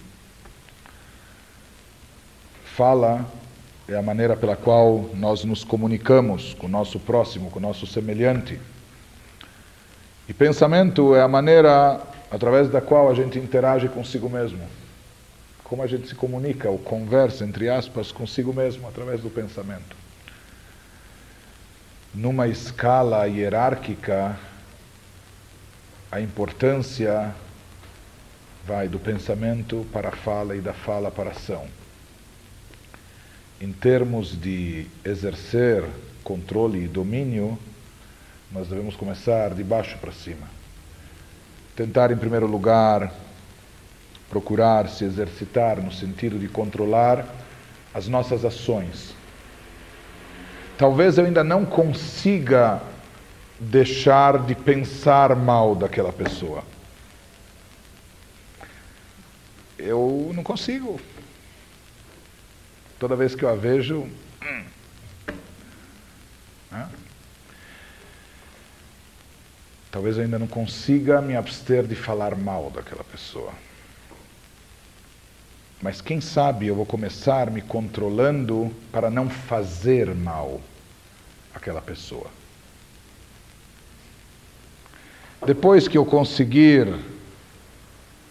Fala 2.63 3.25
é 3.87 3.95
a 3.95 4.01
maneira 4.01 4.35
pela 4.35 4.55
qual 4.55 5.09
nós 5.15 5.43
nos 5.43 5.63
comunicamos 5.63 6.53
com 6.53 6.67
o 6.67 6.69
nosso 6.69 6.99
próximo, 6.99 7.49
com 7.49 7.59
o 7.59 7.61
nosso 7.61 7.87
semelhante. 7.87 8.59
E 10.27 10.33
pensamento 10.33 11.15
é 11.15 11.21
a 11.21 11.27
maneira 11.27 11.99
através 12.29 12.69
da 12.69 12.79
qual 12.79 13.09
a 13.09 13.13
gente 13.13 13.39
interage 13.39 13.89
consigo 13.89 14.29
mesmo. 14.29 14.61
Como 15.63 15.81
a 15.81 15.87
gente 15.87 16.07
se 16.07 16.15
comunica 16.15 16.69
ou 16.69 16.77
conversa, 16.77 17.43
entre 17.43 17.69
aspas, 17.69 18.11
consigo 18.11 18.53
mesmo 18.53 18.87
através 18.87 19.21
do 19.21 19.29
pensamento. 19.29 19.95
Numa 22.13 22.47
escala 22.47 23.25
hierárquica, 23.25 24.37
a 26.11 26.19
importância 26.19 27.33
vai 28.65 28.87
do 28.87 28.99
pensamento 28.99 29.85
para 29.91 30.09
a 30.09 30.15
fala 30.15 30.55
e 30.55 30.61
da 30.61 30.73
fala 30.73 31.09
para 31.09 31.29
a 31.29 31.31
ação 31.31 31.65
em 33.61 33.71
termos 33.71 34.35
de 34.41 34.87
exercer 35.05 35.85
controle 36.23 36.83
e 36.83 36.87
domínio, 36.87 37.59
nós 38.51 38.67
devemos 38.67 38.95
começar 38.95 39.53
de 39.53 39.63
baixo 39.63 39.99
para 39.99 40.11
cima. 40.11 40.47
Tentar, 41.75 42.11
em 42.11 42.17
primeiro 42.17 42.47
lugar, 42.47 43.13
procurar 44.31 44.89
se 44.89 45.05
exercitar 45.05 45.79
no 45.79 45.91
sentido 45.91 46.39
de 46.39 46.47
controlar 46.47 47.23
as 47.93 48.07
nossas 48.07 48.43
ações. 48.43 49.13
Talvez 50.75 51.19
eu 51.19 51.25
ainda 51.25 51.43
não 51.43 51.63
consiga 51.63 52.81
deixar 53.59 54.39
de 54.39 54.55
pensar 54.55 55.35
mal 55.35 55.75
daquela 55.75 56.11
pessoa. 56.11 56.63
Eu 59.77 60.31
não 60.33 60.41
consigo. 60.41 60.99
Toda 63.01 63.15
vez 63.15 63.33
que 63.33 63.43
eu 63.43 63.49
a 63.49 63.55
vejo. 63.55 64.07
Né? 66.71 66.87
Talvez 69.89 70.17
eu 70.17 70.23
ainda 70.23 70.37
não 70.37 70.45
consiga 70.45 71.19
me 71.19 71.35
abster 71.35 71.87
de 71.87 71.95
falar 71.95 72.35
mal 72.35 72.69
daquela 72.69 73.03
pessoa. 73.03 73.53
Mas 75.81 75.99
quem 75.99 76.21
sabe 76.21 76.67
eu 76.67 76.75
vou 76.75 76.85
começar 76.85 77.49
me 77.49 77.63
controlando 77.63 78.71
para 78.91 79.09
não 79.09 79.31
fazer 79.31 80.13
mal 80.13 80.61
àquela 81.55 81.81
pessoa. 81.81 82.27
Depois 85.43 85.87
que 85.87 85.97
eu 85.97 86.05
conseguir 86.05 86.87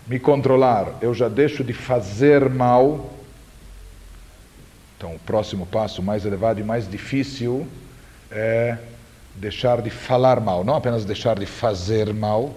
me 0.06 0.20
controlar, 0.20 0.96
eu 1.02 1.12
já 1.12 1.28
deixo 1.28 1.64
de 1.64 1.72
fazer 1.72 2.48
mal 2.48 3.18
então, 5.00 5.14
o 5.14 5.18
próximo 5.18 5.64
passo 5.64 6.02
mais 6.02 6.26
elevado 6.26 6.60
e 6.60 6.62
mais 6.62 6.86
difícil 6.86 7.66
é 8.30 8.76
deixar 9.34 9.80
de 9.80 9.88
falar 9.88 10.38
mal, 10.40 10.62
não 10.62 10.74
apenas 10.74 11.06
deixar 11.06 11.38
de 11.38 11.46
fazer 11.46 12.12
mal. 12.12 12.54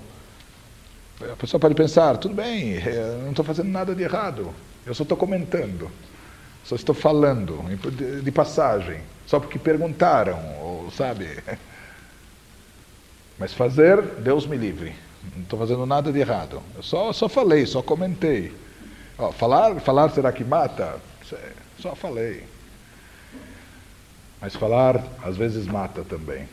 A 1.21 1.37
pessoa 1.37 1.57
pode 1.57 1.73
pensar, 1.73 2.17
tudo 2.17 2.35
bem, 2.35 2.73
eu 2.85 3.19
não 3.19 3.29
estou 3.29 3.45
fazendo 3.45 3.69
nada 3.69 3.95
de 3.95 4.03
errado, 4.03 4.53
eu 4.85 4.93
só 4.93 5.03
estou 5.03 5.17
comentando. 5.17 5.89
Só 6.65 6.75
estou 6.75 6.93
falando, 6.93 7.63
de 8.21 8.31
passagem, 8.31 8.99
só 9.25 9.39
porque 9.39 9.57
perguntaram, 9.57 10.37
ou 10.61 10.91
sabe. 10.91 11.29
Mas 13.39 13.53
fazer, 13.53 14.01
Deus 14.19 14.45
me 14.45 14.57
livre. 14.57 14.93
Não 15.33 15.43
estou 15.43 15.57
fazendo 15.59 15.85
nada 15.85 16.11
de 16.11 16.19
errado. 16.19 16.61
Eu 16.75 16.83
só, 16.83 17.13
só 17.13 17.29
falei, 17.29 17.65
só 17.65 17.81
comentei. 17.81 18.53
Ó, 19.17 19.31
falar, 19.31 19.79
falar 19.79 20.09
será 20.09 20.31
que 20.33 20.43
mata? 20.43 20.99
Só 21.83 21.93
falei. 21.95 22.43
Mas 24.39 24.55
falar 24.55 25.05
às 25.21 25.35
vezes 25.35 25.67
mata 25.67 26.01
também. 26.01 26.47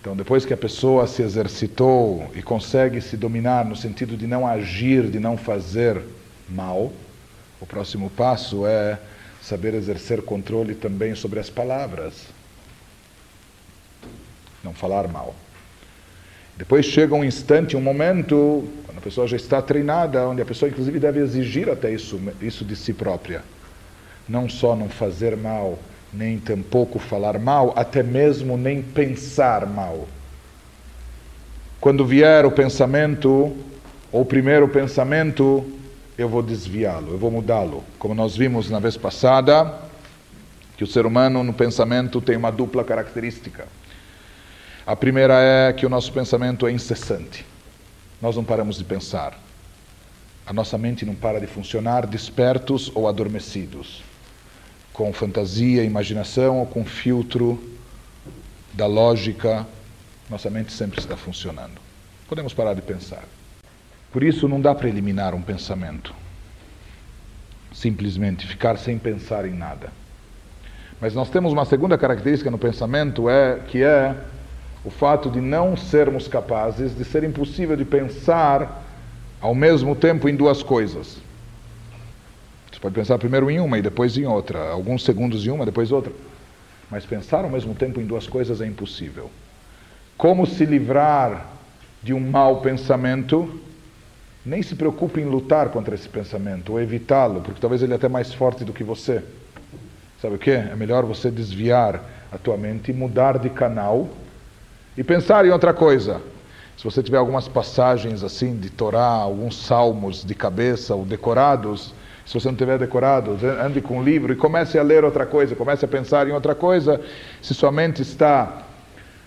Então, 0.00 0.14
depois 0.14 0.44
que 0.44 0.54
a 0.54 0.56
pessoa 0.56 1.08
se 1.08 1.22
exercitou 1.22 2.30
e 2.32 2.40
consegue 2.40 3.00
se 3.00 3.16
dominar 3.16 3.64
no 3.64 3.74
sentido 3.74 4.16
de 4.16 4.28
não 4.28 4.46
agir, 4.46 5.10
de 5.10 5.18
não 5.18 5.36
fazer 5.36 6.00
mal, 6.48 6.92
o 7.60 7.66
próximo 7.66 8.08
passo 8.10 8.64
é 8.64 8.96
saber 9.42 9.74
exercer 9.74 10.22
controle 10.22 10.76
também 10.76 11.16
sobre 11.16 11.40
as 11.40 11.50
palavras. 11.50 12.28
Não 14.62 14.72
falar 14.72 15.08
mal. 15.08 15.34
Depois 16.56 16.86
chega 16.86 17.12
um 17.12 17.24
instante, 17.24 17.76
um 17.76 17.80
momento, 17.80 18.68
quando 18.86 18.98
a 18.98 19.02
pessoa 19.02 19.26
já 19.26 19.36
está 19.36 19.60
treinada, 19.60 20.28
onde 20.28 20.40
a 20.40 20.46
pessoa 20.46 20.68
inclusive 20.68 21.00
deve 21.00 21.18
exigir 21.18 21.68
até 21.68 21.92
isso, 21.92 22.20
isso 22.40 22.64
de 22.64 22.76
si 22.76 22.92
própria. 22.92 23.42
Não 24.28 24.48
só 24.48 24.76
não 24.76 24.88
fazer 24.88 25.36
mal, 25.36 25.78
nem 26.12 26.38
tampouco 26.38 26.98
falar 26.98 27.38
mal, 27.38 27.72
até 27.76 28.02
mesmo 28.02 28.56
nem 28.56 28.82
pensar 28.82 29.66
mal. 29.66 30.06
Quando 31.80 32.06
vier 32.06 32.44
o 32.46 32.50
pensamento, 32.50 33.56
ou 34.12 34.22
o 34.22 34.26
primeiro 34.26 34.68
pensamento, 34.68 35.64
eu 36.16 36.28
vou 36.28 36.42
desviá-lo, 36.42 37.12
eu 37.12 37.18
vou 37.18 37.30
mudá-lo. 37.30 37.82
Como 37.98 38.14
nós 38.14 38.36
vimos 38.36 38.70
na 38.70 38.78
vez 38.78 38.96
passada, 38.96 39.80
que 40.76 40.84
o 40.84 40.86
ser 40.86 41.06
humano 41.06 41.42
no 41.42 41.52
pensamento 41.52 42.20
tem 42.20 42.36
uma 42.36 42.52
dupla 42.52 42.84
característica. 42.84 43.66
A 44.86 44.94
primeira 44.94 45.34
é 45.40 45.72
que 45.72 45.86
o 45.86 45.88
nosso 45.88 46.12
pensamento 46.12 46.66
é 46.66 46.72
incessante. 46.72 47.46
Nós 48.20 48.36
não 48.36 48.44
paramos 48.44 48.76
de 48.76 48.84
pensar. 48.84 49.38
A 50.46 50.52
nossa 50.52 50.76
mente 50.76 51.06
não 51.06 51.14
para 51.14 51.40
de 51.40 51.46
funcionar 51.46 52.06
despertos 52.06 52.90
ou 52.94 53.08
adormecidos, 53.08 54.02
com 54.92 55.12
fantasia, 55.12 55.84
imaginação 55.84 56.58
ou 56.58 56.66
com 56.66 56.84
filtro 56.84 57.62
da 58.72 58.86
lógica. 58.86 59.66
Nossa 60.28 60.50
mente 60.50 60.72
sempre 60.72 60.98
está 60.98 61.16
funcionando. 61.16 61.80
Podemos 62.28 62.54
parar 62.54 62.74
de 62.74 62.82
pensar. 62.82 63.24
Por 64.12 64.22
isso 64.22 64.48
não 64.48 64.60
dá 64.60 64.74
para 64.74 64.88
eliminar 64.88 65.34
um 65.34 65.42
pensamento. 65.42 66.14
Simplesmente 67.72 68.46
ficar 68.46 68.76
sem 68.76 68.98
pensar 68.98 69.46
em 69.46 69.54
nada. 69.54 69.90
Mas 71.00 71.14
nós 71.14 71.30
temos 71.30 71.52
uma 71.52 71.64
segunda 71.64 71.98
característica 71.98 72.50
no 72.50 72.58
pensamento 72.58 73.28
é 73.28 73.58
que 73.66 73.82
é 73.82 74.14
o 74.84 74.90
fato 74.90 75.30
de 75.30 75.40
não 75.40 75.76
sermos 75.76 76.28
capazes, 76.28 76.96
de 76.96 77.04
ser 77.04 77.24
impossível 77.24 77.76
de 77.76 77.84
pensar 77.84 78.84
ao 79.40 79.54
mesmo 79.54 79.96
tempo 79.96 80.28
em 80.28 80.36
duas 80.36 80.62
coisas. 80.62 81.18
Pode 82.82 82.96
pensar 82.96 83.16
primeiro 83.16 83.48
em 83.48 83.60
uma 83.60 83.78
e 83.78 83.82
depois 83.82 84.18
em 84.18 84.26
outra, 84.26 84.70
alguns 84.70 85.04
segundos 85.04 85.46
em 85.46 85.50
uma, 85.50 85.64
depois 85.64 85.92
outra. 85.92 86.12
Mas 86.90 87.06
pensar 87.06 87.44
ao 87.44 87.50
mesmo 87.50 87.76
tempo 87.76 88.00
em 88.00 88.04
duas 88.04 88.26
coisas 88.26 88.60
é 88.60 88.66
impossível. 88.66 89.30
Como 90.18 90.44
se 90.44 90.64
livrar 90.64 91.46
de 92.02 92.12
um 92.12 92.18
mau 92.18 92.60
pensamento 92.60 93.60
nem 94.44 94.64
se 94.64 94.74
preocupe 94.74 95.20
em 95.20 95.24
lutar 95.24 95.68
contra 95.68 95.94
esse 95.94 96.08
pensamento 96.08 96.72
ou 96.72 96.80
evitá-lo, 96.80 97.40
porque 97.42 97.60
talvez 97.60 97.84
ele 97.84 97.92
é 97.92 97.96
até 97.96 98.08
mais 98.08 98.34
forte 98.34 98.64
do 98.64 98.72
que 98.72 98.82
você. 98.82 99.22
Sabe 100.20 100.34
o 100.34 100.38
que? 100.38 100.50
É 100.50 100.74
melhor 100.74 101.04
você 101.04 101.30
desviar 101.30 102.02
a 102.32 102.36
tua 102.36 102.56
mente 102.56 102.92
mudar 102.92 103.38
de 103.38 103.48
canal 103.48 104.08
e 104.98 105.04
pensar 105.04 105.46
em 105.46 105.50
outra 105.50 105.72
coisa. 105.72 106.20
Se 106.76 106.82
você 106.82 107.00
tiver 107.00 107.18
algumas 107.18 107.46
passagens 107.46 108.24
assim 108.24 108.56
de 108.56 108.70
Torá, 108.70 109.06
alguns 109.06 109.56
salmos 109.56 110.24
de 110.24 110.34
cabeça 110.34 110.96
ou 110.96 111.04
decorados, 111.04 111.94
se 112.24 112.34
você 112.34 112.48
não 112.48 112.56
tiver 112.56 112.78
decorado, 112.78 113.36
ande 113.60 113.80
com 113.80 113.98
um 113.98 114.02
livro 114.02 114.32
e 114.32 114.36
comece 114.36 114.78
a 114.78 114.82
ler 114.82 115.04
outra 115.04 115.26
coisa, 115.26 115.56
comece 115.56 115.84
a 115.84 115.88
pensar 115.88 116.28
em 116.28 116.32
outra 116.32 116.54
coisa. 116.54 117.00
Se 117.40 117.52
sua 117.54 117.72
mente 117.72 118.02
está 118.02 118.62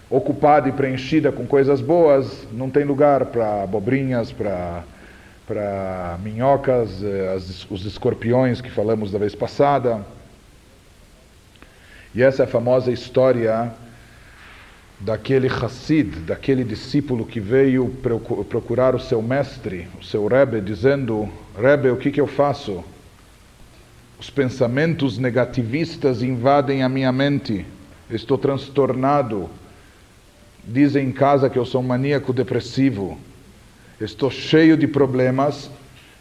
ocupada 0.09 0.69
e 0.69 0.71
preenchida 0.71 1.31
com 1.31 1.45
coisas 1.45 1.81
boas, 1.81 2.47
não 2.51 2.69
tem 2.69 2.83
lugar 2.83 3.25
para 3.25 3.63
abobrinhas, 3.63 4.31
para 4.31 4.83
para 5.45 6.17
minhocas, 6.23 7.03
eh, 7.03 7.33
as, 7.35 7.69
os 7.69 7.85
escorpiões 7.85 8.61
que 8.61 8.71
falamos 8.71 9.11
da 9.11 9.19
vez 9.19 9.35
passada. 9.35 10.01
E 12.15 12.23
essa 12.23 12.43
é 12.43 12.45
a 12.45 12.47
famosa 12.47 12.91
história 12.91 13.71
daquele 15.05 15.47
Hassid, 15.47 16.09
daquele 16.25 16.63
discípulo 16.63 17.25
que 17.25 17.39
veio 17.39 17.87
procurar 18.49 18.95
o 18.95 18.99
seu 18.99 19.21
mestre, 19.21 19.87
o 20.01 20.03
seu 20.03 20.27
Rebbe, 20.27 20.59
dizendo: 20.59 21.29
Rebbe, 21.57 21.89
o 21.89 21.97
que, 21.97 22.11
que 22.11 22.19
eu 22.19 22.27
faço? 22.27 22.83
Os 24.19 24.29
pensamentos 24.29 25.17
negativistas 25.17 26.23
invadem 26.23 26.83
a 26.83 26.89
minha 26.89 27.11
mente, 27.11 27.65
estou 28.09 28.37
transtornado. 28.37 29.49
Dizem 30.67 31.09
em 31.09 31.11
casa 31.11 31.49
que 31.49 31.59
eu 31.59 31.65
sou 31.65 31.79
um 31.79 31.85
maníaco 31.85 32.33
depressivo 32.33 33.17
estou 33.99 34.29
cheio 34.29 34.75
de 34.75 34.87
problemas. 34.87 35.69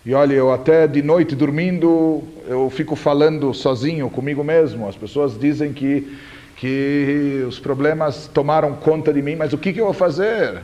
E 0.07 0.13
olha, 0.13 0.35
eu 0.35 0.53
até 0.53 0.87
de 0.87 1.03
noite 1.03 1.35
dormindo, 1.35 2.23
eu 2.47 2.69
fico 2.71 2.95
falando 2.95 3.53
sozinho 3.55 4.09
comigo 4.11 4.45
mesmo. 4.45 4.87
As 4.87 4.97
pessoas 4.97 5.39
dizem 5.39 5.73
que, 5.73 6.17
que 6.65 7.45
os 7.47 7.59
problemas 7.59 8.27
tomaram 8.27 8.73
conta 8.73 9.13
de 9.13 9.21
mim, 9.21 9.37
mas 9.37 9.53
o 9.53 9.59
que, 9.59 9.71
que 9.71 9.83
eu 9.83 9.85
vou 9.85 9.93
fazer? 9.93 10.63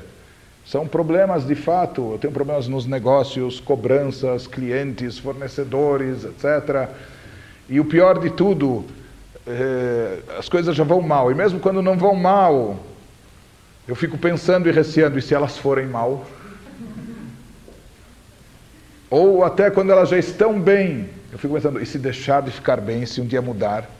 São 0.64 0.88
problemas 0.88 1.46
de 1.46 1.54
fato. 1.54 2.12
Eu 2.12 2.18
tenho 2.18 2.32
problemas 2.32 2.66
nos 2.66 2.86
negócios, 2.86 3.60
cobranças, 3.60 4.46
clientes, 4.46 5.18
fornecedores, 5.18 6.24
etc. 6.24 6.88
E 7.68 7.78
o 7.78 7.84
pior 7.84 8.18
de 8.18 8.30
tudo, 8.30 8.86
é, 9.46 10.20
as 10.38 10.48
coisas 10.48 10.74
já 10.74 10.84
vão 10.84 11.02
mal. 11.02 11.30
E 11.30 11.34
mesmo 11.34 11.60
quando 11.60 11.82
não 11.82 11.98
vão 11.98 12.14
mal, 12.14 12.78
eu 13.86 13.94
fico 13.94 14.16
pensando 14.16 14.70
e 14.70 14.72
receando, 14.72 15.18
e 15.18 15.22
se 15.22 15.34
elas 15.34 15.58
forem 15.58 15.86
mal? 15.86 16.24
Ou 19.10 19.44
até 19.44 19.70
quando 19.70 19.92
elas 19.92 20.08
já 20.08 20.16
estão 20.16 20.58
bem, 20.58 21.10
eu 21.30 21.38
fico 21.38 21.52
pensando, 21.52 21.78
e 21.78 21.84
se 21.84 21.98
deixar 21.98 22.40
de 22.40 22.50
ficar 22.50 22.80
bem, 22.80 23.04
se 23.04 23.20
um 23.20 23.26
dia 23.26 23.42
mudar? 23.42 23.99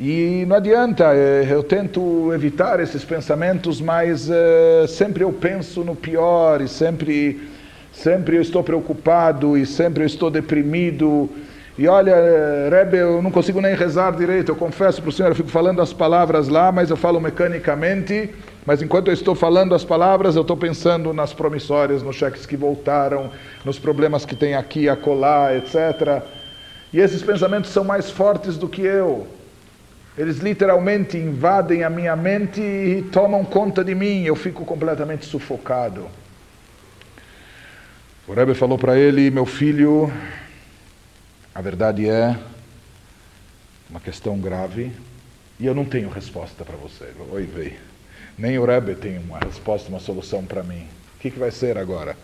E 0.00 0.46
não 0.48 0.56
adianta, 0.56 1.14
é, 1.14 1.46
eu 1.50 1.62
tento 1.62 2.32
evitar 2.32 2.80
esses 2.80 3.04
pensamentos, 3.04 3.80
mas 3.80 4.30
é, 4.30 4.86
sempre 4.88 5.22
eu 5.22 5.32
penso 5.32 5.84
no 5.84 5.94
pior 5.94 6.62
e 6.62 6.68
sempre, 6.68 7.50
sempre 7.92 8.36
eu 8.36 8.40
estou 8.40 8.64
preocupado 8.64 9.58
e 9.58 9.66
sempre 9.66 10.02
eu 10.02 10.06
estou 10.06 10.30
deprimido. 10.30 11.28
E 11.76 11.86
olha, 11.86 12.14
Rebbe, 12.70 12.96
eu 12.96 13.20
não 13.20 13.30
consigo 13.30 13.60
nem 13.60 13.74
rezar 13.74 14.12
direito, 14.12 14.50
eu 14.50 14.56
confesso 14.56 15.02
para 15.02 15.10
o 15.10 15.12
Senhor, 15.12 15.28
eu 15.28 15.34
fico 15.34 15.50
falando 15.50 15.82
as 15.82 15.92
palavras 15.92 16.48
lá, 16.48 16.72
mas 16.72 16.88
eu 16.88 16.96
falo 16.96 17.20
mecanicamente 17.20 18.30
mas 18.66 18.82
enquanto 18.82 19.08
eu 19.08 19.14
estou 19.14 19.34
falando 19.34 19.74
as 19.74 19.84
palavras, 19.84 20.36
eu 20.36 20.42
estou 20.42 20.56
pensando 20.56 21.12
nas 21.12 21.32
promissórias, 21.32 22.02
nos 22.02 22.16
cheques 22.16 22.44
que 22.44 22.56
voltaram, 22.56 23.30
nos 23.64 23.78
problemas 23.78 24.24
que 24.24 24.36
tem 24.36 24.54
aqui, 24.54 24.88
acolá, 24.88 25.54
etc. 25.56 26.22
E 26.92 27.00
esses 27.00 27.22
pensamentos 27.22 27.70
são 27.70 27.84
mais 27.84 28.10
fortes 28.10 28.56
do 28.56 28.68
que 28.68 28.82
eu. 28.82 29.26
Eles 30.20 30.36
literalmente 30.36 31.16
invadem 31.16 31.82
a 31.82 31.88
minha 31.88 32.14
mente 32.14 32.60
e 32.60 33.00
tomam 33.10 33.42
conta 33.42 33.82
de 33.82 33.94
mim. 33.94 34.22
Eu 34.22 34.36
fico 34.36 34.66
completamente 34.66 35.24
sufocado. 35.24 36.06
O 38.28 38.34
Rebbe 38.34 38.52
falou 38.52 38.76
para 38.76 38.98
ele: 38.98 39.30
Meu 39.30 39.46
filho, 39.46 40.12
a 41.54 41.62
verdade 41.62 42.06
é 42.06 42.36
uma 43.88 43.98
questão 43.98 44.38
grave 44.38 44.92
e 45.58 45.64
eu 45.64 45.74
não 45.74 45.86
tenho 45.86 46.10
resposta 46.10 46.66
para 46.66 46.76
você. 46.76 47.06
Oi, 47.32 47.46
veio. 47.46 47.78
Nem 48.36 48.58
o 48.58 48.66
Rebbe 48.66 48.96
tem 48.96 49.16
uma 49.16 49.38
resposta, 49.38 49.88
uma 49.88 50.00
solução 50.00 50.44
para 50.44 50.62
mim. 50.62 50.86
O 51.16 51.20
que, 51.20 51.30
que 51.30 51.38
vai 51.38 51.50
ser 51.50 51.78
agora? 51.78 52.14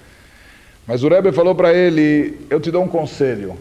Mas 0.87 1.03
o 1.03 1.09
Rebbe 1.09 1.33
falou 1.33 1.55
para 1.55 1.73
ele: 1.73 2.47
Eu 2.51 2.61
te 2.61 2.71
dou 2.71 2.85
um 2.85 2.89
conselho. 2.89 3.59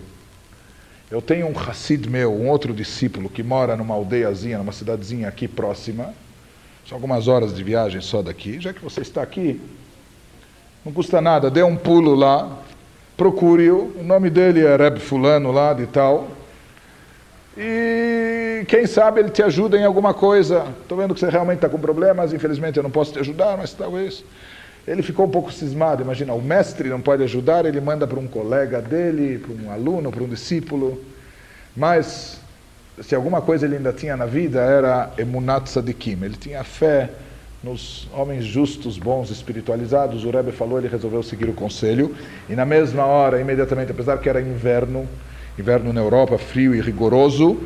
Eu 1.10 1.22
tenho 1.22 1.48
um 1.48 1.58
Hassid 1.58 2.10
meu, 2.10 2.34
um 2.34 2.50
outro 2.50 2.74
discípulo, 2.74 3.30
que 3.30 3.44
mora 3.44 3.76
numa 3.76 3.94
aldeiazinha, 3.94 4.58
numa 4.58 4.72
cidadezinha 4.72 5.28
aqui 5.28 5.48
próxima. 5.48 6.14
São 6.88 6.96
algumas 6.96 7.28
horas 7.28 7.56
de 7.56 7.64
viagem 7.64 8.02
só 8.02 8.24
daqui. 8.24 8.60
Já 8.60 8.74
que 8.74 8.84
você 8.84 9.02
está 9.02 9.22
aqui, 9.22 9.62
não 10.84 10.92
custa 10.92 11.22
nada, 11.22 11.52
dê 11.52 11.62
um 11.62 11.76
pulo 11.76 12.16
lá, 12.16 12.60
procure-o. 13.16 13.96
O 14.00 14.04
nome 14.04 14.32
dele 14.32 14.66
é 14.66 14.76
Reb 14.76 14.98
Fulano 14.98 15.52
lá 15.52 15.74
de 15.74 15.86
tal. 15.86 16.28
E 17.56 18.66
quem 18.68 18.88
sabe 18.88 19.20
ele 19.20 19.30
te 19.30 19.44
ajuda 19.44 19.78
em 19.78 19.86
alguma 19.86 20.14
coisa. 20.14 20.66
Estou 20.82 20.98
vendo 20.98 21.14
que 21.14 21.20
você 21.20 21.30
realmente 21.30 21.58
está 21.58 21.70
com 21.70 21.80
problemas, 21.80 22.34
infelizmente 22.34 22.78
eu 22.78 22.84
não 22.84 22.92
posso 22.92 23.14
te 23.14 23.20
ajudar, 23.20 23.58
mas 23.58 23.74
talvez. 23.74 24.24
Ele 24.88 25.02
ficou 25.02 25.26
um 25.26 25.30
pouco 25.30 25.52
cismado. 25.52 26.04
Imagina, 26.04 26.34
o 26.34 26.42
mestre 26.42 26.90
não 26.90 27.02
pode 27.02 27.24
ajudar, 27.24 27.66
ele 27.66 27.82
manda 27.82 28.06
para 28.06 28.20
um 28.20 28.28
colega 28.28 28.82
dele, 28.82 29.40
para 29.40 29.52
um 29.54 29.72
aluno, 29.72 30.12
para 30.12 30.24
um 30.24 30.28
discípulo. 30.28 31.04
Mas, 31.76 32.40
se 33.02 33.16
alguma 33.16 33.42
coisa 33.42 33.66
ele 33.66 33.78
ainda 33.78 33.92
tinha 33.92 34.16
na 34.16 34.26
vida, 34.26 34.60
era 34.60 35.12
Emunat 35.18 35.68
Sadikim. 35.68 36.20
Ele 36.22 36.38
tinha 36.38 36.64
fé 36.64 37.10
nos 37.64 38.08
homens 38.14 38.46
justos, 38.46 39.00
bons, 39.00 39.32
espiritualizados. 39.32 40.24
O 40.24 40.30
Rebbe 40.30 40.52
falou, 40.52 40.78
ele 40.78 40.88
resolveu 40.88 41.24
seguir 41.24 41.50
o 41.50 41.54
conselho. 41.54 42.16
E 42.48 42.54
na 42.54 42.64
mesma 42.64 43.06
hora, 43.06 43.42
imediatamente, 43.42 43.92
apesar 43.92 44.20
que 44.20 44.30
era 44.30 44.40
inverno, 44.40 45.10
inverno 45.58 45.92
na 45.92 46.00
Europa, 46.00 46.38
frio 46.38 46.76
e 46.76 46.80
rigoroso, 46.80 47.58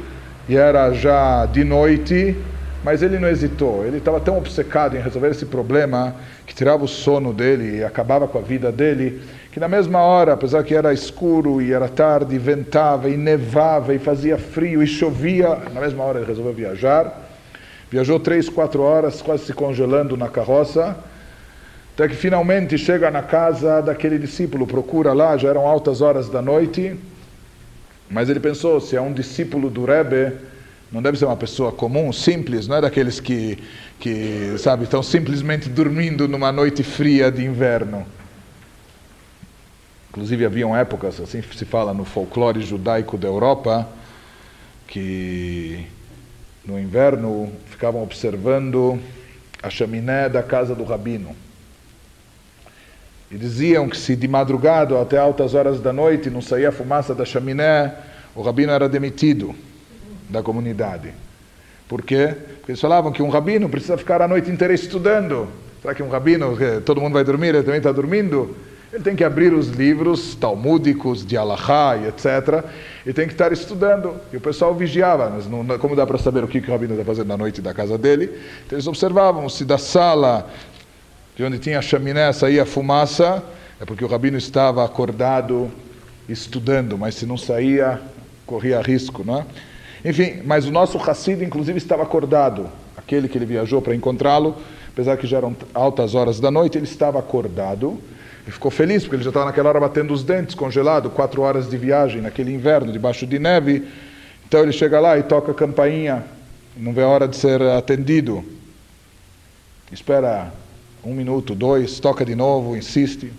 e 0.48 0.56
era 0.56 0.94
já 0.94 1.46
de 1.46 1.66
noite, 1.66 2.38
mas 2.84 3.02
ele 3.02 3.20
não 3.20 3.28
hesitou. 3.28 3.86
Ele 3.86 3.98
estava 3.98 4.20
tão 4.20 4.38
obcecado 4.38 4.96
em 4.96 5.02
resolver 5.02 5.30
esse 5.30 5.46
problema 5.46 6.16
que 6.46 6.56
tirava 6.56 6.84
o 6.84 6.88
sono 6.88 7.34
dele 7.34 7.78
e 7.78 7.84
acabava 7.84 8.28
com 8.28 8.38
a 8.38 8.42
vida 8.42 8.72
dele, 8.72 9.22
que 9.52 9.60
na 9.60 9.68
mesma 9.68 10.00
hora, 10.00 10.34
apesar 10.34 10.64
que 10.64 10.74
era 10.74 10.94
escuro 10.94 11.62
e 11.62 11.74
era 11.74 11.88
tarde, 11.88 12.38
ventava 12.38 13.10
e 13.10 13.18
nevava 13.18 13.94
e 13.94 14.00
fazia 14.00 14.38
frio 14.38 14.82
e 14.82 14.88
chovia, 14.88 15.58
na 15.74 15.82
mesma 15.82 16.04
hora 16.04 16.20
ele 16.20 16.28
resolveu 16.28 16.54
viajar. 16.54 17.28
Viajou 17.92 18.20
três, 18.20 18.48
quatro 18.48 18.84
horas, 18.84 19.22
quase 19.22 19.46
se 19.46 19.54
congelando 19.54 20.16
na 20.16 20.30
carroça, 20.30 20.96
até 21.96 22.08
que 22.08 22.16
finalmente 22.16 22.78
chega 22.78 23.10
na 23.10 23.24
casa 23.24 23.82
daquele 23.82 24.20
discípulo, 24.20 24.68
procura 24.68 25.12
lá, 25.12 25.36
já 25.36 25.50
eram 25.50 25.68
altas 25.68 26.00
horas 26.00 26.30
da 26.30 26.42
noite, 26.42 26.96
mas 28.10 28.30
ele 28.30 28.40
pensou, 28.40 28.80
se 28.80 28.96
é 28.96 29.02
um 29.02 29.12
discípulo 29.12 29.70
do 29.70 29.86
Rebbe, 29.86 30.34
não 30.92 31.02
deve 31.02 31.18
ser 31.18 31.26
uma 31.26 31.38
pessoa 31.38 31.72
comum, 31.72 32.12
simples, 32.12 32.68
não 32.68 32.78
é 32.78 32.82
daqueles 32.82 33.20
que, 33.20 33.60
que 34.00 34.56
sabe, 34.58 34.86
estão 34.86 35.04
simplesmente 35.04 35.70
dormindo 35.70 36.28
numa 36.28 36.52
noite 36.52 36.82
fria 36.82 37.32
de 37.32 37.46
inverno. 37.46 38.06
Inclusive 40.10 40.46
haviam 40.46 40.76
épocas, 40.76 41.20
assim 41.20 41.44
se 41.44 41.66
fala 41.66 41.94
no 41.94 42.06
folclore 42.06 42.62
judaico 42.62 43.18
da 43.18 43.28
Europa, 43.28 43.88
que 44.88 45.86
no 46.66 46.80
inverno 46.80 47.52
ficavam 47.68 48.02
observando 48.02 49.00
a 49.62 49.70
chaminé 49.70 50.28
da 50.28 50.42
casa 50.42 50.74
do 50.74 50.84
rabino. 50.84 51.36
E 53.30 53.38
diziam 53.38 53.88
que 53.88 53.96
se 53.96 54.16
de 54.16 54.28
madrugada 54.28 55.00
até 55.00 55.20
altas 55.20 55.54
horas 55.54 55.80
da 55.80 55.94
noite 55.94 56.32
não 56.32 56.42
saía 56.42 56.72
fumaça 56.72 57.14
da 57.14 57.26
chaminé, 57.26 57.94
o 58.34 58.42
rabino 58.42 58.72
era 58.72 58.90
demitido 58.90 59.54
da 60.30 60.44
comunidade. 60.44 61.14
Por 61.88 62.04
quê? 62.04 62.36
Porque 62.58 62.72
eles 62.72 62.82
falavam 62.82 63.12
que 63.12 63.24
um 63.24 63.30
rabino 63.30 63.68
precisa 63.68 63.98
ficar 63.98 64.22
a 64.22 64.28
noite 64.28 64.50
inteira 64.50 64.74
estudando. 64.74 65.48
Será 65.82 65.96
que 65.96 66.04
um 66.04 66.10
rabino, 66.10 66.58
todo 66.86 67.02
mundo 67.02 67.14
vai 67.14 67.24
dormir, 67.24 67.48
ele 67.48 67.64
também 67.64 67.78
está 67.78 67.92
dormindo? 67.92 68.56
Ele 68.92 69.04
tem 69.04 69.16
que 69.16 69.24
abrir 69.24 69.54
os 69.54 69.70
livros 69.70 70.36
talmúdicos 70.36 71.26
de 71.26 71.38
Allahá 71.38 71.98
e 71.98 72.08
etc. 72.08 72.64
E 73.06 73.14
tem 73.14 73.28
que 73.28 73.34
estar 73.34 73.52
estudando. 73.52 74.16
E 74.34 74.38
o 74.38 74.42
pessoal 74.42 74.74
vigiava. 74.74 75.30
Mas 75.30 75.48
não, 75.48 75.66
como 75.78 75.96
dá 75.96 76.08
para 76.08 76.18
saber 76.18 76.44
o 76.44 76.48
que, 76.48 76.60
que 76.60 76.70
o 76.70 76.72
rabino 76.72 76.94
está 76.94 77.06
fazendo 77.06 77.28
na 77.28 77.38
noite 77.38 77.62
da 77.62 77.74
casa 77.74 77.98
dele? 77.98 78.26
Então 78.66 78.76
eles 78.76 78.88
observavam 78.88 79.48
se 79.48 79.64
da 79.64 79.78
sala 79.78 80.50
de 81.36 81.44
onde 81.44 81.58
tinha 81.60 81.80
a 81.80 81.82
chaminé 81.82 82.34
saía 82.34 82.66
fumaça, 82.66 83.42
é 83.80 83.86
porque 83.86 84.04
o 84.04 84.08
rabino 84.08 84.38
estava 84.38 84.84
acordado 84.84 85.72
estudando, 86.28 86.98
mas 86.98 87.16
se 87.16 87.26
não 87.26 87.38
saía, 87.38 88.02
corria 88.46 88.82
risco, 88.82 89.24
não 89.24 89.40
é? 89.40 89.46
Enfim, 90.04 90.42
mas 90.46 90.66
o 90.66 90.72
nosso 90.72 90.98
Hassid, 90.98 91.44
inclusive, 91.44 91.78
estava 91.78 92.04
acordado. 92.04 92.70
Aquele 92.96 93.28
que 93.28 93.38
ele 93.38 93.46
viajou 93.46 93.82
para 93.82 93.96
encontrá-lo, 93.96 94.56
apesar 94.88 95.18
que 95.18 95.28
já 95.28 95.38
eram 95.38 95.56
altas 95.74 96.16
horas 96.16 96.40
da 96.40 96.50
noite, 96.52 96.78
ele 96.78 96.86
estava 96.86 97.20
acordado. 97.20 98.00
Ele 98.44 98.52
ficou 98.52 98.72
feliz, 98.72 99.04
porque 99.04 99.18
ele 99.18 99.24
já 99.24 99.30
estava 99.30 99.46
naquela 99.46 99.70
hora 99.70 99.80
batendo 99.80 100.14
os 100.14 100.24
dentes, 100.24 100.56
congelado, 100.56 101.10
quatro 101.10 101.42
horas 101.42 101.70
de 101.70 101.78
viagem 101.78 102.22
naquele 102.22 102.54
inverno, 102.54 102.92
debaixo 102.92 103.28
de 103.28 103.38
neve. 103.38 103.88
Então 104.48 104.62
ele 104.62 104.72
chega 104.72 105.00
lá 105.00 105.18
e 105.18 105.24
toca 105.24 105.52
a 105.52 105.56
campainha, 105.56 106.24
não 106.76 106.94
vê 106.94 107.04
a 107.04 107.08
hora 107.08 107.28
de 107.28 107.36
ser 107.36 107.62
atendido. 107.62 108.44
Espera 109.92 110.52
um 111.04 111.14
minuto, 111.14 111.54
dois, 111.54 112.00
toca 112.00 112.26
de 112.26 112.36
novo, 112.36 112.76
insiste, 112.76 113.32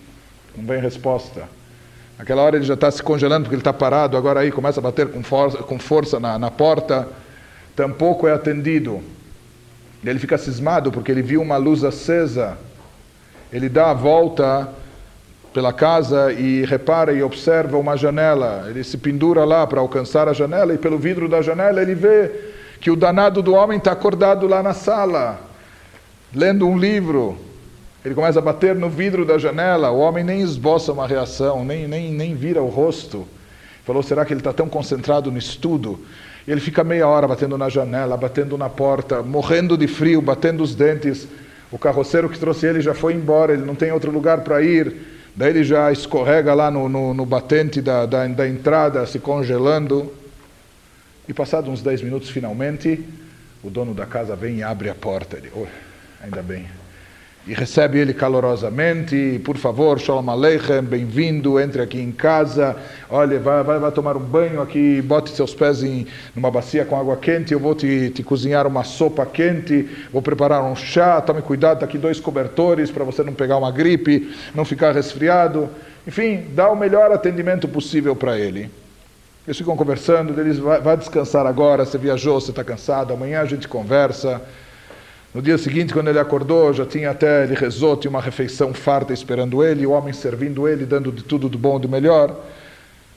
não 0.56 0.64
vem 0.64 0.80
resposta. 0.80 1.48
Naquela 2.20 2.42
hora 2.42 2.56
ele 2.56 2.66
já 2.66 2.74
está 2.74 2.90
se 2.90 3.02
congelando 3.02 3.44
porque 3.44 3.54
ele 3.54 3.62
está 3.62 3.72
parado, 3.72 4.14
agora 4.14 4.40
aí 4.40 4.52
começa 4.52 4.78
a 4.78 4.82
bater 4.82 5.08
com 5.08 5.22
força, 5.22 5.56
com 5.56 5.78
força 5.78 6.20
na, 6.20 6.38
na 6.38 6.50
porta, 6.50 7.08
tampouco 7.74 8.28
é 8.28 8.32
atendido. 8.34 9.00
Ele 10.04 10.18
fica 10.18 10.36
cismado 10.36 10.92
porque 10.92 11.10
ele 11.10 11.22
viu 11.22 11.40
uma 11.40 11.56
luz 11.56 11.82
acesa. 11.82 12.58
Ele 13.50 13.70
dá 13.70 13.92
a 13.92 13.94
volta 13.94 14.68
pela 15.54 15.72
casa 15.72 16.30
e 16.30 16.62
repara 16.66 17.14
e 17.14 17.22
observa 17.22 17.78
uma 17.78 17.96
janela. 17.96 18.66
Ele 18.68 18.84
se 18.84 18.98
pendura 18.98 19.42
lá 19.46 19.66
para 19.66 19.80
alcançar 19.80 20.28
a 20.28 20.34
janela 20.34 20.74
e 20.74 20.78
pelo 20.78 20.98
vidro 20.98 21.26
da 21.26 21.40
janela 21.40 21.80
ele 21.80 21.94
vê 21.94 22.30
que 22.82 22.90
o 22.90 22.96
danado 22.96 23.40
do 23.40 23.54
homem 23.54 23.78
está 23.78 23.92
acordado 23.92 24.46
lá 24.46 24.62
na 24.62 24.74
sala, 24.74 25.40
lendo 26.34 26.68
um 26.68 26.76
livro. 26.76 27.38
Ele 28.04 28.14
começa 28.14 28.38
a 28.38 28.42
bater 28.42 28.74
no 28.74 28.88
vidro 28.88 29.26
da 29.26 29.36
janela, 29.36 29.90
o 29.90 29.98
homem 29.98 30.24
nem 30.24 30.40
esboça 30.40 30.92
uma 30.92 31.06
reação, 31.06 31.64
nem, 31.64 31.86
nem, 31.86 32.10
nem 32.10 32.34
vira 32.34 32.62
o 32.62 32.68
rosto. 32.68 33.28
Falou, 33.84 34.02
será 34.02 34.24
que 34.24 34.32
ele 34.32 34.40
está 34.40 34.52
tão 34.52 34.68
concentrado 34.68 35.30
no 35.30 35.38
estudo? 35.38 35.98
Ele 36.48 36.60
fica 36.60 36.82
meia 36.82 37.06
hora 37.06 37.28
batendo 37.28 37.58
na 37.58 37.68
janela, 37.68 38.16
batendo 38.16 38.56
na 38.56 38.70
porta, 38.70 39.22
morrendo 39.22 39.76
de 39.76 39.86
frio, 39.86 40.22
batendo 40.22 40.62
os 40.62 40.74
dentes. 40.74 41.28
O 41.70 41.78
carroceiro 41.78 42.28
que 42.28 42.38
trouxe 42.38 42.66
ele 42.66 42.80
já 42.80 42.94
foi 42.94 43.14
embora, 43.14 43.52
ele 43.52 43.64
não 43.64 43.74
tem 43.74 43.92
outro 43.92 44.10
lugar 44.10 44.40
para 44.40 44.62
ir. 44.62 44.96
Daí 45.36 45.50
ele 45.50 45.62
já 45.62 45.92
escorrega 45.92 46.54
lá 46.54 46.70
no, 46.70 46.88
no, 46.88 47.14
no 47.14 47.26
batente 47.26 47.80
da, 47.80 48.06
da, 48.06 48.26
da, 48.26 48.48
entrada, 48.48 49.06
se 49.06 49.18
congelando. 49.18 50.12
E 51.28 51.34
passados 51.34 51.70
uns 51.70 51.82
10 51.82 52.02
minutos, 52.02 52.30
finalmente, 52.30 53.04
o 53.62 53.70
dono 53.70 53.94
da 53.94 54.06
casa 54.06 54.34
vem 54.34 54.56
e 54.56 54.62
abre 54.62 54.88
a 54.88 54.94
porta. 54.94 55.36
Ele, 55.36 55.50
oh, 55.54 55.66
ainda 56.22 56.42
bem. 56.42 56.79
E 57.50 57.52
recebe 57.52 57.98
ele 57.98 58.14
calorosamente, 58.14 59.40
por 59.44 59.56
favor, 59.56 59.98
Shalom 59.98 60.30
Aleichem, 60.30 60.82
bem-vindo, 60.82 61.58
entre 61.58 61.82
aqui 61.82 61.98
em 61.98 62.12
casa, 62.12 62.76
olha, 63.10 63.40
vai, 63.40 63.64
vai, 63.64 63.76
vai, 63.80 63.90
tomar 63.90 64.16
um 64.16 64.20
banho 64.20 64.62
aqui, 64.62 65.02
bote 65.02 65.30
seus 65.30 65.52
pés 65.52 65.82
em 65.82 66.06
numa 66.32 66.48
bacia 66.48 66.84
com 66.84 66.96
água 66.96 67.16
quente, 67.16 67.52
eu 67.52 67.58
vou 67.58 67.74
te, 67.74 68.10
te 68.10 68.22
cozinhar 68.22 68.68
uma 68.68 68.84
sopa 68.84 69.26
quente, 69.26 69.82
vou 70.12 70.22
preparar 70.22 70.62
um 70.62 70.76
chá, 70.76 71.20
tome 71.20 71.42
cuidado, 71.42 71.78
está 71.78 71.86
aqui 71.86 71.98
dois 71.98 72.20
cobertores 72.20 72.88
para 72.88 73.02
você 73.02 73.24
não 73.24 73.34
pegar 73.34 73.56
uma 73.56 73.72
gripe, 73.72 74.32
não 74.54 74.64
ficar 74.64 74.94
resfriado, 74.94 75.68
enfim, 76.06 76.44
dá 76.54 76.70
o 76.70 76.76
melhor 76.76 77.10
atendimento 77.10 77.66
possível 77.66 78.14
para 78.14 78.38
ele. 78.38 78.70
Eles 79.44 79.58
ficam 79.58 79.76
conversando, 79.76 80.40
eles 80.40 80.56
vai, 80.56 80.80
vai 80.80 80.96
descansar 80.96 81.44
agora, 81.46 81.84
você 81.84 81.98
viajou, 81.98 82.40
você 82.40 82.50
está 82.50 82.62
cansado, 82.62 83.12
amanhã 83.12 83.40
a 83.40 83.44
gente 83.44 83.66
conversa. 83.66 84.40
No 85.32 85.40
dia 85.40 85.56
seguinte, 85.56 85.92
quando 85.92 86.08
ele 86.08 86.18
acordou, 86.18 86.72
já 86.72 86.84
tinha 86.84 87.10
até, 87.10 87.44
ele 87.44 87.54
rezou, 87.54 87.96
tinha 87.96 88.10
uma 88.10 88.20
refeição 88.20 88.74
farta 88.74 89.12
esperando 89.12 89.62
ele, 89.62 89.86
o 89.86 89.92
homem 89.92 90.12
servindo 90.12 90.66
ele, 90.66 90.84
dando 90.84 91.12
de 91.12 91.22
tudo 91.22 91.48
do 91.48 91.56
bom 91.56 91.78
e 91.78 91.82
do 91.82 91.88
melhor. 91.88 92.36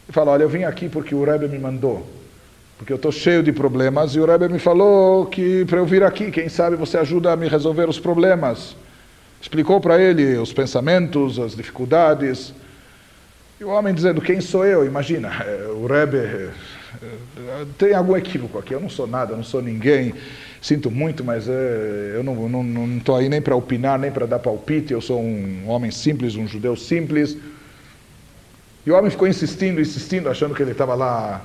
E 0.07 0.11
fala, 0.11 0.31
olha, 0.31 0.43
eu 0.43 0.49
vim 0.49 0.63
aqui 0.63 0.87
porque 0.87 1.15
o 1.15 1.23
Rebbe 1.23 1.47
me 1.47 1.57
mandou, 1.57 2.05
porque 2.77 2.93
eu 2.93 2.97
estou 2.97 3.11
cheio 3.11 3.41
de 3.41 3.51
problemas, 3.51 4.13
e 4.13 4.19
o 4.19 4.25
Rebbe 4.27 4.47
me 4.47 4.59
falou 4.59 5.25
que 5.25 5.65
para 5.65 5.79
eu 5.79 5.85
vir 5.87 6.03
aqui, 6.03 6.29
quem 6.29 6.47
sabe 6.49 6.75
você 6.75 6.99
ajuda 6.99 7.31
a 7.31 7.35
me 7.35 7.47
resolver 7.47 7.89
os 7.89 7.99
problemas. 7.99 8.75
Explicou 9.41 9.81
para 9.81 9.99
ele 9.99 10.37
os 10.37 10.53
pensamentos, 10.53 11.39
as 11.39 11.55
dificuldades. 11.55 12.53
E 13.59 13.63
o 13.63 13.69
homem 13.69 13.93
dizendo, 13.93 14.21
quem 14.21 14.39
sou 14.39 14.65
eu? 14.65 14.85
Imagina, 14.85 15.29
eh, 15.45 15.67
o 15.67 15.87
Rebbe, 15.87 16.17
eh, 16.17 16.49
tem 17.77 17.93
algum 17.93 18.15
equívoco 18.15 18.57
aqui, 18.57 18.73
eu 18.73 18.79
não 18.79 18.89
sou 18.89 19.07
nada, 19.07 19.35
não 19.35 19.43
sou 19.43 19.61
ninguém 19.61 20.13
sinto 20.63 20.89
muito, 20.89 21.25
mas 21.25 21.49
é, 21.49 22.13
eu 22.15 22.23
não 22.23 22.33
estou 22.33 22.49
não, 22.49 22.63
não, 22.63 23.15
aí 23.17 23.27
nem 23.27 23.41
para 23.41 23.53
opinar, 23.53 23.99
nem 23.99 24.09
para 24.09 24.25
dar 24.25 24.39
palpite, 24.39 24.93
eu 24.93 25.01
sou 25.01 25.21
um 25.21 25.67
homem 25.67 25.91
simples, 25.91 26.37
um 26.37 26.47
judeu 26.47 26.73
simples. 26.77 27.37
E 28.85 28.89
o 28.91 28.95
homem 28.95 29.11
ficou 29.11 29.27
insistindo, 29.27 29.81
insistindo, 29.81 30.29
achando 30.29 30.55
que 30.55 30.63
ele 30.63 30.71
estava 30.71 30.95
lá 30.95 31.41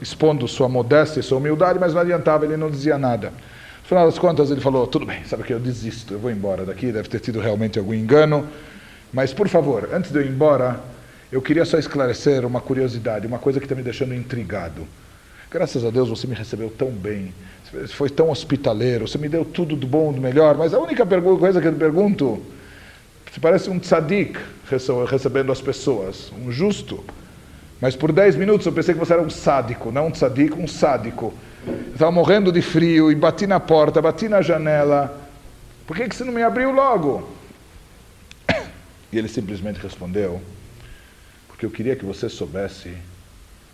expondo 0.00 0.48
sua 0.48 0.66
modéstia 0.66 1.20
e 1.20 1.22
sua 1.22 1.36
humildade, 1.36 1.78
mas 1.78 1.92
não 1.92 2.00
adiantava, 2.00 2.46
ele 2.46 2.56
não 2.56 2.70
dizia 2.70 2.96
nada. 2.96 3.28
No 3.28 3.88
final 3.88 4.06
das 4.06 4.18
contas, 4.18 4.50
ele 4.50 4.62
falou: 4.62 4.86
Tudo 4.86 5.04
bem, 5.04 5.22
sabe 5.26 5.42
que 5.42 5.52
eu 5.52 5.60
desisto, 5.60 6.14
eu 6.14 6.18
vou 6.18 6.30
embora 6.30 6.64
daqui, 6.64 6.90
deve 6.90 7.08
ter 7.08 7.20
tido 7.20 7.40
realmente 7.40 7.78
algum 7.78 7.92
engano. 7.92 8.48
Mas, 9.12 9.34
por 9.34 9.46
favor, 9.46 9.90
antes 9.92 10.10
de 10.10 10.18
eu 10.18 10.24
ir 10.24 10.30
embora, 10.30 10.80
eu 11.34 11.42
queria 11.42 11.64
só 11.64 11.78
esclarecer 11.78 12.46
uma 12.46 12.60
curiosidade, 12.60 13.26
uma 13.26 13.38
coisa 13.38 13.58
que 13.58 13.64
está 13.64 13.74
me 13.74 13.82
deixando 13.82 14.14
intrigado. 14.14 14.86
Graças 15.50 15.84
a 15.84 15.90
Deus 15.90 16.08
você 16.08 16.26
me 16.26 16.34
recebeu 16.34 16.70
tão 16.70 16.90
bem 16.90 17.32
foi 17.88 18.08
tão 18.08 18.30
hospitaleiro, 18.30 19.08
você 19.08 19.18
me 19.18 19.28
deu 19.28 19.44
tudo 19.44 19.74
do 19.74 19.86
bom, 19.86 20.12
do 20.12 20.20
melhor, 20.20 20.56
mas 20.56 20.72
a 20.72 20.78
única 20.78 21.04
coisa 21.04 21.60
que 21.60 21.66
eu 21.66 21.72
pergunto, 21.72 22.40
você 23.30 23.40
parece 23.40 23.68
um 23.68 23.78
tzadik 23.78 24.38
recebendo 25.10 25.50
as 25.50 25.60
pessoas, 25.60 26.32
um 26.40 26.52
justo. 26.52 27.04
Mas 27.80 27.96
por 27.96 28.12
10 28.12 28.36
minutos 28.36 28.66
eu 28.66 28.72
pensei 28.72 28.94
que 28.94 29.00
você 29.00 29.12
era 29.12 29.22
um 29.22 29.30
sádico, 29.30 29.90
não 29.90 30.06
um 30.06 30.10
tzadik, 30.10 30.54
um 30.54 30.68
sádico. 30.68 31.34
Estava 31.92 32.12
morrendo 32.12 32.52
de 32.52 32.62
frio 32.62 33.10
e 33.10 33.14
bati 33.14 33.46
na 33.46 33.58
porta, 33.58 34.00
bati 34.00 34.28
na 34.28 34.40
janela. 34.40 35.20
Por 35.86 35.96
que, 35.96 36.08
que 36.08 36.14
você 36.14 36.24
não 36.24 36.32
me 36.32 36.42
abriu 36.42 36.70
logo? 36.70 37.28
E 39.12 39.18
ele 39.18 39.28
simplesmente 39.28 39.78
respondeu: 39.80 40.40
Porque 41.54 41.64
eu 41.64 41.70
queria 41.70 41.94
que 41.94 42.04
você 42.04 42.28
soubesse 42.28 42.92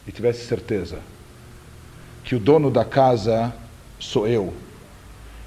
e 0.07 0.13
tivesse 0.13 0.45
certeza 0.45 0.99
que 2.23 2.35
o 2.35 2.39
dono 2.39 2.71
da 2.71 2.85
casa 2.85 3.55
sou 3.99 4.29
eu. 4.29 4.53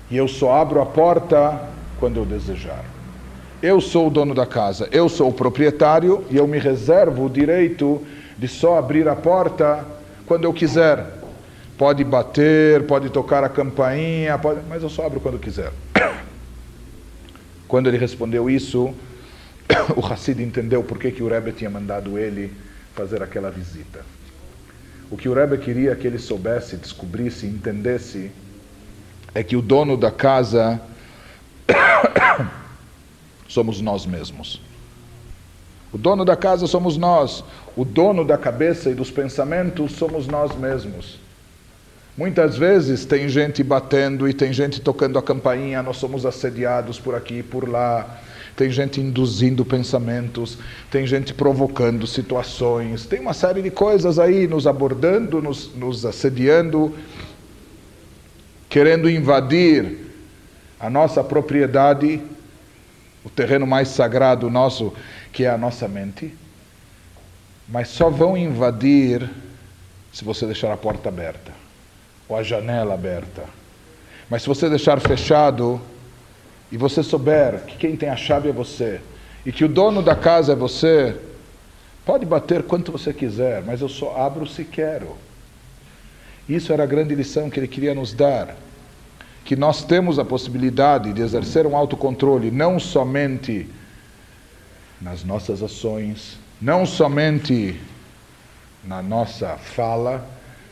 E 0.09 0.17
eu 0.17 0.27
só 0.27 0.59
abro 0.59 0.81
a 0.81 0.85
porta 0.85 1.61
quando 1.99 2.17
eu 2.17 2.25
desejar. 2.25 2.83
Eu 3.61 3.79
sou 3.79 4.07
o 4.07 4.09
dono 4.09 4.33
da 4.33 4.47
casa, 4.47 4.89
eu 4.91 5.07
sou 5.07 5.29
o 5.29 5.33
proprietário 5.33 6.25
e 6.31 6.35
eu 6.35 6.47
me 6.47 6.57
reservo 6.57 7.25
o 7.25 7.29
direito 7.29 8.01
de 8.35 8.47
só 8.47 8.79
abrir 8.79 9.07
a 9.07 9.15
porta 9.15 9.85
quando 10.25 10.45
eu 10.45 10.53
quiser. 10.53 11.05
Pode 11.77 12.03
bater, 12.03 12.83
pode 12.87 13.11
tocar 13.11 13.43
a 13.43 13.49
campainha, 13.49 14.39
pode... 14.39 14.61
mas 14.67 14.81
eu 14.81 14.89
só 14.89 15.05
abro 15.05 15.19
quando 15.19 15.37
quiser. 15.37 15.71
Quando 17.67 17.87
ele 17.87 17.97
respondeu 17.97 18.49
isso, 18.49 18.93
o 19.95 20.05
Hassid 20.05 20.41
entendeu 20.41 20.83
por 20.83 20.97
que, 20.97 21.11
que 21.11 21.23
o 21.23 21.27
Rebbe 21.27 21.51
tinha 21.51 21.69
mandado 21.69 22.17
ele 22.17 22.53
fazer 22.93 23.21
aquela 23.23 23.49
visita. 23.49 24.01
O 25.09 25.17
que 25.17 25.29
o 25.29 25.33
Rebbe 25.33 25.57
queria 25.57 25.95
que 25.95 26.07
ele 26.07 26.17
soubesse, 26.17 26.77
descobrisse, 26.77 27.45
entendesse, 27.45 28.31
é 29.33 29.43
que 29.43 29.55
o 29.55 29.61
dono 29.61 29.97
da 29.97 30.11
casa 30.11 30.81
somos 33.47 33.81
nós 33.81 34.05
mesmos. 34.05 34.61
O 35.91 35.97
dono 35.97 36.25
da 36.25 36.35
casa 36.35 36.65
somos 36.65 36.97
nós. 36.97 37.43
O 37.75 37.85
dono 37.85 38.25
da 38.25 38.37
cabeça 38.37 38.89
e 38.89 38.95
dos 38.95 39.11
pensamentos 39.11 39.93
somos 39.93 40.25
nós 40.25 40.55
mesmos. 40.55 41.19
Muitas 42.17 42.57
vezes 42.57 43.05
tem 43.05 43.27
gente 43.27 43.63
batendo 43.63 44.27
e 44.27 44.33
tem 44.33 44.53
gente 44.53 44.79
tocando 44.79 45.17
a 45.17 45.23
campainha, 45.23 45.81
nós 45.81 45.97
somos 45.97 46.25
assediados 46.25 46.99
por 46.99 47.15
aqui 47.15 47.39
e 47.39 47.43
por 47.43 47.67
lá. 47.67 48.21
Tem 48.55 48.69
gente 48.69 49.01
induzindo 49.01 49.65
pensamentos, 49.65 50.57
tem 50.91 51.07
gente 51.07 51.33
provocando 51.33 52.05
situações, 52.05 53.05
tem 53.05 53.19
uma 53.19 53.33
série 53.33 53.61
de 53.61 53.71
coisas 53.71 54.19
aí 54.19 54.47
nos 54.47 54.67
abordando, 54.67 55.41
nos, 55.41 55.73
nos 55.75 56.05
assediando, 56.05 56.95
querendo 58.69 59.09
invadir 59.09 59.97
a 60.79 60.89
nossa 60.89 61.23
propriedade, 61.23 62.21
o 63.23 63.29
terreno 63.29 63.65
mais 63.65 63.87
sagrado 63.87 64.49
nosso, 64.49 64.93
que 65.31 65.45
é 65.45 65.49
a 65.49 65.57
nossa 65.57 65.87
mente. 65.87 66.33
Mas 67.67 67.87
só 67.87 68.09
vão 68.09 68.37
invadir 68.37 69.27
se 70.11 70.23
você 70.23 70.45
deixar 70.45 70.71
a 70.71 70.77
porta 70.77 71.09
aberta 71.09 71.51
ou 72.27 72.37
a 72.37 72.43
janela 72.43 72.93
aberta. 72.93 73.45
Mas 74.29 74.43
se 74.43 74.47
você 74.47 74.69
deixar 74.69 74.99
fechado 74.99 75.81
e 76.73 76.77
você 76.77 77.03
souber 77.03 77.65
que 77.67 77.77
quem 77.77 77.95
tem 77.95 78.09
a 78.09 78.15
chave 78.15 78.49
é 78.49 78.51
você 78.51 78.99
e 79.45 79.51
que 79.51 79.63
o 79.63 79.69
dono 79.69 80.01
da 80.01 80.15
casa 80.15 80.53
é 80.53 80.55
você, 80.55 81.15
pode 82.03 82.25
bater 82.25 82.63
quanto 82.63 82.91
você 82.91 83.13
quiser, 83.13 83.61
mas 83.61 83.79
eu 83.79 83.87
só 83.87 84.19
abro 84.19 84.47
se 84.47 84.63
quero. 84.63 85.15
Isso 86.49 86.73
era 86.73 86.81
a 86.81 86.87
grande 86.87 87.13
lição 87.13 87.47
que 87.47 87.59
ele 87.59 87.67
queria 87.67 87.93
nos 87.93 88.11
dar. 88.11 88.55
Que 89.45 89.55
nós 89.55 89.83
temos 89.83 90.17
a 90.17 90.25
possibilidade 90.25 91.13
de 91.13 91.21
exercer 91.21 91.67
um 91.67 91.77
autocontrole 91.77 92.49
não 92.49 92.79
somente 92.79 93.69
nas 94.99 95.23
nossas 95.23 95.61
ações, 95.61 96.39
não 96.59 96.87
somente 96.87 97.79
na 98.83 98.99
nossa 98.99 99.57
fala, 99.57 100.27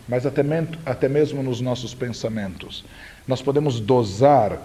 mas 0.10 0.26
até, 0.26 0.42
até 0.84 1.08
mesmo 1.08 1.44
nos 1.44 1.62
nossos 1.62 1.94
pensamentos. 1.94 2.84
Nós 3.28 3.40
podemos 3.40 3.80
dosar 3.80 4.58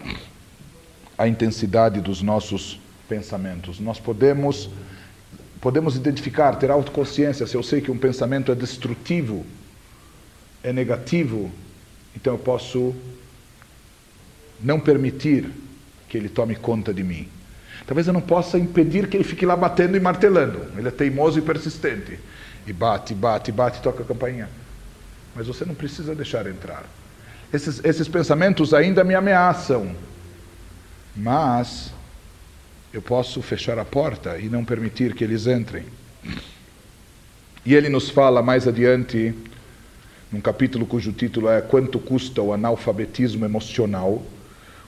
a 1.16 1.26
intensidade 1.26 2.00
dos 2.00 2.22
nossos 2.22 2.78
pensamentos. 3.08 3.80
Nós 3.80 3.98
podemos 3.98 4.68
podemos 5.60 5.96
identificar, 5.96 6.54
ter 6.56 6.70
autoconsciência. 6.70 7.46
Se 7.46 7.56
eu 7.56 7.62
sei 7.62 7.80
que 7.80 7.90
um 7.90 7.98
pensamento 7.98 8.52
é 8.52 8.54
destrutivo, 8.54 9.44
é 10.62 10.72
negativo, 10.72 11.50
então 12.14 12.34
eu 12.34 12.38
posso 12.38 12.94
não 14.60 14.78
permitir 14.78 15.50
que 16.08 16.16
ele 16.16 16.28
tome 16.28 16.54
conta 16.54 16.94
de 16.94 17.02
mim. 17.02 17.28
Talvez 17.86 18.06
eu 18.06 18.12
não 18.12 18.20
possa 18.20 18.58
impedir 18.58 19.08
que 19.08 19.16
ele 19.16 19.24
fique 19.24 19.44
lá 19.44 19.56
batendo 19.56 19.96
e 19.96 20.00
martelando. 20.00 20.66
Ele 20.76 20.88
é 20.88 20.90
teimoso 20.90 21.38
e 21.38 21.42
persistente. 21.42 22.18
E 22.66 22.72
bate, 22.72 23.14
bate, 23.14 23.50
bate, 23.50 23.80
toca 23.80 24.02
a 24.02 24.06
campainha 24.06 24.48
mas 25.36 25.46
você 25.46 25.66
não 25.66 25.74
precisa 25.74 26.14
deixar 26.14 26.46
entrar. 26.46 26.84
Esses, 27.52 27.84
esses 27.84 28.08
pensamentos 28.08 28.72
ainda 28.72 29.04
me 29.04 29.14
ameaçam, 29.14 29.94
mas 31.16 31.92
eu 32.92 33.00
posso 33.00 33.40
fechar 33.42 33.78
a 33.78 33.84
porta 33.84 34.38
e 34.38 34.48
não 34.48 34.64
permitir 34.64 35.14
que 35.14 35.24
eles 35.24 35.46
entrem. 35.46 35.84
E 37.64 37.74
ele 37.74 37.88
nos 37.88 38.10
fala 38.10 38.42
mais 38.42 38.68
adiante, 38.68 39.34
num 40.30 40.40
capítulo 40.40 40.86
cujo 40.86 41.12
título 41.12 41.48
é 41.48 41.60
Quanto 41.60 41.98
custa 41.98 42.42
o 42.42 42.52
analfabetismo 42.52 43.44
emocional, 43.44 44.22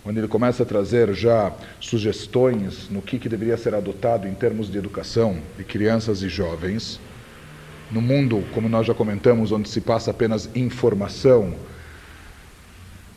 onde 0.04 0.18
ele 0.20 0.28
começa 0.28 0.62
a 0.62 0.66
trazer 0.66 1.12
já 1.12 1.52
sugestões 1.80 2.88
no 2.88 3.02
que, 3.02 3.18
que 3.18 3.28
deveria 3.28 3.56
ser 3.56 3.74
adotado 3.74 4.28
em 4.28 4.34
termos 4.34 4.70
de 4.70 4.78
educação 4.78 5.38
de 5.56 5.64
crianças 5.64 6.22
e 6.22 6.28
jovens 6.28 7.00
no 7.90 8.00
mundo, 8.00 8.44
como 8.52 8.68
nós 8.68 8.86
já 8.86 8.94
comentamos, 8.94 9.50
onde 9.50 9.68
se 9.68 9.80
passa 9.80 10.10
apenas 10.10 10.48
informação, 10.54 11.54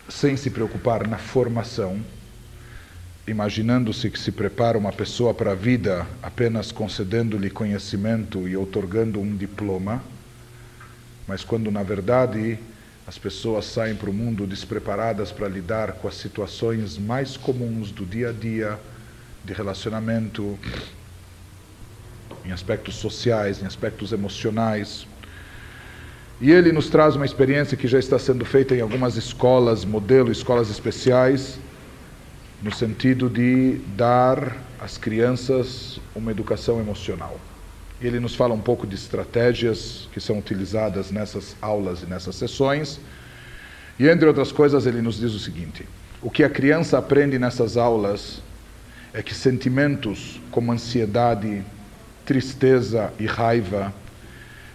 sem 0.07 0.35
se 0.37 0.49
preocupar 0.49 1.07
na 1.07 1.17
formação, 1.17 1.99
imaginando-se 3.27 4.09
que 4.09 4.19
se 4.19 4.31
prepara 4.31 4.77
uma 4.77 4.91
pessoa 4.91 5.33
para 5.33 5.51
a 5.51 5.55
vida 5.55 6.07
apenas 6.21 6.71
concedendo-lhe 6.71 7.49
conhecimento 7.49 8.47
e 8.47 8.57
otorgando 8.57 9.19
um 9.19 9.35
diploma, 9.35 10.03
mas 11.27 11.43
quando 11.43 11.69
na 11.71 11.83
verdade 11.83 12.57
as 13.07 13.17
pessoas 13.17 13.65
saem 13.65 13.95
para 13.95 14.09
o 14.09 14.13
mundo 14.13 14.47
despreparadas 14.47 15.31
para 15.31 15.47
lidar 15.47 15.93
com 15.93 16.07
as 16.07 16.15
situações 16.15 16.97
mais 16.97 17.37
comuns 17.37 17.91
do 17.91 18.05
dia 18.05 18.29
a 18.29 18.31
dia, 18.31 18.79
de 19.43 19.53
relacionamento, 19.53 20.57
em 22.45 22.51
aspectos 22.51 22.95
sociais, 22.95 23.61
em 23.61 23.65
aspectos 23.65 24.11
emocionais. 24.11 25.05
E 26.39 26.51
ele 26.51 26.71
nos 26.71 26.89
traz 26.89 27.15
uma 27.15 27.25
experiência 27.25 27.77
que 27.77 27.87
já 27.87 27.99
está 27.99 28.17
sendo 28.17 28.45
feita 28.45 28.75
em 28.75 28.81
algumas 28.81 29.15
escolas, 29.15 29.83
modelo, 29.85 30.31
escolas 30.31 30.69
especiais, 30.69 31.59
no 32.61 32.71
sentido 32.71 33.29
de 33.29 33.79
dar 33.97 34.55
às 34.79 34.97
crianças 34.97 35.99
uma 36.15 36.29
educação 36.29 36.79
emocional. 36.79 37.39
Ele 37.99 38.19
nos 38.19 38.35
fala 38.35 38.53
um 38.53 38.59
pouco 38.59 38.85
de 38.85 38.95
estratégias 38.95 40.07
que 40.11 40.19
são 40.19 40.37
utilizadas 40.37 41.11
nessas 41.11 41.55
aulas 41.61 42.03
e 42.03 42.05
nessas 42.05 42.35
sessões. 42.35 42.99
E 43.99 44.07
entre 44.07 44.27
outras 44.27 44.51
coisas, 44.51 44.85
ele 44.85 45.01
nos 45.01 45.19
diz 45.19 45.33
o 45.33 45.39
seguinte: 45.39 45.87
o 46.21 46.29
que 46.29 46.43
a 46.43 46.49
criança 46.49 46.97
aprende 46.97 47.39
nessas 47.39 47.77
aulas 47.77 48.41
é 49.13 49.21
que 49.21 49.33
sentimentos 49.33 50.39
como 50.51 50.71
ansiedade, 50.71 51.63
tristeza 52.25 53.11
e 53.19 53.25
raiva 53.25 53.93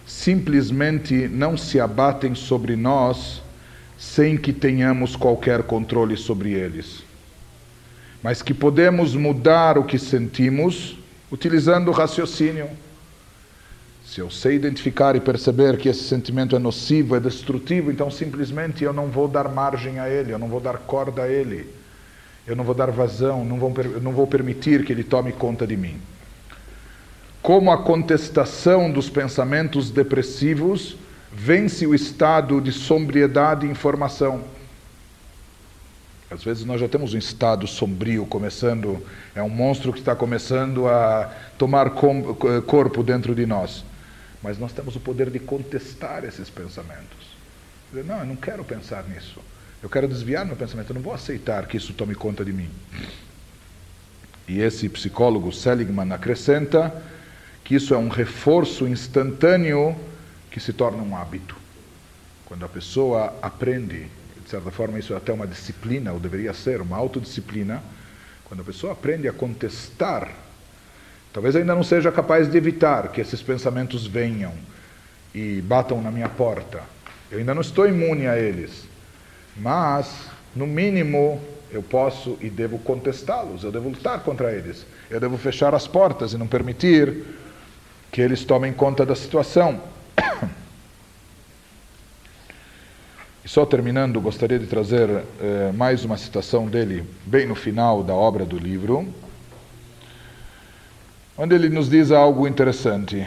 simplesmente 0.05 1.27
não 1.27 1.57
se 1.57 1.79
abatem 1.79 2.33
sobre 2.35 2.75
nós 2.75 3.41
sem 3.97 4.37
que 4.37 4.53
tenhamos 4.53 5.15
qualquer 5.15 5.63
controle 5.63 6.15
sobre 6.15 6.51
eles. 6.51 7.06
Mas 8.27 8.41
que 8.41 8.53
podemos 8.53 9.15
mudar 9.15 9.77
o 9.77 9.85
que 9.85 9.97
sentimos 9.97 10.97
utilizando 11.31 11.87
o 11.87 11.93
raciocínio. 11.93 12.69
Se 14.05 14.19
eu 14.19 14.29
sei 14.29 14.53
identificar 14.53 15.15
e 15.15 15.21
perceber 15.21 15.77
que 15.77 15.87
esse 15.87 16.03
sentimento 16.03 16.53
é 16.53 16.59
nocivo, 16.59 17.15
é 17.15 17.21
destrutivo, 17.21 17.89
então 17.89 18.11
simplesmente 18.11 18.83
eu 18.83 18.91
não 18.91 19.07
vou 19.07 19.29
dar 19.29 19.47
margem 19.47 20.01
a 20.01 20.09
ele, 20.09 20.33
eu 20.33 20.37
não 20.37 20.49
vou 20.49 20.59
dar 20.59 20.77
corda 20.79 21.21
a 21.21 21.29
ele, 21.29 21.73
eu 22.45 22.53
não 22.53 22.65
vou 22.65 22.75
dar 22.75 22.91
vazão, 22.91 23.45
não 23.45 23.57
vou, 23.57 23.73
não 24.01 24.11
vou 24.11 24.27
permitir 24.27 24.83
que 24.83 24.91
ele 24.91 25.05
tome 25.05 25.31
conta 25.31 25.65
de 25.65 25.77
mim 25.77 25.97
como 27.41 27.71
a 27.71 27.77
contestação 27.77 28.91
dos 28.91 29.09
pensamentos 29.09 29.89
depressivos 29.89 30.97
vence 31.31 31.87
o 31.87 31.95
estado 31.95 32.59
de 32.59 32.73
sobriedade 32.73 33.65
e 33.65 33.69
informação. 33.69 34.43
Às 36.29 36.43
vezes 36.43 36.65
nós 36.65 36.81
já 36.81 36.89
temos 36.89 37.13
um 37.13 37.17
estado 37.17 37.65
sombrio 37.65 38.25
começando, 38.25 39.01
é 39.33 39.41
um 39.41 39.49
monstro 39.49 39.93
que 39.93 39.99
está 39.99 40.15
começando 40.15 40.87
a 40.87 41.33
tomar 41.57 41.91
corpo 42.65 43.01
dentro 43.01 43.33
de 43.33 43.45
nós. 43.45 43.85
Mas 44.43 44.57
nós 44.59 44.73
temos 44.73 44.95
o 44.95 44.99
poder 44.99 45.29
de 45.29 45.39
contestar 45.39 46.25
esses 46.25 46.49
pensamentos. 46.49 47.37
Dizer, 47.89 48.03
não, 48.03 48.19
eu 48.19 48.25
não 48.25 48.35
quero 48.35 48.63
pensar 48.63 49.05
nisso. 49.07 49.39
Eu 49.81 49.89
quero 49.89 50.07
desviar 50.07 50.45
meu 50.45 50.55
pensamento, 50.55 50.89
eu 50.89 50.95
não 50.95 51.01
vou 51.01 51.13
aceitar 51.13 51.65
que 51.65 51.77
isso 51.77 51.93
tome 51.93 52.13
conta 52.13 52.43
de 52.43 52.51
mim. 52.51 52.69
E 54.47 54.59
esse 54.59 54.89
psicólogo 54.89 55.51
Seligman 55.51 56.11
acrescenta 56.11 56.93
que 57.63 57.75
isso 57.75 57.93
é 57.93 57.97
um 57.97 58.09
reforço 58.09 58.87
instantâneo 58.87 59.95
que 60.51 60.59
se 60.59 60.73
torna 60.73 61.03
um 61.03 61.15
hábito. 61.15 61.55
Quando 62.45 62.65
a 62.65 62.69
pessoa 62.69 63.33
aprende, 63.41 64.07
de 64.47 64.51
certa 64.51 64.71
forma 64.71 64.97
isso 64.97 65.13
é 65.13 65.17
até 65.17 65.33
uma 65.33 65.45
disciplina, 65.45 66.13
ou 66.13 66.21
deveria 66.21 66.53
ser 66.53 66.79
uma 66.79 66.95
autodisciplina, 66.95 67.83
quando 68.45 68.61
a 68.61 68.63
pessoa 68.63 68.93
aprende 68.93 69.27
a 69.27 69.33
contestar, 69.33 70.31
talvez 71.33 71.53
ainda 71.53 71.75
não 71.75 71.83
seja 71.83 72.09
capaz 72.13 72.49
de 72.49 72.57
evitar 72.57 73.09
que 73.09 73.19
esses 73.19 73.41
pensamentos 73.41 74.07
venham 74.07 74.53
e 75.35 75.61
batam 75.61 76.01
na 76.01 76.09
minha 76.09 76.29
porta, 76.29 76.81
Eu 77.29 77.39
ainda 77.39 77.53
não 77.53 77.59
estou 77.59 77.85
imune 77.89 78.25
a 78.25 78.39
eles, 78.39 78.87
mas, 79.57 80.29
no 80.55 80.65
mínimo, 80.65 81.41
eu 81.69 81.83
posso 81.83 82.37
e 82.39 82.49
devo 82.49 82.79
contestá-los, 82.79 83.65
eu 83.65 83.71
devo 83.71 83.89
lutar 83.89 84.21
contra 84.21 84.53
eles, 84.53 84.85
eu 85.09 85.19
devo 85.19 85.37
fechar 85.37 85.75
as 85.75 85.85
portas 85.85 86.31
e 86.31 86.37
não 86.37 86.47
permitir 86.47 87.21
que 88.09 88.21
eles 88.21 88.45
tomem 88.45 88.71
conta 88.71 89.05
da 89.05 89.13
situação. 89.13 89.81
E 93.47 93.49
só 93.49 93.65
terminando, 93.65 94.19
gostaria 94.19 94.59
de 94.59 94.67
trazer 94.67 95.09
eh, 95.09 95.71
mais 95.73 96.03
uma 96.03 96.17
citação 96.17 96.67
dele, 96.67 97.05
bem 97.25 97.47
no 97.47 97.55
final 97.55 98.03
da 98.03 98.13
obra 98.13 98.43
do 98.43 98.57
livro, 98.57 99.07
onde 101.37 101.55
ele 101.55 101.69
nos 101.69 101.89
diz 101.89 102.11
algo 102.11 102.45
interessante. 102.45 103.25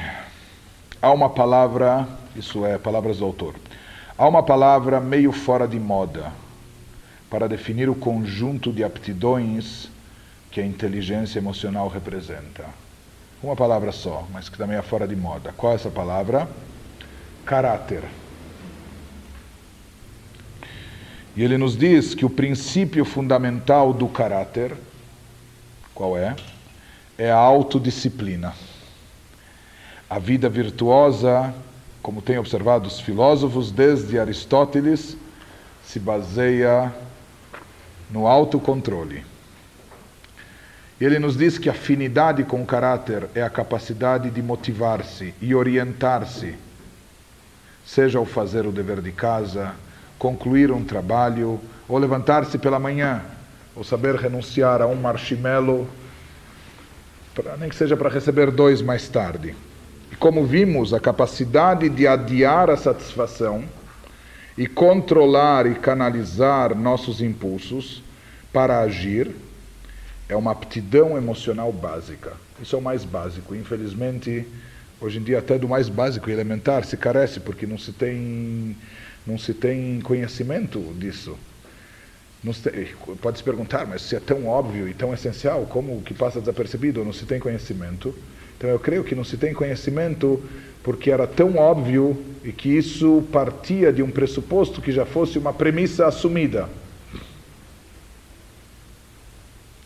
Há 1.01 1.11
uma 1.11 1.31
palavra, 1.31 2.07
isso 2.37 2.67
é, 2.67 2.77
palavras 2.77 3.17
do 3.17 3.25
autor, 3.25 3.55
há 4.19 4.29
uma 4.29 4.43
palavra 4.43 5.01
meio 5.01 5.33
fora 5.33 5.67
de 5.67 5.81
moda 5.81 6.31
para 7.31 7.49
definir 7.49 7.89
o 7.89 7.95
conjunto 7.95 8.75
de 8.75 8.85
aptidões 8.85 9.89
que 10.51 10.61
a 10.61 10.67
inteligência 10.67 11.39
emocional 11.39 11.89
representa. 11.89 12.67
Uma 13.43 13.57
palavra 13.57 13.91
só, 13.91 14.29
mas 14.31 14.51
que 14.51 14.59
também 14.59 14.77
é 14.77 14.83
fora 14.83 15.09
de 15.09 15.17
moda. 15.17 15.55
Qual 15.57 15.73
é 15.73 15.77
essa 15.77 15.91
palavra? 15.91 16.47
Caráter. 17.47 18.03
E 21.37 21.45
ele 21.45 21.57
nos 21.57 21.77
diz 21.77 22.15
que 22.15 22.25
o 22.25 22.31
princípio 22.31 23.05
fundamental 23.05 23.93
do 23.93 24.09
caráter, 24.09 24.75
qual 25.95 26.19
é? 26.19 26.35
É 27.17 27.31
a 27.31 27.37
autodisciplina. 27.37 28.53
A 30.09 30.19
vida 30.19 30.49
virtuosa, 30.49 31.55
como 32.03 32.21
têm 32.21 32.39
observado 32.39 32.89
os 32.89 32.99
filósofos 32.99 33.71
desde 33.71 34.19
Aristóteles, 34.19 35.17
se 35.85 36.01
baseia 36.01 36.93
no 38.11 38.27
autocontrole. 38.27 39.25
Ele 41.01 41.19
nos 41.19 41.37
diz 41.37 41.57
que 41.57 41.71
afinidade 41.71 42.45
com 42.45 42.61
o 42.61 42.67
caráter 42.67 43.29
é 43.35 43.43
a 43.43 43.49
capacidade 43.49 44.31
de 44.31 44.43
motivar-se 44.43 45.33
e 45.41 45.55
orientar-se, 45.55 46.55
seja 47.87 48.19
ao 48.19 48.27
fazer 48.27 48.67
o 48.67 48.73
dever 48.73 49.01
de 49.01 49.11
casa, 49.11 49.75
concluir 50.21 50.71
um 50.71 50.85
trabalho, 50.85 51.59
ou 51.89 51.99
levantar-se 51.99 52.59
pela 52.59 52.79
manhã, 52.79 53.23
ou 53.75 53.83
saber 53.83 54.15
renunciar 54.17 54.83
a 54.83 54.87
um 54.87 54.95
marshmallow, 54.95 55.89
pra, 57.35 57.57
nem 57.57 57.71
que 57.71 57.75
seja 57.75 57.97
para 57.97 58.11
receber 58.11 58.51
dois 58.51 58.83
mais 58.83 59.09
tarde. 59.09 59.57
E 60.13 60.17
como 60.17 60.45
vimos, 60.45 60.93
a 60.93 61.01
capacidade 61.01 61.89
de 61.89 62.07
adiar 62.07 62.69
a 62.69 62.77
satisfação 62.77 63.65
e 64.59 64.67
controlar 64.67 65.67
e 65.67 65.75
canalizar 65.75 66.77
nossos 66.77 67.23
impulsos 67.23 68.03
para 68.53 68.81
agir 68.81 69.35
é 70.29 70.37
uma 70.37 70.53
aptidão 70.53 71.17
emocional 71.17 71.73
básica. 71.73 72.35
Isso 72.61 72.77
é 72.77 72.79
o 72.79 72.83
mais 72.83 73.07
básico. 73.07 73.55
Infelizmente, 73.55 74.47
hoje 75.01 75.19
em 75.19 75.23
dia, 75.23 75.39
até 75.39 75.59
do 75.59 75.67
mais 75.67 75.89
básico 75.89 76.29
e 76.29 76.33
elementar 76.33 76.85
se 76.85 76.99
carece, 76.99 77.41
porque 77.41 77.67
não 77.67 77.79
se 77.79 77.93
tem 77.93 78.77
não 79.27 79.39
se 79.39 79.55
tem 79.55 80.01
conhecimento 80.01 80.79
disso. 80.99 81.37
pode 83.21 83.39
se 83.39 83.45
perguntar, 83.45 83.87
mas 83.87 84.03
se 84.03 84.17
é 84.17 84.21
tão 84.21 84.47
óbvio 84.47 84.89
e 84.89 84.95
tão 84.95 85.13
essencial, 85.13 85.67
como 85.67 86.03
que 86.03 86.15
passa 86.15 86.41
desapercebido? 86.41 87.05
Não 87.05 87.13
se 87.13 87.27
tem 87.27 87.39
conhecimento. 87.39 88.15
Então 88.57 88.69
eu 88.69 88.79
creio 88.79 89.05
que 89.05 89.15
não 89.15 89.25
se 89.25 89.37
tem 89.37 89.55
conhecimento 89.55 90.43
porque 90.83 91.11
era 91.11 91.27
tão 91.27 91.57
óbvio 91.57 92.23
e 92.45 92.53
que 92.53 92.69
isso 92.69 93.27
partia 93.31 93.93
de 93.93 94.03
um 94.03 94.11
pressuposto 94.11 94.81
que 94.81 94.93
já 94.93 95.05
fosse 95.05 95.39
uma 95.39 95.53
premissa 95.53 96.07
assumida. 96.07 96.69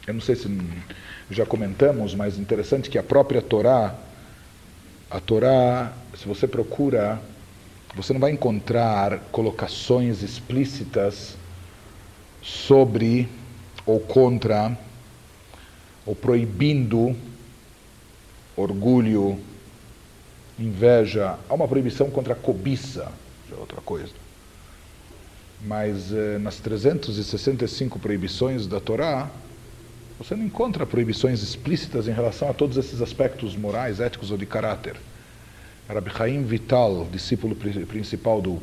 Eu 0.07 0.15
não 0.15 0.21
sei 0.21 0.37
se 0.37 0.49
já 1.31 1.47
comentamos, 1.47 2.15
mas 2.15 2.39
interessante 2.39 2.91
que 2.91 2.99
a 2.99 3.03
própria 3.03 3.41
Torá, 3.41 3.95
a 5.11 5.19
Torá, 5.19 5.93
se 6.15 6.27
você 6.27 6.47
procura 6.47 7.21
você 7.95 8.13
não 8.13 8.21
vai 8.21 8.33
encontrar 8.33 9.21
colocações 9.31 10.23
explícitas 10.23 11.37
sobre 12.43 13.29
ou 13.87 14.01
contra 14.01 14.77
ou 16.05 16.15
proibindo 16.15 17.17
orgulho, 18.57 19.39
inveja. 20.59 21.39
Há 21.49 21.55
uma 21.55 21.69
proibição 21.69 22.11
contra 22.11 22.35
a 22.35 22.37
cobiça, 22.37 23.11
é 23.51 23.55
outra 23.55 23.81
coisa. 23.81 24.13
Mas 25.67 26.13
eh, 26.13 26.39
nas 26.39 26.57
365 26.61 27.99
proibições 27.99 28.67
da 28.67 28.81
Torá, 28.81 29.31
você 30.19 30.37
não 30.37 30.45
encontra 30.45 30.85
proibições 30.87 31.43
explícitas 31.43 32.07
em 32.07 32.13
relação 32.13 32.51
a 32.51 32.55
todos 32.55 32.77
esses 32.77 33.01
aspectos 33.01 33.57
morais, 33.57 33.99
éticos 33.99 34.31
ou 34.31 34.37
de 34.37 34.47
caráter. 34.47 34.97
Rabbi 35.87 36.11
Chaim 36.17 36.45
Vital, 36.45 37.07
discípulo 37.13 37.55
principal 37.55 38.41
do, 38.41 38.59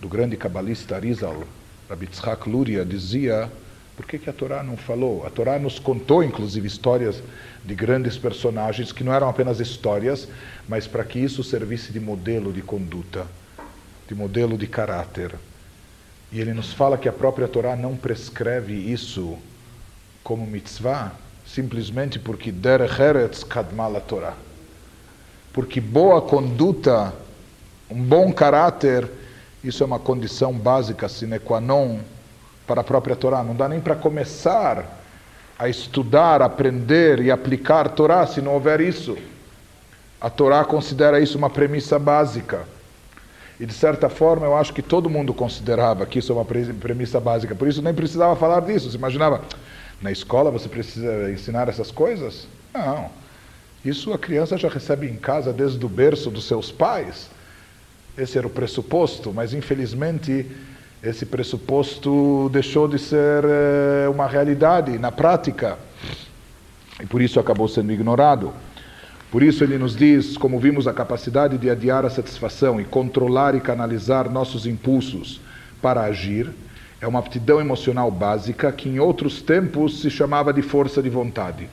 do 0.00 0.08
grande 0.08 0.36
cabalista 0.36 0.94
Arizal, 0.94 1.42
Rabbi 1.90 2.06
Tzchak 2.06 2.48
Luria, 2.48 2.84
dizia 2.84 3.50
por 3.96 4.06
que, 4.06 4.16
que 4.16 4.30
a 4.30 4.32
Torá 4.32 4.62
não 4.62 4.76
falou? 4.76 5.26
A 5.26 5.30
Torá 5.30 5.58
nos 5.58 5.80
contou, 5.80 6.22
inclusive, 6.22 6.68
histórias 6.68 7.20
de 7.64 7.74
grandes 7.74 8.16
personagens 8.16 8.92
que 8.92 9.02
não 9.02 9.12
eram 9.12 9.28
apenas 9.28 9.58
histórias, 9.58 10.28
mas 10.68 10.86
para 10.86 11.02
que 11.04 11.18
isso 11.18 11.42
servisse 11.42 11.90
de 11.92 11.98
modelo 11.98 12.52
de 12.52 12.62
conduta, 12.62 13.26
de 14.08 14.14
modelo 14.14 14.56
de 14.56 14.68
caráter. 14.68 15.34
E 16.30 16.40
ele 16.40 16.54
nos 16.54 16.72
fala 16.72 16.96
que 16.96 17.08
a 17.08 17.12
própria 17.12 17.48
Torá 17.48 17.74
não 17.74 17.96
prescreve 17.96 18.72
isso 18.72 19.36
como 20.22 20.46
mitzvah, 20.46 21.12
simplesmente 21.44 22.20
porque 22.20 22.52
der 22.52 22.80
heretz 22.82 23.42
kadmal 23.42 23.96
a 23.96 24.00
Torá 24.00 24.36
porque 25.52 25.80
boa 25.80 26.22
conduta, 26.22 27.12
um 27.90 28.02
bom 28.02 28.32
caráter, 28.32 29.08
isso 29.62 29.82
é 29.82 29.86
uma 29.86 29.98
condição 29.98 30.52
básica, 30.52 31.08
sine 31.08 31.38
qua 31.38 31.60
non, 31.60 31.98
para 32.66 32.80
a 32.80 32.84
própria 32.84 33.14
Torá. 33.14 33.42
Não 33.42 33.54
dá 33.54 33.68
nem 33.68 33.80
para 33.80 33.94
começar 33.94 35.00
a 35.58 35.68
estudar, 35.68 36.42
aprender 36.42 37.20
e 37.20 37.30
aplicar 37.30 37.86
a 37.86 37.90
Torá 37.90 38.26
se 38.26 38.40
não 38.40 38.54
houver 38.54 38.80
isso. 38.80 39.16
A 40.20 40.30
Torá 40.30 40.64
considera 40.64 41.20
isso 41.20 41.36
uma 41.36 41.50
premissa 41.50 41.98
básica. 41.98 42.66
E 43.60 43.66
de 43.66 43.74
certa 43.74 44.08
forma 44.08 44.46
eu 44.46 44.56
acho 44.56 44.72
que 44.72 44.82
todo 44.82 45.10
mundo 45.10 45.32
considerava 45.32 46.06
que 46.06 46.18
isso 46.18 46.32
é 46.32 46.34
uma 46.34 46.44
premissa 46.44 47.20
básica, 47.20 47.54
por 47.54 47.68
isso 47.68 47.82
nem 47.82 47.94
precisava 47.94 48.34
falar 48.34 48.60
disso. 48.60 48.90
Você 48.90 48.96
imaginava, 48.96 49.42
na 50.00 50.10
escola 50.10 50.50
você 50.50 50.68
precisa 50.68 51.30
ensinar 51.30 51.68
essas 51.68 51.90
coisas? 51.90 52.48
Não. 52.74 53.21
Isso 53.84 54.12
a 54.12 54.18
criança 54.18 54.56
já 54.56 54.68
recebe 54.68 55.08
em 55.08 55.16
casa 55.16 55.52
desde 55.52 55.84
o 55.84 55.88
berço 55.88 56.30
dos 56.30 56.44
seus 56.44 56.70
pais. 56.70 57.28
Esse 58.16 58.38
era 58.38 58.46
o 58.46 58.50
pressuposto, 58.50 59.32
mas 59.32 59.52
infelizmente 59.52 60.46
esse 61.02 61.26
pressuposto 61.26 62.48
deixou 62.52 62.86
de 62.86 62.98
ser 62.98 63.44
é, 63.44 64.08
uma 64.08 64.28
realidade 64.28 64.96
na 64.98 65.10
prática 65.10 65.76
e 67.00 67.06
por 67.06 67.20
isso 67.20 67.40
acabou 67.40 67.66
sendo 67.66 67.90
ignorado. 67.90 68.52
Por 69.32 69.42
isso 69.42 69.64
ele 69.64 69.78
nos 69.78 69.96
diz, 69.96 70.36
como 70.36 70.60
vimos, 70.60 70.86
a 70.86 70.92
capacidade 70.92 71.58
de 71.58 71.68
adiar 71.68 72.04
a 72.04 72.10
satisfação 72.10 72.80
e 72.80 72.84
controlar 72.84 73.56
e 73.56 73.60
canalizar 73.60 74.30
nossos 74.30 74.64
impulsos 74.64 75.40
para 75.80 76.02
agir 76.02 76.48
é 77.00 77.08
uma 77.08 77.18
aptidão 77.18 77.60
emocional 77.60 78.10
básica 78.12 78.70
que 78.70 78.88
em 78.88 79.00
outros 79.00 79.42
tempos 79.42 80.00
se 80.00 80.08
chamava 80.08 80.52
de 80.52 80.62
força 80.62 81.02
de 81.02 81.10
vontade. 81.10 81.68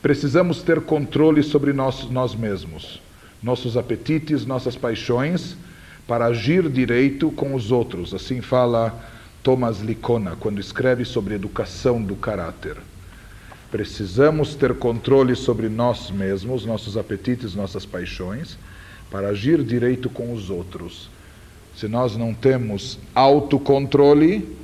Precisamos 0.00 0.62
ter 0.62 0.80
controle 0.80 1.42
sobre 1.42 1.72
nós, 1.72 2.08
nós 2.08 2.34
mesmos, 2.34 3.00
nossos 3.42 3.76
apetites, 3.76 4.46
nossas 4.46 4.76
paixões, 4.76 5.56
para 6.06 6.26
agir 6.26 6.68
direito 6.68 7.30
com 7.32 7.54
os 7.54 7.72
outros. 7.72 8.14
Assim 8.14 8.40
fala 8.40 8.96
Thomas 9.42 9.80
Licona 9.80 10.36
quando 10.38 10.60
escreve 10.60 11.04
sobre 11.04 11.34
educação 11.34 12.00
do 12.00 12.14
caráter. 12.14 12.76
Precisamos 13.70 14.54
ter 14.54 14.72
controle 14.74 15.34
sobre 15.34 15.68
nós 15.68 16.10
mesmos, 16.10 16.64
nossos 16.64 16.96
apetites, 16.96 17.54
nossas 17.54 17.84
paixões, 17.84 18.56
para 19.10 19.28
agir 19.28 19.62
direito 19.62 20.08
com 20.08 20.32
os 20.32 20.48
outros. 20.48 21.10
Se 21.76 21.88
nós 21.88 22.16
não 22.16 22.32
temos 22.32 22.98
autocontrole, 23.14 24.56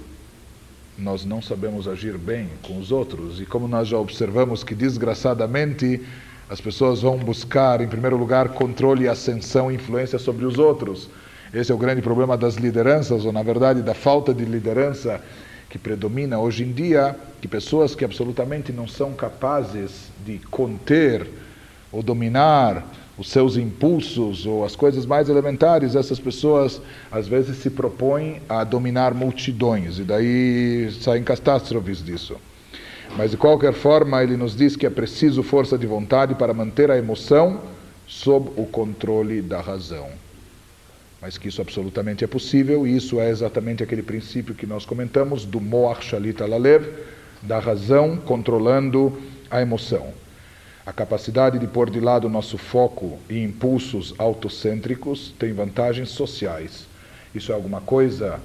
nós 0.98 1.24
não 1.24 1.42
sabemos 1.42 1.88
agir 1.88 2.16
bem 2.16 2.48
com 2.62 2.78
os 2.78 2.92
outros. 2.92 3.40
E 3.40 3.46
como 3.46 3.66
nós 3.66 3.88
já 3.88 3.98
observamos 3.98 4.62
que, 4.62 4.74
desgraçadamente, 4.74 6.00
as 6.48 6.60
pessoas 6.60 7.02
vão 7.02 7.18
buscar, 7.18 7.80
em 7.80 7.88
primeiro 7.88 8.16
lugar, 8.16 8.50
controle, 8.50 9.08
ascensão 9.08 9.70
e 9.70 9.74
influência 9.74 10.18
sobre 10.18 10.44
os 10.44 10.58
outros. 10.58 11.08
Esse 11.52 11.72
é 11.72 11.74
o 11.74 11.78
grande 11.78 12.02
problema 12.02 12.36
das 12.36 12.54
lideranças, 12.54 13.24
ou 13.24 13.32
na 13.32 13.42
verdade 13.42 13.82
da 13.82 13.94
falta 13.94 14.34
de 14.34 14.44
liderança 14.44 15.20
que 15.70 15.78
predomina 15.78 16.38
hoje 16.38 16.64
em 16.64 16.72
dia, 16.72 17.16
que 17.40 17.48
pessoas 17.48 17.94
que 17.94 18.04
absolutamente 18.04 18.72
não 18.72 18.86
são 18.86 19.12
capazes 19.12 20.10
de 20.24 20.38
conter 20.50 21.28
ou 21.90 22.02
dominar 22.02 22.84
os 23.16 23.28
seus 23.30 23.56
impulsos 23.56 24.44
ou 24.44 24.64
as 24.64 24.74
coisas 24.74 25.06
mais 25.06 25.28
elementares, 25.28 25.94
essas 25.94 26.18
pessoas 26.18 26.80
às 27.10 27.28
vezes 27.28 27.58
se 27.58 27.70
propõem 27.70 28.40
a 28.48 28.64
dominar 28.64 29.14
multidões 29.14 29.98
e 29.98 30.02
daí 30.02 30.90
saem 31.00 31.22
catástrofes 31.22 32.04
disso. 32.04 32.36
Mas 33.16 33.30
de 33.30 33.36
qualquer 33.36 33.72
forma, 33.72 34.22
ele 34.22 34.36
nos 34.36 34.56
diz 34.56 34.74
que 34.74 34.86
é 34.86 34.90
preciso 34.90 35.42
força 35.42 35.78
de 35.78 35.86
vontade 35.86 36.34
para 36.34 36.52
manter 36.52 36.90
a 36.90 36.98
emoção 36.98 37.60
sob 38.06 38.50
o 38.56 38.66
controle 38.66 39.40
da 39.40 39.60
razão. 39.60 40.08
Mas 41.22 41.38
que 41.38 41.48
isso 41.48 41.62
absolutamente 41.62 42.24
é 42.24 42.26
possível, 42.26 42.86
e 42.86 42.96
isso 42.96 43.20
é 43.20 43.30
exatamente 43.30 43.82
aquele 43.82 44.02
princípio 44.02 44.54
que 44.54 44.66
nós 44.66 44.84
comentamos 44.84 45.44
do 45.44 45.60
Moach 45.60 46.04
Shalit 46.04 46.42
Alalev, 46.42 46.86
da 47.40 47.60
razão 47.60 48.16
controlando 48.16 49.16
a 49.50 49.62
emoção. 49.62 50.12
A 50.86 50.92
capacidade 50.92 51.58
de 51.58 51.66
pôr 51.66 51.88
de 51.88 51.98
lado 51.98 52.28
nosso 52.28 52.58
foco 52.58 53.18
e 53.30 53.42
impulsos 53.42 54.14
autocêntricos 54.18 55.34
tem 55.38 55.50
vantagens 55.50 56.10
sociais. 56.10 56.86
Isso 57.34 57.52
é 57.52 57.54
alguma 57.54 57.80
coisa 57.80 58.38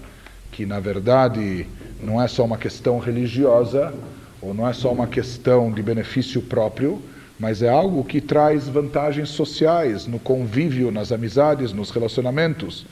que, 0.49 0.65
na 0.65 0.79
verdade, 0.79 1.67
não 2.01 2.21
é 2.21 2.29
só 2.29 2.45
uma 2.45 2.57
questão 2.57 2.97
religiosa, 2.97 3.93
ou 4.41 4.53
não 4.53 4.65
é 4.65 4.71
só 4.71 4.89
uma 4.89 5.05
questão 5.05 5.69
de 5.69 5.83
benefício 5.83 6.41
próprio, 6.41 7.01
mas 7.37 7.61
é 7.61 7.67
algo 7.67 8.05
que 8.05 8.21
traz 8.21 8.69
vantagens 8.69 9.27
sociais 9.29 10.07
no 10.07 10.17
convívio, 10.17 10.91
nas 10.91 11.11
amizades, 11.11 11.73
nos 11.73 11.91
relacionamentos. 11.91 12.85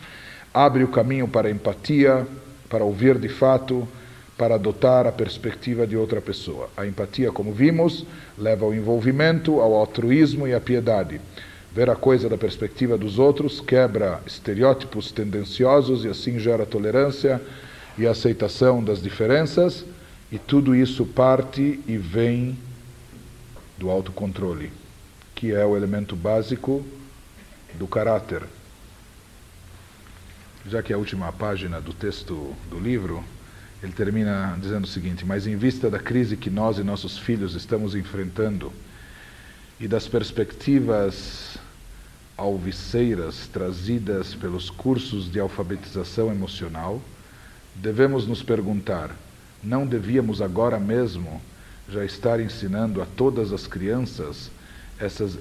Abre 0.54 0.84
o 0.84 0.90
caminho 0.90 1.28
para 1.28 1.50
empatia, 1.50 2.28
para 2.68 2.84
ouvir 2.84 3.18
de 3.18 3.30
fato, 3.30 3.88
para 4.38 4.56
adotar 4.56 5.08
a 5.08 5.12
perspectiva 5.12 5.88
de 5.88 5.98
outra 5.98 6.22
pessoa. 6.22 6.70
A 6.78 6.86
empatia, 6.86 7.32
como 7.32 7.52
vimos, 7.52 8.06
leva 8.38 8.66
ao 8.66 8.74
envolvimento, 8.74 9.60
ao 9.60 9.74
altruísmo 9.74 10.48
e 10.48 10.54
à 10.54 10.62
piedade. 10.62 11.20
Ver 11.74 11.90
a 11.90 11.96
coisa 11.96 12.30
da 12.30 12.38
perspectiva 12.38 12.98
dos 12.98 13.18
outros 13.18 13.60
quebra 13.60 14.22
estereótipos 14.26 15.12
tendenciosos 15.12 16.06
e 16.06 16.08
assim 16.08 16.40
gera 16.40 16.66
tolerância 16.66 17.42
e 17.98 18.06
aceitação 18.06 18.84
das 18.84 19.02
diferenças, 19.02 19.84
e 20.32 20.38
tudo 20.38 20.76
isso 20.76 21.06
parte 21.06 21.80
e 21.88 21.98
vem 21.98 22.58
do 23.78 23.90
autocontrole, 23.90 24.72
que 25.34 25.52
é 25.52 25.66
o 25.66 25.76
elemento 25.76 26.16
básico 26.16 26.86
do 27.76 27.88
caráter. 27.88 28.44
Já 30.68 30.84
que 30.84 30.92
é 30.92 30.96
a 30.96 31.00
última 31.00 31.32
página 31.32 31.80
do 31.80 31.94
texto 31.94 32.54
do 32.70 32.80
livro, 32.80 33.24
ele 33.82 33.92
termina 33.92 34.58
dizendo 34.60 34.86
o 34.86 34.88
seguinte: 34.88 35.26
Mas 35.26 35.48
em 35.48 35.56
vista 35.56 35.90
da 35.90 36.00
crise 36.00 36.38
que 36.38 36.50
nós 36.50 36.78
e 36.78 36.84
nossos 36.84 37.18
filhos 37.18 37.56
estamos 37.56 37.96
enfrentando 37.96 38.72
e 39.80 39.88
das 39.88 40.08
perspectivas 40.08 41.58
alviceiras 42.36 43.48
trazidas 43.48 44.36
pelos 44.36 44.70
cursos 44.70 45.32
de 45.32 45.40
alfabetização 45.40 46.32
emocional, 46.32 47.02
devemos 47.76 48.28
nos 48.28 48.44
perguntar: 48.44 49.16
não 49.64 49.86
devíamos 49.86 50.42
agora 50.42 50.80
mesmo 50.80 51.42
já 51.90 52.04
estar 52.04 52.40
ensinando 52.40 53.02
a 53.02 53.06
todas 53.06 53.54
as 53.54 53.66
crianças 53.66 54.52
essas 55.00 55.38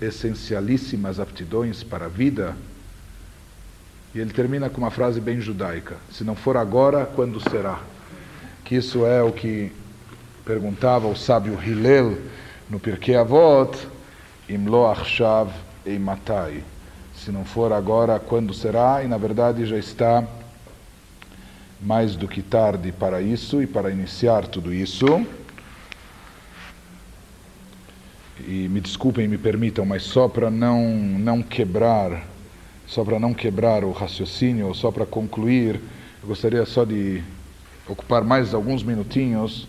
essencialíssimas 0.00 1.18
aptidões 1.18 1.82
para 1.82 2.06
a 2.06 2.08
vida? 2.08 2.56
E 4.14 4.20
ele 4.20 4.32
termina 4.32 4.68
com 4.68 4.78
uma 4.78 4.90
frase 4.90 5.20
bem 5.20 5.40
judaica: 5.40 5.96
Se 6.10 6.22
não 6.22 6.34
for 6.34 6.56
agora, 6.56 7.06
quando 7.06 7.40
será? 7.48 7.80
Que 8.64 8.76
isso 8.76 9.06
é 9.06 9.22
o 9.22 9.32
que 9.32 9.72
perguntava 10.44 11.06
o 11.06 11.16
sábio 11.16 11.58
Hillel 11.62 12.18
no 12.68 12.78
Pirkei 12.78 13.16
Avot: 13.16 13.76
Imlo 14.48 14.86
achshav 14.86 15.50
eimatai. 15.86 16.62
Se 17.14 17.30
não 17.30 17.44
for 17.44 17.72
agora, 17.72 18.18
quando 18.18 18.52
será? 18.52 19.02
E 19.02 19.08
na 19.08 19.16
verdade 19.16 19.64
já 19.64 19.78
está 19.78 20.24
mais 21.80 22.14
do 22.14 22.28
que 22.28 22.42
tarde 22.42 22.92
para 22.92 23.20
isso 23.22 23.62
e 23.62 23.66
para 23.66 23.90
iniciar 23.90 24.46
tudo 24.46 24.74
isso. 24.74 25.26
E 28.40 28.68
me 28.68 28.80
desculpem, 28.80 29.26
me 29.26 29.38
permitam, 29.38 29.86
mas 29.86 30.02
só 30.02 30.28
para 30.28 30.50
não, 30.50 30.82
não 30.96 31.42
quebrar 31.42 32.31
só 32.92 33.02
para 33.02 33.18
não 33.18 33.32
quebrar 33.32 33.84
o 33.84 33.90
raciocínio, 33.90 34.74
só 34.74 34.90
para 34.92 35.06
concluir, 35.06 35.80
eu 36.22 36.28
gostaria 36.28 36.66
só 36.66 36.84
de 36.84 37.22
ocupar 37.88 38.22
mais 38.22 38.52
alguns 38.52 38.82
minutinhos 38.82 39.66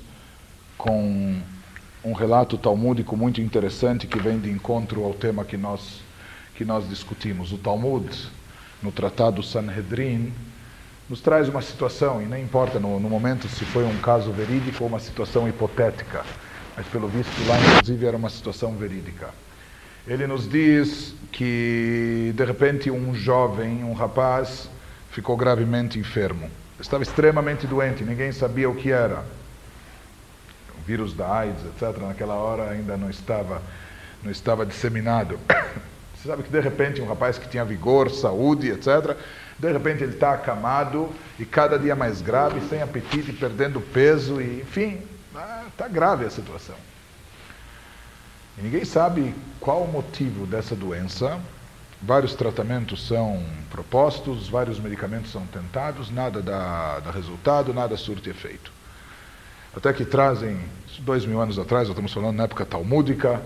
com 0.77 1.39
um 2.03 2.11
relato 2.11 2.57
talmúdico 2.57 3.15
muito 3.15 3.39
interessante 3.39 4.07
que 4.07 4.19
vem 4.19 4.37
de 4.39 4.51
encontro 4.51 5.05
ao 5.05 5.13
tema 5.13 5.45
que 5.45 5.55
nós, 5.55 6.01
que 6.53 6.65
nós 6.65 6.87
discutimos. 6.89 7.53
O 7.53 7.57
Talmud, 7.57 8.13
no 8.81 8.91
Tratado 8.91 9.41
Sanhedrin, 9.41 10.33
nos 11.09 11.21
traz 11.21 11.47
uma 11.47 11.61
situação, 11.61 12.21
e 12.21 12.25
não 12.25 12.37
importa 12.37 12.77
no, 12.77 12.99
no 12.99 13.09
momento 13.09 13.47
se 13.47 13.63
foi 13.63 13.85
um 13.85 13.97
caso 13.99 14.33
verídico 14.33 14.83
ou 14.83 14.89
uma 14.89 14.99
situação 14.99 15.47
hipotética, 15.47 16.25
mas 16.75 16.85
pelo 16.87 17.07
visto 17.07 17.31
lá 17.47 17.57
inclusive 17.57 18.05
era 18.05 18.17
uma 18.17 18.29
situação 18.29 18.75
verídica. 18.75 19.29
Ele 20.05 20.27
nos 20.27 20.49
diz 20.49 21.15
que 21.31 22.33
de 22.35 22.43
repente 22.43 22.91
um 22.91 23.15
jovem, 23.15 23.85
um 23.85 23.93
rapaz, 23.93 24.69
ficou 25.09 25.37
gravemente 25.37 25.97
enfermo. 25.97 26.49
Estava 26.77 27.03
extremamente 27.03 27.65
doente, 27.65 28.03
ninguém 28.03 28.33
sabia 28.33 28.69
o 28.69 28.75
que 28.75 28.91
era. 28.91 29.23
O 30.77 30.85
vírus 30.85 31.13
da 31.13 31.33
AIDS, 31.33 31.63
etc., 31.65 32.01
naquela 32.01 32.33
hora 32.33 32.69
ainda 32.69 32.97
não 32.97 33.09
estava, 33.09 33.61
não 34.21 34.29
estava 34.29 34.65
disseminado. 34.65 35.39
Você 36.15 36.27
sabe 36.27 36.43
que 36.43 36.51
de 36.51 36.59
repente 36.59 37.01
um 37.01 37.07
rapaz 37.07 37.37
que 37.37 37.47
tinha 37.47 37.63
vigor, 37.63 38.11
saúde, 38.11 38.69
etc., 38.69 39.15
de 39.57 39.71
repente 39.71 40.03
ele 40.03 40.13
está 40.13 40.33
acamado 40.33 41.09
e 41.39 41.45
cada 41.45 41.79
dia 41.79 41.95
mais 41.95 42.21
grave, 42.21 42.59
sem 42.67 42.81
apetite, 42.81 43.31
perdendo 43.31 43.79
peso, 43.79 44.41
e 44.41 44.59
enfim, 44.61 44.99
está 45.71 45.87
grave 45.87 46.25
a 46.25 46.29
situação. 46.29 46.75
E 48.57 48.61
ninguém 48.61 48.85
sabe 48.85 49.33
qual 49.59 49.83
o 49.83 49.91
motivo 49.91 50.45
dessa 50.45 50.75
doença. 50.75 51.39
Vários 52.01 52.35
tratamentos 52.35 53.07
são 53.07 53.41
propostos, 53.69 54.49
vários 54.49 54.79
medicamentos 54.79 55.31
são 55.31 55.45
tentados, 55.47 56.11
nada 56.11 56.41
dá, 56.41 56.99
dá 56.99 57.11
resultado, 57.11 57.73
nada 57.73 57.95
surte 57.95 58.29
efeito. 58.29 58.71
Até 59.75 59.91
que 59.93 60.05
trazem, 60.05 60.59
dois 60.99 61.25
mil 61.25 61.41
anos 61.41 61.57
atrás, 61.57 61.87
estamos 61.87 62.13
falando 62.13 62.35
na 62.35 62.43
época 62.43 62.65
talmúdica, 62.65 63.41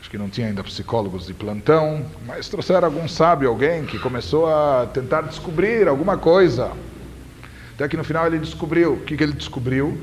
acho 0.00 0.10
que 0.10 0.18
não 0.18 0.28
tinha 0.28 0.48
ainda 0.48 0.64
psicólogos 0.64 1.26
de 1.26 1.34
plantão, 1.34 2.04
mas 2.26 2.48
trouxeram 2.48 2.86
algum 2.86 3.06
sábio, 3.06 3.48
alguém 3.50 3.84
que 3.84 3.98
começou 3.98 4.46
a 4.46 4.86
tentar 4.92 5.20
descobrir 5.22 5.86
alguma 5.86 6.16
coisa. 6.16 6.72
Até 7.74 7.86
que 7.86 7.96
no 7.96 8.04
final 8.04 8.26
ele 8.26 8.38
descobriu. 8.38 8.94
O 8.94 9.00
que, 9.00 9.16
que 9.16 9.22
ele 9.22 9.32
descobriu? 9.32 10.00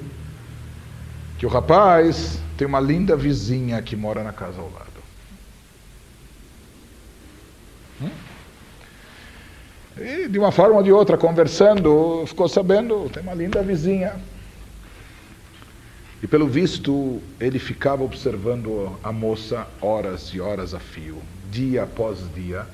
Que 1.41 1.45
o 1.47 1.49
rapaz 1.49 2.39
tem 2.55 2.68
uma 2.68 2.80
linda 2.80 3.15
vizinha 3.15 3.81
que 3.81 3.95
mora 3.95 4.23
na 4.23 4.31
casa 4.31 4.61
ao 4.61 4.69
lado. 4.69 5.01
Hum? 7.99 8.09
E 9.97 10.27
de 10.27 10.38
uma 10.38 10.51
forma 10.51 10.76
ou 10.76 10.84
de 10.84 10.91
outra, 10.91 11.18
conversando, 11.18 12.23
ficou 12.27 12.47
sabendo, 12.47 13.09
tem 13.09 13.23
uma 13.23 13.34
linda 13.34 13.63
vizinha. 13.63 14.22
E 16.22 16.27
pelo 16.27 16.47
visto, 16.47 17.19
ele 17.39 17.57
ficava 17.57 18.03
observando 18.03 18.95
a 19.03 19.11
moça 19.11 19.68
horas 19.81 20.27
e 20.35 20.39
horas 20.39 20.76
a 20.76 20.80
fio, 20.80 21.23
dia 21.49 21.85
após 21.85 22.19
dia, 22.35 22.68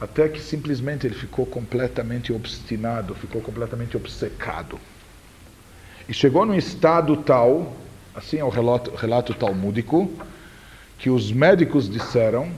até 0.00 0.28
que 0.28 0.40
simplesmente 0.40 1.08
ele 1.08 1.16
ficou 1.16 1.44
completamente 1.44 2.32
obstinado, 2.32 3.16
ficou 3.16 3.42
completamente 3.42 3.96
obcecado. 3.96 4.78
E 6.08 6.14
chegou 6.14 6.44
num 6.44 6.54
estado 6.54 7.16
tal 7.16 7.74
assim 8.14 8.38
é 8.38 8.44
o 8.44 8.48
relato, 8.48 8.94
relato 8.94 9.34
talmúdico, 9.34 10.10
que 10.98 11.10
os 11.10 11.32
médicos 11.32 11.90
disseram 11.90 12.50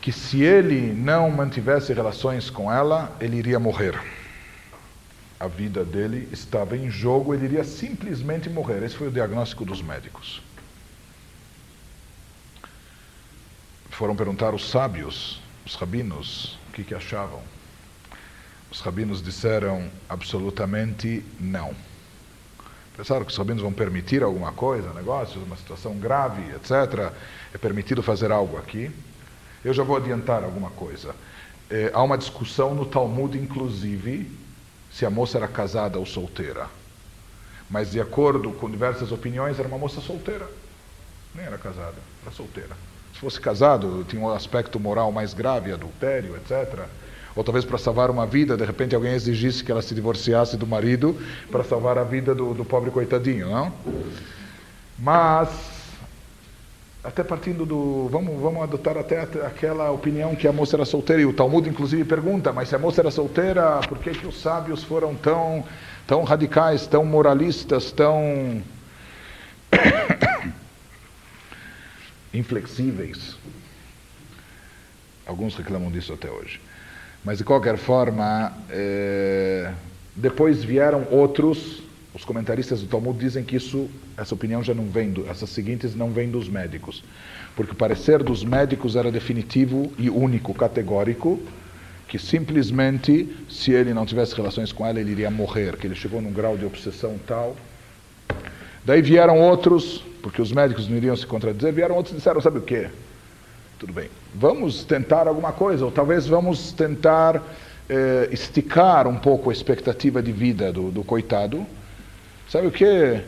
que 0.00 0.12
se 0.12 0.42
ele 0.42 0.92
não 0.92 1.30
mantivesse 1.30 1.92
relações 1.92 2.50
com 2.50 2.72
ela, 2.72 3.14
ele 3.20 3.36
iria 3.36 3.58
morrer. 3.58 4.00
A 5.38 5.46
vida 5.46 5.84
dele 5.84 6.28
estava 6.32 6.76
em 6.76 6.90
jogo, 6.90 7.34
ele 7.34 7.44
iria 7.44 7.64
simplesmente 7.64 8.48
morrer. 8.48 8.82
Esse 8.82 8.96
foi 8.96 9.08
o 9.08 9.12
diagnóstico 9.12 9.64
dos 9.64 9.82
médicos. 9.82 10.40
Foram 13.90 14.16
perguntar 14.16 14.54
os 14.54 14.68
sábios, 14.68 15.40
os 15.64 15.74
rabinos, 15.74 16.58
o 16.68 16.72
que, 16.72 16.82
que 16.82 16.94
achavam. 16.94 17.40
Os 18.72 18.80
rabinos 18.80 19.22
disseram 19.22 19.90
absolutamente 20.08 21.22
não. 21.38 21.74
Pensaram 22.96 23.22
que 23.22 23.30
os 23.30 23.36
rabinos 23.36 23.60
vão 23.60 23.70
permitir 23.70 24.22
alguma 24.22 24.50
coisa, 24.50 24.94
negócio, 24.94 25.42
uma 25.42 25.58
situação 25.58 25.94
grave, 25.98 26.40
etc. 26.54 27.12
É 27.52 27.58
permitido 27.58 28.02
fazer 28.02 28.32
algo 28.32 28.56
aqui. 28.56 28.90
Eu 29.62 29.74
já 29.74 29.82
vou 29.82 29.94
adiantar 29.94 30.42
alguma 30.42 30.70
coisa. 30.70 31.14
É, 31.68 31.90
há 31.92 32.02
uma 32.02 32.16
discussão 32.16 32.74
no 32.74 32.86
Talmud, 32.86 33.36
inclusive, 33.38 34.26
se 34.90 35.04
a 35.04 35.10
moça 35.10 35.36
era 35.36 35.48
casada 35.48 35.98
ou 35.98 36.06
solteira. 36.06 36.66
Mas, 37.68 37.90
de 37.90 38.00
acordo 38.00 38.52
com 38.52 38.70
diversas 38.70 39.12
opiniões, 39.12 39.58
era 39.58 39.68
uma 39.68 39.76
moça 39.76 40.00
solteira. 40.00 40.48
Nem 41.34 41.44
era 41.44 41.58
casada, 41.58 41.96
era 42.22 42.34
solteira. 42.34 42.74
fosse 43.12 43.38
casado, 43.38 44.02
tinha 44.08 44.22
um 44.22 44.30
aspecto 44.30 44.80
moral 44.80 45.12
mais 45.12 45.34
grave, 45.34 45.72
adultério, 45.72 46.34
etc. 46.36 46.88
Ou 47.34 47.42
talvez 47.42 47.64
para 47.64 47.78
salvar 47.78 48.10
uma 48.10 48.26
vida, 48.26 48.56
de 48.56 48.64
repente 48.64 48.94
alguém 48.94 49.12
exigisse 49.12 49.64
que 49.64 49.72
ela 49.72 49.80
se 49.80 49.94
divorciasse 49.94 50.56
do 50.56 50.66
marido 50.66 51.16
para 51.50 51.64
salvar 51.64 51.96
a 51.96 52.04
vida 52.04 52.34
do, 52.34 52.52
do 52.52 52.64
pobre 52.64 52.90
coitadinho, 52.90 53.48
não? 53.48 53.72
Mas, 54.98 55.48
até 57.02 57.24
partindo 57.24 57.64
do. 57.64 58.08
Vamos, 58.08 58.40
vamos 58.40 58.62
adotar 58.62 58.98
até 58.98 59.20
aquela 59.20 59.90
opinião 59.90 60.36
que 60.36 60.46
a 60.46 60.52
moça 60.52 60.76
era 60.76 60.84
solteira, 60.84 61.22
e 61.22 61.26
o 61.26 61.32
Talmud 61.32 61.68
inclusive 61.68 62.04
pergunta: 62.04 62.52
mas 62.52 62.68
se 62.68 62.76
a 62.76 62.78
moça 62.78 63.00
era 63.00 63.10
solteira, 63.10 63.80
por 63.88 63.98
que, 63.98 64.10
que 64.10 64.26
os 64.26 64.40
sábios 64.40 64.84
foram 64.84 65.14
tão, 65.14 65.64
tão 66.06 66.22
radicais, 66.24 66.86
tão 66.86 67.04
moralistas, 67.04 67.90
tão. 67.90 68.62
inflexíveis? 72.34 73.36
Alguns 75.26 75.56
reclamam 75.56 75.90
disso 75.90 76.12
até 76.12 76.30
hoje. 76.30 76.60
Mas 77.24 77.38
de 77.38 77.44
qualquer 77.44 77.76
forma, 77.76 78.52
é, 78.68 79.70
depois 80.16 80.64
vieram 80.64 81.06
outros, 81.10 81.82
os 82.12 82.24
comentaristas 82.24 82.80
do 82.80 82.88
Talmud 82.88 83.18
dizem 83.18 83.44
que 83.44 83.56
isso, 83.56 83.88
essa 84.16 84.34
opinião 84.34 84.62
já 84.62 84.74
não 84.74 84.86
vem, 84.86 85.10
do, 85.12 85.28
essas 85.28 85.50
seguintes 85.50 85.94
não 85.94 86.10
vêm 86.10 86.30
dos 86.30 86.48
médicos, 86.48 87.04
porque 87.54 87.72
o 87.72 87.76
parecer 87.76 88.22
dos 88.24 88.44
médicos 88.44 88.96
era 88.96 89.10
definitivo 89.10 89.92
e 89.96 90.10
único, 90.10 90.52
categórico, 90.52 91.40
que 92.08 92.18
simplesmente, 92.18 93.34
se 93.48 93.70
ele 93.70 93.94
não 93.94 94.04
tivesse 94.04 94.34
relações 94.34 94.72
com 94.72 94.84
ela, 94.84 95.00
ele 95.00 95.12
iria 95.12 95.30
morrer, 95.30 95.76
que 95.76 95.86
ele 95.86 95.94
chegou 95.94 96.20
num 96.20 96.32
grau 96.32 96.58
de 96.58 96.64
obsessão 96.66 97.18
tal. 97.26 97.56
Daí 98.84 99.00
vieram 99.00 99.40
outros, 99.40 100.04
porque 100.20 100.42
os 100.42 100.52
médicos 100.52 100.88
não 100.88 100.96
iriam 100.96 101.16
se 101.16 101.24
contradizer, 101.24 101.72
vieram 101.72 101.94
outros 101.94 102.12
e 102.12 102.16
disseram, 102.18 102.40
sabe 102.40 102.58
o 102.58 102.62
quê? 102.62 102.88
Tudo 103.82 103.94
bem. 103.94 104.08
Vamos 104.32 104.84
tentar 104.84 105.26
alguma 105.26 105.50
coisa, 105.50 105.84
ou 105.84 105.90
talvez 105.90 106.24
vamos 106.24 106.70
tentar 106.70 107.42
eh, 107.90 108.28
esticar 108.30 109.08
um 109.08 109.16
pouco 109.16 109.50
a 109.50 109.52
expectativa 109.52 110.22
de 110.22 110.30
vida 110.30 110.72
do, 110.72 110.92
do 110.92 111.02
coitado. 111.02 111.66
Sabe 112.48 112.68
o 112.68 112.70
que? 112.70 113.20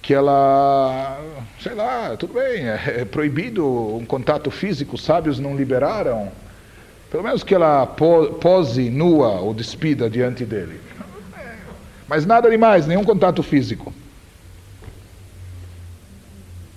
Que 0.00 0.14
ela, 0.14 1.20
sei 1.60 1.74
lá, 1.74 2.16
tudo 2.16 2.32
bem, 2.32 2.66
é, 2.66 3.00
é 3.00 3.04
proibido 3.04 3.62
um 3.94 4.06
contato 4.06 4.50
físico, 4.50 4.96
sábios 4.96 5.38
não 5.38 5.54
liberaram. 5.54 6.32
Pelo 7.10 7.22
menos 7.22 7.44
que 7.44 7.54
ela 7.54 7.86
pose 7.86 8.88
nua 8.88 9.38
ou 9.40 9.52
despida 9.52 10.08
diante 10.08 10.46
dele. 10.46 10.80
Mas 12.08 12.24
nada 12.24 12.48
demais, 12.48 12.86
nenhum 12.86 13.04
contato 13.04 13.42
físico. 13.42 13.92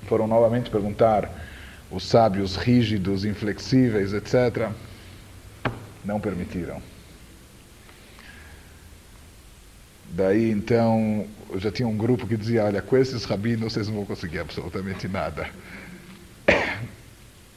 Foram 0.10 0.28
novamente 0.28 0.70
perguntar 0.70 1.32
os 1.94 2.04
sábios 2.04 2.56
rígidos, 2.56 3.24
inflexíveis, 3.24 4.14
etc., 4.14 4.70
não 6.04 6.20
permitiram. 6.20 6.82
Daí 10.10 10.50
então, 10.52 11.26
já 11.56 11.72
tinha 11.72 11.88
um 11.88 11.96
grupo 11.96 12.28
que 12.28 12.36
dizia: 12.36 12.66
olha, 12.66 12.82
com 12.82 12.98
esses 12.98 13.24
rabinos 13.24 13.74
vocês 13.74 13.88
não 13.88 13.96
vão 13.96 14.06
conseguir 14.06 14.40
absolutamente 14.40 15.08
nada. 15.08 15.50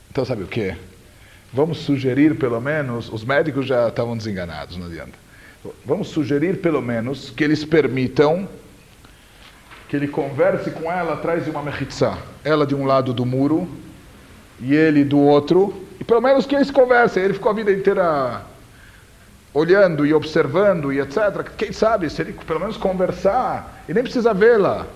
Então, 0.09 0.25
sabe 0.25 0.45
o 0.45 0.47
que? 0.47 0.75
Vamos 1.53 1.77
sugerir 1.81 2.39
pelo 2.39 2.59
menos, 2.59 3.13
os 3.13 3.23
médicos 3.23 3.67
já 3.67 3.89
estavam 3.89 4.17
desenganados, 4.17 4.79
não 4.79 4.87
adianta. 4.87 5.13
Vamos 5.85 6.09
sugerir 6.09 6.63
pelo 6.63 6.81
menos 6.81 7.29
que 7.29 7.45
eles 7.45 7.67
permitam 7.67 8.49
que 9.91 9.95
ele 9.95 10.09
converse 10.09 10.71
com 10.71 10.91
ela 10.91 11.13
atrás 11.13 11.45
de 11.45 11.51
uma 11.51 11.63
mechitzá. 11.63 12.17
Ela 12.43 12.67
de 12.67 12.75
um 12.75 12.87
lado 12.87 13.13
do 13.13 13.27
muro 13.27 13.69
e 14.61 14.75
ele 14.75 15.05
do 15.05 15.19
outro, 15.19 15.87
e 16.01 16.05
pelo 16.05 16.21
menos 16.21 16.47
que 16.47 16.55
eles 16.55 16.71
conversem. 16.71 17.23
Ele 17.23 17.35
ficou 17.35 17.51
a 17.51 17.55
vida 17.55 17.73
inteira 17.73 18.43
olhando 19.53 20.05
e 20.05 20.13
observando 20.13 20.93
e 20.93 21.01
etc. 21.01 21.51
Quem 21.57 21.73
sabe, 21.73 22.11
se 22.11 22.23
ele 22.23 22.33
pelo 22.33 22.61
menos 22.61 22.77
conversar, 22.77 23.85
e 23.89 23.95
nem 23.95 24.03
precisa 24.03 24.35
vê-la, 24.35 24.87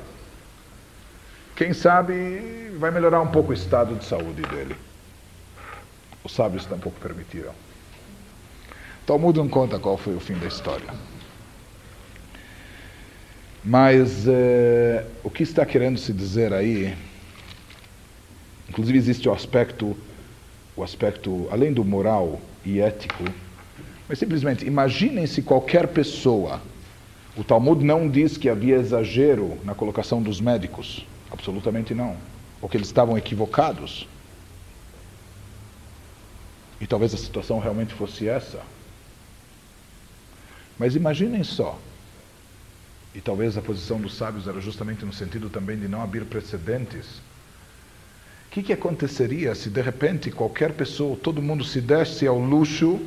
quem 1.56 1.72
sabe 1.72 2.70
vai 2.78 2.90
melhorar 2.90 3.20
um 3.20 3.28
pouco 3.28 3.50
o 3.50 3.54
estado 3.54 3.94
de 3.94 4.04
saúde 4.04 4.42
dele. 4.42 4.76
Os 6.24 6.32
sábios 6.32 6.66
tampouco 6.66 7.00
permitiram. 7.00 7.52
Talmud 9.06 9.38
não 9.38 9.48
conta 9.48 9.78
qual 9.78 9.96
foi 9.96 10.14
o 10.14 10.20
fim 10.20 10.34
da 10.34 10.46
história. 10.46 10.88
Mas 13.64 14.26
eh, 14.26 15.04
o 15.22 15.30
que 15.30 15.42
está 15.42 15.66
querendo 15.66 15.98
se 15.98 16.12
dizer 16.12 16.52
aí 16.52 16.96
Inclusive 18.70 18.96
existe 18.96 19.28
o 19.28 19.32
aspecto, 19.32 19.96
o 20.76 20.84
aspecto 20.84 21.48
além 21.50 21.72
do 21.72 21.84
moral 21.84 22.40
e 22.64 22.80
ético, 22.80 23.24
mas 24.08 24.16
simplesmente 24.16 24.64
imaginem 24.64 25.26
se 25.26 25.42
qualquer 25.42 25.88
pessoa, 25.88 26.62
o 27.36 27.42
Talmud 27.42 27.84
não 27.84 28.08
diz 28.08 28.36
que 28.36 28.48
havia 28.48 28.76
exagero 28.76 29.58
na 29.64 29.74
colocação 29.74 30.22
dos 30.22 30.40
médicos, 30.40 31.04
absolutamente 31.32 31.94
não, 31.94 32.16
ou 32.62 32.68
que 32.68 32.76
eles 32.76 32.86
estavam 32.86 33.18
equivocados. 33.18 34.06
E 36.80 36.86
talvez 36.86 37.12
a 37.12 37.16
situação 37.18 37.58
realmente 37.58 37.92
fosse 37.92 38.28
essa. 38.28 38.62
Mas 40.78 40.94
imaginem 40.94 41.42
só, 41.42 41.76
e 43.16 43.20
talvez 43.20 43.58
a 43.58 43.62
posição 43.62 44.00
dos 44.00 44.14
sábios 44.14 44.46
era 44.46 44.60
justamente 44.60 45.04
no 45.04 45.12
sentido 45.12 45.50
também 45.50 45.76
de 45.76 45.88
não 45.88 46.00
abrir 46.00 46.24
precedentes 46.24 47.20
o 48.50 48.52
que, 48.52 48.64
que 48.64 48.72
aconteceria 48.72 49.54
se 49.54 49.70
de 49.70 49.80
repente 49.80 50.28
qualquer 50.28 50.72
pessoa, 50.72 51.16
todo 51.16 51.40
mundo 51.40 51.62
se 51.62 51.80
desse 51.80 52.26
ao 52.26 52.36
luxo 52.36 52.98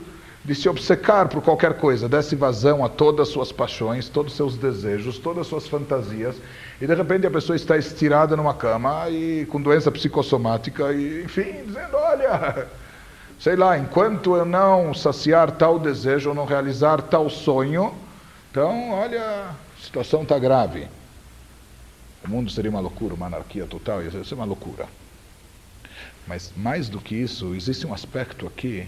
de 0.41 0.56
se 0.56 0.70
obcecar 0.70 1.28
por 1.28 1.41
qualquer 1.41 1.74
coisa, 1.74 2.07
desse 2.07 2.34
vazão 2.34 2.84
a 2.84 2.88
todas 2.88 3.28
as 3.28 3.34
suas 3.34 3.52
paixões, 3.52 4.07
todos 4.07 4.32
os 4.32 4.38
seus 4.38 4.56
desejos, 4.56 5.20
todas 5.20 5.41
as 5.41 5.48
suas 5.48 5.68
fantasias, 5.68 6.38
e 6.80 6.88
de 6.88 6.95
repente 6.95 7.28
a 7.28 7.30
pessoa 7.32 7.57
está 7.57 7.78
estirada 7.78 8.38
numa 8.38 8.53
cama 8.53 9.10
e 9.10 9.45
com 9.48 9.61
doença 9.61 9.91
psicossomática 9.91 10.94
e, 10.94 11.26
enfim, 11.26 11.65
dizendo, 11.65 11.98
olha, 11.98 12.65
sei 13.38 13.57
lá, 13.57 13.78
enquanto 13.78 14.38
eu 14.38 14.45
não 14.45 14.94
saciar 14.94 15.52
tal 15.52 15.78
desejo, 15.78 16.30
ou 16.30 16.36
não 16.36 16.45
realizar 16.45 17.02
tal 17.02 17.30
sonho, 17.30 17.94
então, 18.49 18.91
olha, 18.91 19.22
a 19.22 19.84
situação 19.84 20.24
está 20.24 20.40
grave. 20.40 20.88
O 22.26 22.30
mundo 22.30 22.49
seria 22.49 22.72
uma 22.72 22.80
loucura, 22.80 23.14
uma 23.14 23.26
anarquia 23.26 23.65
total, 23.65 24.02
ia 24.02 24.24
ser 24.24 24.36
uma 24.36 24.45
loucura. 24.45 24.88
Mas 26.27 26.51
mais 26.55 26.89
do 26.89 26.99
que 26.99 27.15
isso, 27.15 27.53
existe 27.53 27.85
um 27.85 27.93
aspecto 27.93 28.47
aqui. 28.47 28.87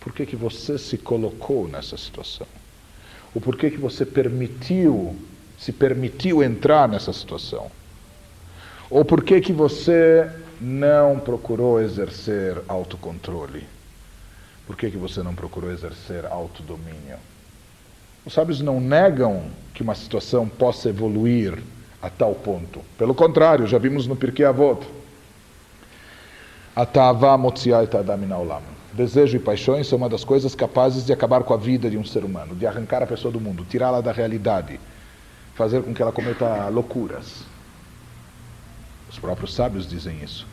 Por 0.00 0.12
que, 0.12 0.26
que 0.26 0.36
você 0.36 0.76
se 0.76 0.98
colocou 0.98 1.68
nessa 1.68 1.96
situação? 1.96 2.46
O 3.34 3.40
porquê 3.40 3.70
que 3.70 3.78
você 3.78 4.04
permitiu, 4.04 5.16
se 5.58 5.72
permitiu 5.72 6.42
entrar 6.42 6.88
nessa 6.88 7.12
situação? 7.12 7.70
Ou 8.90 9.04
por 9.04 9.24
que 9.24 9.52
você 9.52 10.30
não 10.60 11.18
procurou 11.18 11.80
exercer 11.80 12.60
autocontrole? 12.68 13.66
Por 14.66 14.76
que, 14.76 14.90
que 14.90 14.96
você 14.96 15.22
não 15.22 15.34
procurou 15.34 15.70
exercer 15.70 16.24
autodomínio? 16.26 17.18
Os 18.24 18.32
sábios 18.32 18.60
não 18.60 18.80
negam 18.80 19.50
que 19.74 19.82
uma 19.82 19.94
situação 19.94 20.48
possa 20.48 20.88
evoluir 20.88 21.58
a 22.00 22.08
tal 22.08 22.34
ponto. 22.34 22.80
Pelo 22.96 23.14
contrário, 23.14 23.66
já 23.66 23.78
vimos 23.78 24.06
no 24.06 24.16
Pirkei 24.16 24.46
Avot, 24.46 24.86
Atava 26.76 27.38
motziat 27.38 27.96
adam 27.96 28.32
olam. 28.32 28.62
Desejo 28.92 29.36
e 29.36 29.40
paixões 29.40 29.86
são 29.86 29.96
uma 29.96 30.08
das 30.08 30.24
coisas 30.24 30.56
capazes 30.56 31.06
de 31.06 31.12
acabar 31.12 31.44
com 31.44 31.54
a 31.54 31.56
vida 31.56 31.88
de 31.88 31.96
um 31.96 32.04
ser 32.04 32.24
humano, 32.24 32.56
de 32.56 32.66
arrancar 32.66 33.00
a 33.00 33.06
pessoa 33.06 33.30
do 33.30 33.40
mundo, 33.40 33.64
tirá-la 33.64 34.00
da 34.00 34.10
realidade, 34.10 34.80
fazer 35.54 35.82
com 35.82 35.94
que 35.94 36.02
ela 36.02 36.10
cometa 36.10 36.68
loucuras. 36.68 37.44
Os 39.08 39.20
próprios 39.20 39.54
sábios 39.54 39.88
dizem 39.88 40.20
isso. 40.20 40.48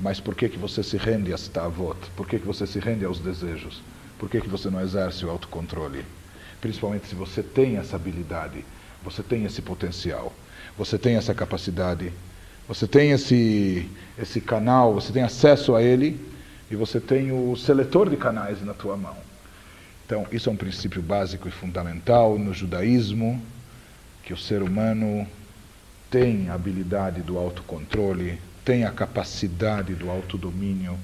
Mas 0.00 0.18
por 0.18 0.34
que 0.34 0.48
que 0.48 0.58
você 0.58 0.82
se 0.82 0.96
rende 0.96 1.32
a 1.32 1.36
stavot? 1.36 1.98
Por 2.16 2.26
que 2.26 2.40
que 2.40 2.46
você 2.46 2.66
se 2.66 2.80
rende 2.80 3.04
aos 3.04 3.20
desejos? 3.20 3.80
Por 4.18 4.28
que 4.28 4.40
que 4.40 4.48
você 4.48 4.68
não 4.68 4.80
exerce 4.80 5.24
o 5.24 5.30
autocontrole? 5.30 6.04
Principalmente 6.60 7.06
se 7.06 7.14
você 7.14 7.44
tem 7.44 7.76
essa 7.76 7.94
habilidade, 7.94 8.64
você 9.04 9.22
tem 9.22 9.44
esse 9.44 9.62
potencial, 9.62 10.32
você 10.76 10.98
tem 10.98 11.14
essa 11.14 11.32
capacidade 11.32 12.12
você 12.68 12.86
tem 12.86 13.12
esse, 13.12 13.88
esse 14.18 14.42
canal, 14.42 14.92
você 14.92 15.10
tem 15.10 15.22
acesso 15.22 15.74
a 15.74 15.82
ele 15.82 16.20
e 16.70 16.76
você 16.76 17.00
tem 17.00 17.32
o 17.32 17.56
seletor 17.56 18.10
de 18.10 18.16
canais 18.16 18.62
na 18.62 18.74
tua 18.74 18.94
mão. 18.94 19.16
Então, 20.04 20.26
isso 20.30 20.50
é 20.50 20.52
um 20.52 20.56
princípio 20.56 21.00
básico 21.00 21.48
e 21.48 21.50
fundamental 21.50 22.38
no 22.38 22.52
judaísmo, 22.52 23.42
que 24.22 24.34
o 24.34 24.36
ser 24.36 24.62
humano 24.62 25.26
tem 26.10 26.50
a 26.50 26.54
habilidade 26.54 27.22
do 27.22 27.38
autocontrole, 27.38 28.38
tem 28.64 28.84
a 28.84 28.90
capacidade 28.90 29.94
do 29.94 30.10
autodomínio 30.10 30.98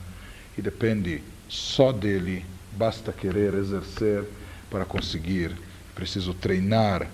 e 0.58 0.62
depende 0.62 1.22
só 1.48 1.92
dele, 1.92 2.44
basta 2.72 3.10
querer 3.10 3.54
exercer 3.54 4.24
para 4.70 4.84
conseguir. 4.84 5.56
Preciso 5.94 6.34
treinar 6.34 7.06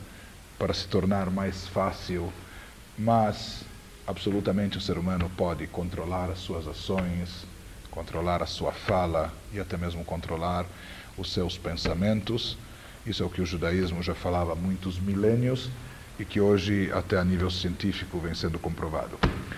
para 0.59 0.75
se 0.75 0.89
tornar 0.89 1.31
mais 1.31 1.69
fácil, 1.69 2.33
mas 2.99 3.65
absolutamente 4.07 4.79
o 4.79 4.81
ser 4.81 4.99
humano 4.99 5.31
pode 5.37 5.67
controlar 5.67 6.31
as 6.31 6.39
suas 6.39 6.67
ações, 6.67 7.47
controlar 7.91 8.43
a 8.43 8.47
sua 8.47 8.73
fala 8.73 9.33
e 9.53 9.61
até 9.61 9.77
mesmo 9.77 10.05
controlar 10.05 10.67
os 11.17 11.33
seus 11.33 11.59
pensamentos. 11.59 12.57
Isso 13.05 13.23
é 13.23 13.27
o 13.27 13.31
que 13.31 13.41
o 13.41 13.47
judaísmo 13.47 14.03
já 14.03 14.15
falava 14.15 14.53
há 14.53 14.57
muitos 14.57 14.99
milênios 14.99 15.71
e 16.19 16.25
que 16.25 16.41
hoje, 16.41 16.91
até 16.93 17.19
a 17.19 17.25
nível 17.25 17.51
científico, 17.51 18.19
vem 18.19 18.35
sendo 18.35 18.59
comprovado. 18.59 19.19